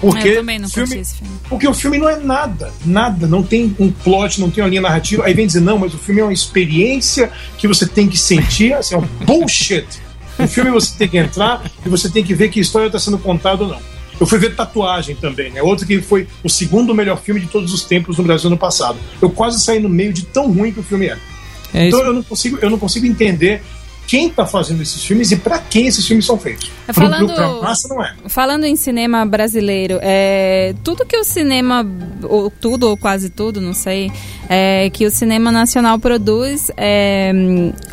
Porque 0.00 0.28
eu 0.28 0.36
também 0.36 0.58
não 0.58 0.68
filme, 0.68 0.96
esse 0.96 1.16
filme. 1.16 1.34
porque 1.48 1.68
o 1.68 1.74
filme 1.74 1.98
não 1.98 2.08
é 2.08 2.16
nada, 2.16 2.72
nada, 2.86 3.26
não 3.26 3.42
tem 3.42 3.76
um 3.78 3.90
plot, 3.90 4.40
não 4.40 4.50
tem 4.50 4.64
uma 4.64 4.70
linha 4.70 4.80
narrativa. 4.80 5.26
Aí 5.26 5.34
vem 5.34 5.46
dizer, 5.46 5.60
não, 5.60 5.78
mas 5.78 5.92
o 5.92 5.98
filme 5.98 6.22
é 6.22 6.24
uma 6.24 6.32
experiência 6.32 7.30
que 7.58 7.68
você 7.68 7.86
tem 7.86 8.08
que 8.08 8.16
sentir, 8.16 8.72
assim, 8.72 8.94
é 8.94 8.98
um 8.98 9.06
bullshit. 9.26 9.86
O 10.44 10.48
filme 10.48 10.70
você 10.70 10.96
tem 10.96 11.08
que 11.08 11.18
entrar 11.18 11.62
e 11.84 11.88
você 11.88 12.08
tem 12.08 12.24
que 12.24 12.34
ver 12.34 12.48
que 12.48 12.60
história 12.60 12.86
está 12.86 12.98
sendo 12.98 13.18
contada 13.18 13.64
ou 13.64 13.70
não. 13.70 13.80
Eu 14.20 14.26
fui 14.26 14.38
ver 14.38 14.54
Tatuagem 14.54 15.16
também, 15.16 15.50
né? 15.50 15.62
Outro 15.62 15.86
que 15.86 16.00
foi 16.02 16.28
o 16.44 16.48
segundo 16.48 16.94
melhor 16.94 17.18
filme 17.20 17.40
de 17.40 17.46
todos 17.46 17.72
os 17.72 17.84
tempos 17.84 18.18
no 18.18 18.24
Brasil 18.24 18.50
no 18.50 18.58
passado. 18.58 18.98
Eu 19.20 19.30
quase 19.30 19.58
saí 19.58 19.80
no 19.80 19.88
meio 19.88 20.12
de 20.12 20.26
tão 20.26 20.52
ruim 20.52 20.72
que 20.72 20.80
o 20.80 20.82
filme 20.82 21.06
é. 21.06 21.16
É 21.72 21.88
então 21.88 22.00
eu 22.00 22.12
não 22.12 22.22
consigo, 22.22 22.58
eu 22.60 22.68
não 22.68 22.78
consigo 22.78 23.06
entender 23.06 23.62
quem 24.10 24.26
está 24.26 24.44
fazendo 24.44 24.82
esses 24.82 25.04
filmes 25.04 25.30
e 25.30 25.36
para 25.36 25.56
quem 25.60 25.86
esses 25.86 26.04
filmes 26.04 26.26
são 26.26 26.36
feitos. 26.36 26.68
Pro- 26.86 26.94
falando- 26.94 27.26
pro- 27.26 27.36
pra 27.36 27.48
massa 27.62 27.86
não 27.88 28.04
é. 28.04 28.12
Falando 28.26 28.64
em 28.64 28.74
cinema 28.74 29.24
brasileiro, 29.24 30.00
é, 30.02 30.74
tudo 30.82 31.06
que 31.06 31.16
o 31.16 31.22
cinema, 31.22 31.86
ou 32.24 32.50
tudo 32.50 32.88
ou 32.88 32.96
quase 32.96 33.30
tudo, 33.30 33.60
não 33.60 33.72
sei, 33.72 34.10
é, 34.48 34.90
que 34.90 35.06
o 35.06 35.10
cinema 35.12 35.52
nacional 35.52 35.96
produz 35.96 36.72
é, 36.76 37.30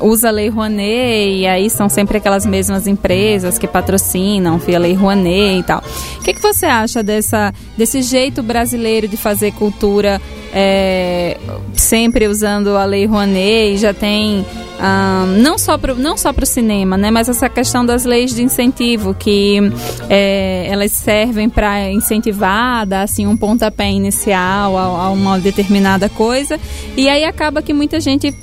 usa 0.02 0.30
a 0.30 0.32
Lei 0.32 0.50
Rouanet 0.50 1.30
e 1.40 1.46
aí 1.46 1.70
são 1.70 1.88
sempre 1.88 2.18
aquelas 2.18 2.48
mesmas 2.48 2.88
empresas 2.88 3.60
que 3.60 3.68
patrocinam 3.68 4.58
via 4.58 4.80
Lei 4.80 4.96
Rouanet 4.96 5.60
e 5.60 5.64
tal. 5.64 5.84
O 6.20 6.24
que, 6.24 6.34
que 6.34 6.42
você 6.42 6.66
acha 6.66 7.04
dessa, 7.04 7.54
desse 7.78 8.02
jeito 8.02 8.42
brasileiro 8.42 9.08
de 9.08 9.18
fazer 9.18 9.52
cultura 9.54 10.20
é, 10.54 11.38
sempre 11.74 12.28
usando 12.28 12.78
a 12.78 12.86
Lei 12.86 13.06
Rouanet 13.06 13.78
já 13.78 13.94
tem 13.94 14.46
ah, 14.80 15.26
não 15.38 15.58
só 15.58 15.78
não 15.98 16.18
só 16.18 16.32
para 16.32 16.44
o 16.44 16.48
cinema, 16.48 16.98
né, 16.98 17.10
mas 17.10 17.28
essa 17.28 17.50
questão 17.50 17.86
das 17.86 18.06
leis 18.06 18.34
de 18.34 18.44
incentivo 18.44 19.14
que 19.14 19.60
é, 20.10 20.68
elas 20.70 20.92
servem 20.92 21.50
para 21.50 21.92
incentivar, 21.92 22.86
dar 22.86 23.02
assim 23.02 23.26
um 23.26 23.36
pontapé 23.36 23.90
inicial 23.90 24.78
a, 24.78 24.84
a 24.84 25.10
uma 25.10 25.40
determinada 25.40 26.10
coisa. 26.10 26.60
E 26.96 27.10
aí 27.10 27.24
acaba 27.24 27.62
que 27.62 27.74
muita 27.74 28.00
gente 28.00 28.34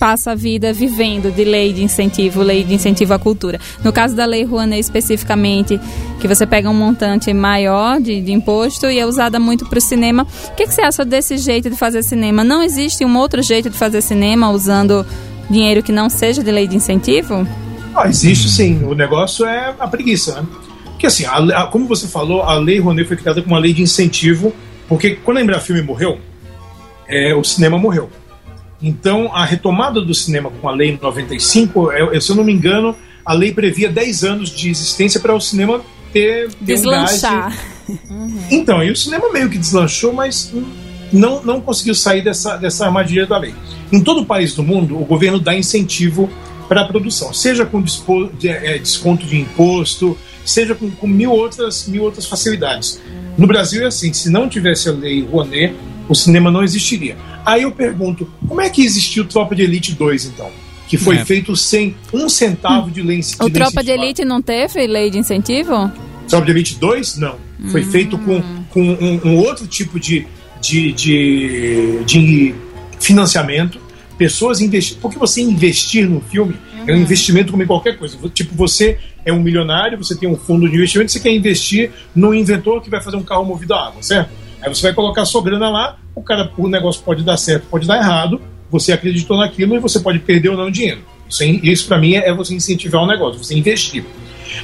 passa 0.00 0.32
a 0.32 0.34
vida 0.34 0.72
vivendo 0.72 1.30
de 1.30 1.44
lei 1.44 1.74
de 1.74 1.84
incentivo, 1.84 2.40
lei 2.42 2.64
de 2.64 2.72
incentivo 2.74 3.12
à 3.12 3.18
cultura. 3.18 3.60
No 3.84 3.92
caso 3.92 4.16
da 4.16 4.24
Lei 4.24 4.44
Rouanet 4.44 4.80
especificamente, 4.80 5.78
que 6.18 6.26
você 6.26 6.46
pega 6.46 6.70
um 6.70 6.74
montante 6.74 7.30
maior 7.34 8.00
de, 8.00 8.18
de 8.22 8.32
imposto 8.32 8.86
e 8.86 8.98
é 8.98 9.04
usada 9.04 9.38
muito 9.38 9.66
para 9.68 9.78
o 9.78 9.82
cinema. 9.82 10.26
O 10.48 10.54
que, 10.54 10.66
que 10.66 10.72
você 10.72 10.80
acha 10.80 11.04
desse 11.04 11.36
jeito 11.36 11.68
de 11.68 11.76
fazer 11.76 12.02
cinema? 12.02 12.42
Não 12.42 12.62
existe 12.62 13.04
um 13.04 13.14
outro 13.18 13.42
jeito 13.42 13.68
de 13.68 13.76
fazer 13.76 14.00
cinema 14.00 14.50
usando 14.50 15.04
dinheiro 15.50 15.82
que 15.82 15.92
não 15.92 16.08
seja 16.08 16.42
de 16.42 16.50
lei 16.50 16.66
de 16.66 16.76
incentivo? 16.76 17.46
Ah, 17.94 18.08
existe 18.08 18.48
sim. 18.48 18.82
O 18.84 18.94
negócio 18.94 19.44
é 19.44 19.74
a 19.78 19.86
preguiça, 19.86 20.40
né? 20.40 20.48
Porque 20.86 21.06
assim, 21.06 21.26
a- 21.26 21.62
a- 21.62 21.66
como 21.66 21.86
você 21.86 22.08
falou, 22.08 22.42
a 22.42 22.54
Lei 22.54 22.78
Rouanet 22.80 23.06
foi 23.06 23.16
criada 23.18 23.42
como 23.42 23.54
uma 23.54 23.60
lei 23.60 23.74
de 23.74 23.82
incentivo, 23.82 24.52
porque 24.88 25.10
quando 25.24 25.36
a 25.38 25.42
Embraer 25.42 25.60
Filme 25.62 25.82
morreu, 25.82 26.18
é, 27.08 27.34
o 27.34 27.44
cinema 27.44 27.76
morreu. 27.78 28.08
Então, 28.82 29.30
a 29.34 29.44
retomada 29.44 30.00
do 30.00 30.14
cinema 30.14 30.50
com 30.60 30.68
a 30.68 30.72
lei 30.72 30.90
em 30.90 30.98
95, 31.00 31.92
é, 31.92 32.16
é, 32.16 32.20
se 32.20 32.30
eu 32.30 32.36
não 32.36 32.44
me 32.44 32.52
engano, 32.52 32.96
a 33.24 33.34
lei 33.34 33.52
previa 33.52 33.88
10 33.90 34.24
anos 34.24 34.50
de 34.50 34.70
existência 34.70 35.20
para 35.20 35.34
o 35.34 35.40
cinema 35.40 35.80
ter, 36.12 36.48
ter 36.48 36.56
um 36.62 36.64
Deslanchar. 36.64 37.58
Então, 38.50 38.82
e 38.82 38.90
o 38.90 38.96
cinema 38.96 39.30
meio 39.32 39.48
que 39.50 39.58
deslanchou, 39.58 40.12
mas 40.12 40.52
não, 41.12 41.42
não 41.42 41.60
conseguiu 41.60 41.94
sair 41.94 42.22
dessa, 42.22 42.56
dessa 42.56 42.86
armadilha 42.86 43.26
da 43.26 43.36
lei. 43.38 43.54
Em 43.92 44.00
todo 44.02 44.20
o 44.22 44.26
país 44.26 44.54
do 44.54 44.62
mundo, 44.62 44.96
o 45.00 45.04
governo 45.04 45.38
dá 45.40 45.54
incentivo 45.54 46.30
para 46.68 46.82
a 46.82 46.84
produção, 46.86 47.34
seja 47.34 47.66
com 47.66 47.82
dispo- 47.82 48.30
de- 48.38 48.48
eh, 48.48 48.78
desconto 48.78 49.26
de 49.26 49.36
imposto, 49.40 50.16
seja 50.44 50.74
com, 50.74 50.88
com 50.90 51.06
mil, 51.06 51.32
outras, 51.32 51.86
mil 51.88 52.04
outras 52.04 52.26
facilidades. 52.26 53.00
No 53.36 53.46
Brasil 53.46 53.82
é 53.82 53.86
assim: 53.86 54.12
se 54.12 54.30
não 54.30 54.48
tivesse 54.48 54.88
a 54.88 54.92
lei 54.92 55.20
Rouanet, 55.28 55.74
o 56.10 56.14
cinema 56.14 56.50
não 56.50 56.62
existiria. 56.64 57.16
Aí 57.46 57.62
eu 57.62 57.70
pergunto: 57.70 58.28
como 58.48 58.60
é 58.60 58.68
que 58.68 58.84
existiu 58.84 59.24
Tropa 59.24 59.54
de 59.54 59.62
Elite 59.62 59.94
2, 59.94 60.26
então? 60.26 60.50
Que 60.88 60.96
foi 60.98 61.18
É. 61.18 61.24
feito 61.24 61.54
sem 61.54 61.94
um 62.12 62.28
centavo 62.28 62.90
de 62.90 63.00
lei 63.00 63.20
O 63.40 63.48
Tropa 63.48 63.82
de. 63.82 63.92
Elite 63.92 64.24
não 64.24 64.42
teve 64.42 64.84
lei 64.88 65.08
de 65.08 65.18
incentivo? 65.18 65.90
Tropa 66.28 66.44
de 66.46 66.50
Elite 66.50 66.74
2, 66.74 67.16
não. 67.16 67.36
Foi 67.70 67.84
feito 67.84 68.18
com, 68.18 68.42
com 68.70 68.82
um, 68.82 69.20
um 69.24 69.36
outro 69.38 69.66
tipo 69.66 70.00
de, 70.00 70.26
de, 70.60 70.92
de, 70.92 72.02
de 72.04 72.54
financiamento. 72.98 73.78
Pessoas 74.18 74.60
investindo. 74.60 74.98
Porque 75.00 75.18
você 75.18 75.40
investir 75.40 76.08
no 76.08 76.20
filme 76.20 76.56
é 76.86 76.92
um 76.94 76.98
investimento 76.98 77.52
como 77.52 77.62
em 77.62 77.66
qualquer 77.66 77.96
coisa. 77.96 78.16
Tipo, 78.34 78.54
você 78.56 78.98
é 79.24 79.32
um 79.32 79.40
milionário, 79.40 79.96
você 79.96 80.16
tem 80.16 80.28
um 80.28 80.36
fundo 80.36 80.68
de 80.68 80.74
investimento, 80.74 81.12
você 81.12 81.20
quer 81.20 81.32
investir 81.32 81.92
num 82.14 82.34
inventor 82.34 82.82
que 82.82 82.90
vai 82.90 83.00
fazer 83.02 83.16
um 83.16 83.22
carro 83.22 83.44
movido 83.44 83.74
a 83.74 83.88
água, 83.88 84.02
certo? 84.02 84.30
Aí 84.62 84.68
você 84.68 84.82
vai 84.82 84.92
colocar 84.92 85.22
a 85.22 85.26
sua 85.26 85.42
grana 85.42 85.68
lá, 85.70 85.98
o 86.14 86.22
cara, 86.22 86.50
o 86.56 86.68
negócio 86.68 87.02
pode 87.02 87.22
dar 87.22 87.36
certo, 87.36 87.66
pode 87.70 87.86
dar 87.86 87.96
errado, 87.96 88.40
você 88.70 88.92
acreditou 88.92 89.36
naquilo 89.36 89.74
e 89.74 89.78
você 89.78 90.00
pode 90.00 90.18
perder 90.20 90.50
ou 90.50 90.56
não 90.56 90.70
dinheiro. 90.70 91.00
Isso, 91.28 91.42
é- 91.42 91.46
isso 91.46 91.86
para 91.86 91.98
mim 91.98 92.14
é, 92.14 92.32
você 92.34 92.54
incentivar 92.54 93.02
o 93.02 93.06
negócio, 93.06 93.42
você 93.42 93.56
investir. 93.56 94.04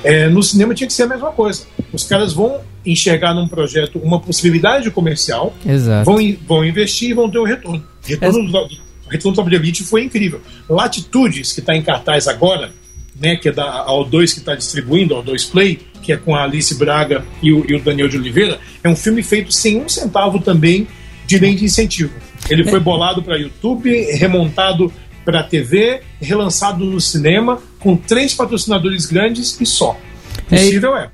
É, 0.02 0.28
no 0.28 0.42
cinema 0.42 0.74
tinha 0.74 0.86
que 0.86 0.92
ser 0.92 1.04
a 1.04 1.06
mesma 1.06 1.30
coisa. 1.30 1.64
Os 1.92 2.04
caras 2.04 2.32
vão 2.32 2.60
enxergar 2.84 3.34
num 3.34 3.48
projeto 3.48 3.98
uma 3.98 4.20
possibilidade 4.20 4.90
comercial, 4.90 5.54
Exato. 5.64 6.04
vão, 6.04 6.18
vão 6.46 6.64
investir 6.64 7.10
e 7.10 7.14
vão 7.14 7.30
ter 7.30 7.38
um 7.38 7.44
retorno. 7.44 7.84
Retorno 8.04 8.50
do, 8.50 8.58
o 8.58 9.08
retorno 9.08 9.32
do 9.32 9.42
Top 9.42 9.54
Elite 9.54 9.84
foi 9.84 10.02
incrível. 10.04 10.40
Latitudes, 10.68 11.52
que 11.52 11.60
está 11.60 11.74
em 11.76 11.82
cartaz 11.82 12.26
agora, 12.28 12.72
né, 13.18 13.36
que 13.36 13.48
é 13.48 13.52
da 13.52 13.86
O2 13.86 14.32
que 14.34 14.40
está 14.40 14.54
distribuindo, 14.54 15.14
a 15.16 15.22
O2 15.22 15.50
Play, 15.50 15.80
que 16.06 16.12
é 16.12 16.16
com 16.16 16.36
a 16.36 16.44
Alice 16.44 16.72
Braga 16.76 17.24
e 17.42 17.52
o, 17.52 17.68
e 17.68 17.74
o 17.74 17.80
Daniel 17.80 18.08
de 18.08 18.16
Oliveira, 18.16 18.60
é 18.84 18.88
um 18.88 18.94
filme 18.94 19.24
feito 19.24 19.50
sem 19.50 19.82
um 19.82 19.88
centavo 19.88 20.38
também 20.38 20.86
de 21.26 21.36
lei 21.36 21.56
de 21.56 21.64
incentivo. 21.64 22.12
Ele 22.48 22.62
foi 22.62 22.78
bolado 22.78 23.24
para 23.24 23.36
YouTube, 23.36 23.90
remontado 24.12 24.92
para 25.24 25.42
TV, 25.42 26.02
relançado 26.20 26.84
no 26.84 27.00
cinema, 27.00 27.60
com 27.80 27.96
três 27.96 28.32
patrocinadores 28.32 29.04
grandes 29.04 29.60
e 29.60 29.66
só. 29.66 29.98
É, 30.48 30.56
Possível 30.56 30.96
é. 30.96 31.10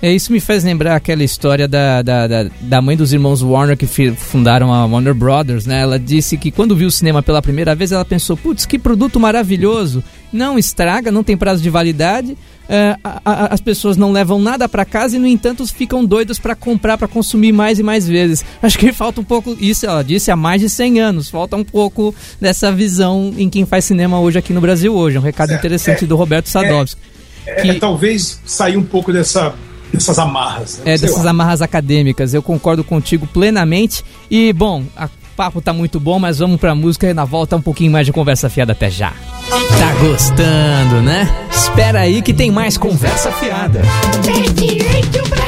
É, 0.00 0.12
isso 0.12 0.32
me 0.32 0.40
faz 0.40 0.62
lembrar 0.64 0.94
aquela 0.96 1.24
história 1.24 1.66
da, 1.66 2.02
da, 2.02 2.26
da, 2.26 2.46
da 2.60 2.82
mãe 2.82 2.96
dos 2.96 3.12
irmãos 3.12 3.42
Warner 3.42 3.76
que 3.76 3.86
fundaram 3.86 4.72
a 4.72 4.84
Warner 4.86 5.14
Brothers, 5.14 5.66
né? 5.66 5.80
Ela 5.80 5.98
disse 5.98 6.36
que 6.36 6.50
quando 6.50 6.76
viu 6.76 6.88
o 6.88 6.90
cinema 6.90 7.22
pela 7.22 7.42
primeira 7.42 7.74
vez, 7.74 7.92
ela 7.92 8.04
pensou, 8.04 8.36
putz, 8.36 8.64
que 8.66 8.78
produto 8.78 9.18
maravilhoso, 9.18 10.02
não 10.32 10.58
estraga, 10.58 11.10
não 11.10 11.24
tem 11.24 11.36
prazo 11.36 11.62
de 11.62 11.70
validade, 11.70 12.36
é, 12.68 12.96
a- 13.02 13.20
a- 13.24 13.54
as 13.54 13.60
pessoas 13.60 13.96
não 13.96 14.12
levam 14.12 14.38
nada 14.40 14.68
pra 14.68 14.84
casa 14.84 15.16
e, 15.16 15.18
no 15.18 15.26
entanto, 15.26 15.66
ficam 15.66 16.04
doidas 16.04 16.38
pra 16.38 16.54
comprar, 16.54 16.98
pra 16.98 17.08
consumir 17.08 17.50
mais 17.50 17.78
e 17.78 17.82
mais 17.82 18.06
vezes. 18.06 18.44
Acho 18.62 18.78
que 18.78 18.92
falta 18.92 19.20
um 19.20 19.24
pouco, 19.24 19.56
isso 19.60 19.86
ela 19.86 20.04
disse 20.04 20.30
há 20.30 20.36
mais 20.36 20.60
de 20.60 20.68
100 20.68 21.00
anos, 21.00 21.28
falta 21.30 21.56
um 21.56 21.64
pouco 21.64 22.14
dessa 22.40 22.70
visão 22.70 23.32
em 23.38 23.48
quem 23.48 23.64
faz 23.64 23.84
cinema 23.86 24.20
hoje 24.20 24.38
aqui 24.38 24.52
no 24.52 24.60
Brasil 24.60 24.94
hoje. 24.94 25.16
Um 25.18 25.22
recado 25.22 25.48
Certo. 25.48 25.60
interessante 25.60 26.04
É. 26.04 26.06
do 26.06 26.14
Roberto 26.14 26.46
Sadovski. 26.48 27.00
É, 27.00 27.18
Que- 27.62 27.70
é 27.70 27.74
talvez 27.74 28.40
sair 28.44 28.76
um 28.76 28.82
pouco 28.84 29.12
dessa, 29.12 29.54
dessas 29.92 30.18
amarras. 30.18 30.78
Né? 30.84 30.92
É, 30.94 30.96
Sei 30.98 31.08
dessas 31.08 31.24
lá. 31.24 31.30
amarras 31.30 31.62
acadêmicas. 31.62 32.34
Eu 32.34 32.42
concordo 32.42 32.82
contigo 32.84 33.26
plenamente. 33.26 34.04
E, 34.30 34.52
bom, 34.52 34.82
o 34.82 35.08
papo 35.36 35.60
tá 35.60 35.72
muito 35.72 35.98
bom, 36.00 36.18
mas 36.18 36.38
vamos 36.38 36.60
pra 36.60 36.74
música 36.74 37.08
e 37.08 37.14
na 37.14 37.24
volta 37.24 37.56
um 37.56 37.62
pouquinho 37.62 37.92
mais 37.92 38.06
de 38.06 38.12
conversa 38.12 38.48
fiada 38.50 38.72
até 38.72 38.90
já. 38.90 39.12
Tá 39.50 39.92
gostando, 40.00 41.00
né? 41.02 41.28
Espera 41.50 42.00
aí 42.00 42.20
que 42.22 42.32
tem 42.34 42.50
mais 42.50 42.76
conversa 42.76 43.30
fiada. 43.32 43.80
Todos 44.22 45.47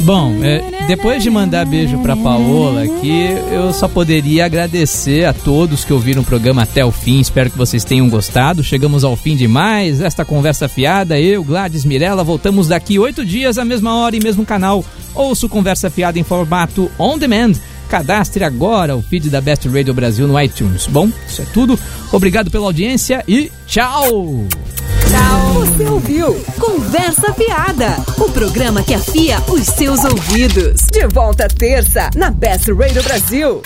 Bom, 0.00 0.34
é, 0.42 0.86
depois 0.86 1.22
de 1.22 1.30
mandar 1.30 1.64
beijo 1.64 1.96
pra 2.00 2.14
Paola 2.14 2.82
aqui, 2.82 3.26
eu 3.50 3.72
só 3.72 3.88
poderia 3.88 4.44
agradecer 4.44 5.24
a 5.24 5.32
todos 5.32 5.82
que 5.82 5.92
ouviram 5.92 6.20
o 6.20 6.26
programa 6.26 6.64
até 6.64 6.84
o 6.84 6.92
fim. 6.92 7.20
Espero 7.20 7.50
que 7.50 7.56
vocês 7.56 7.84
tenham 7.84 8.10
gostado. 8.10 8.62
Chegamos 8.62 9.02
ao 9.02 9.16
fim 9.16 9.34
de 9.34 9.48
mais 9.48 10.02
esta 10.02 10.26
conversa 10.26 10.68
fiada. 10.68 11.18
Eu, 11.18 11.42
Gladys 11.42 11.86
Mirella, 11.86 12.22
voltamos 12.22 12.68
daqui 12.68 12.98
oito 12.98 13.24
dias, 13.24 13.56
à 13.56 13.64
mesma 13.64 13.96
hora 13.96 14.14
e 14.14 14.20
mesmo 14.20 14.44
canal. 14.44 14.84
Ouço 15.14 15.48
Conversa 15.48 15.88
Fiada 15.88 16.18
em 16.18 16.24
formato 16.24 16.90
on 16.98 17.16
demand. 17.16 17.52
Cadastre 17.94 18.42
agora 18.42 18.96
o 18.96 19.00
feed 19.00 19.30
da 19.30 19.40
Best 19.40 19.68
Radio 19.68 19.94
Brasil 19.94 20.26
no 20.26 20.40
iTunes. 20.40 20.88
Bom, 20.88 21.08
isso 21.28 21.42
é 21.42 21.44
tudo. 21.54 21.78
Obrigado 22.10 22.50
pela 22.50 22.64
audiência 22.64 23.22
e 23.28 23.52
tchau! 23.68 24.48
Você 25.52 25.84
ouviu 25.84 26.34
Conversa 26.58 27.32
Fiada, 27.34 27.94
o 28.18 28.28
programa 28.32 28.82
que 28.82 28.94
afia 28.94 29.38
os 29.48 29.62
seus 29.66 30.02
ouvidos. 30.02 30.88
De 30.90 31.06
volta 31.06 31.46
terça 31.46 32.10
na 32.16 32.32
Best 32.32 32.68
Radio 32.72 33.00
Brasil. 33.04 33.62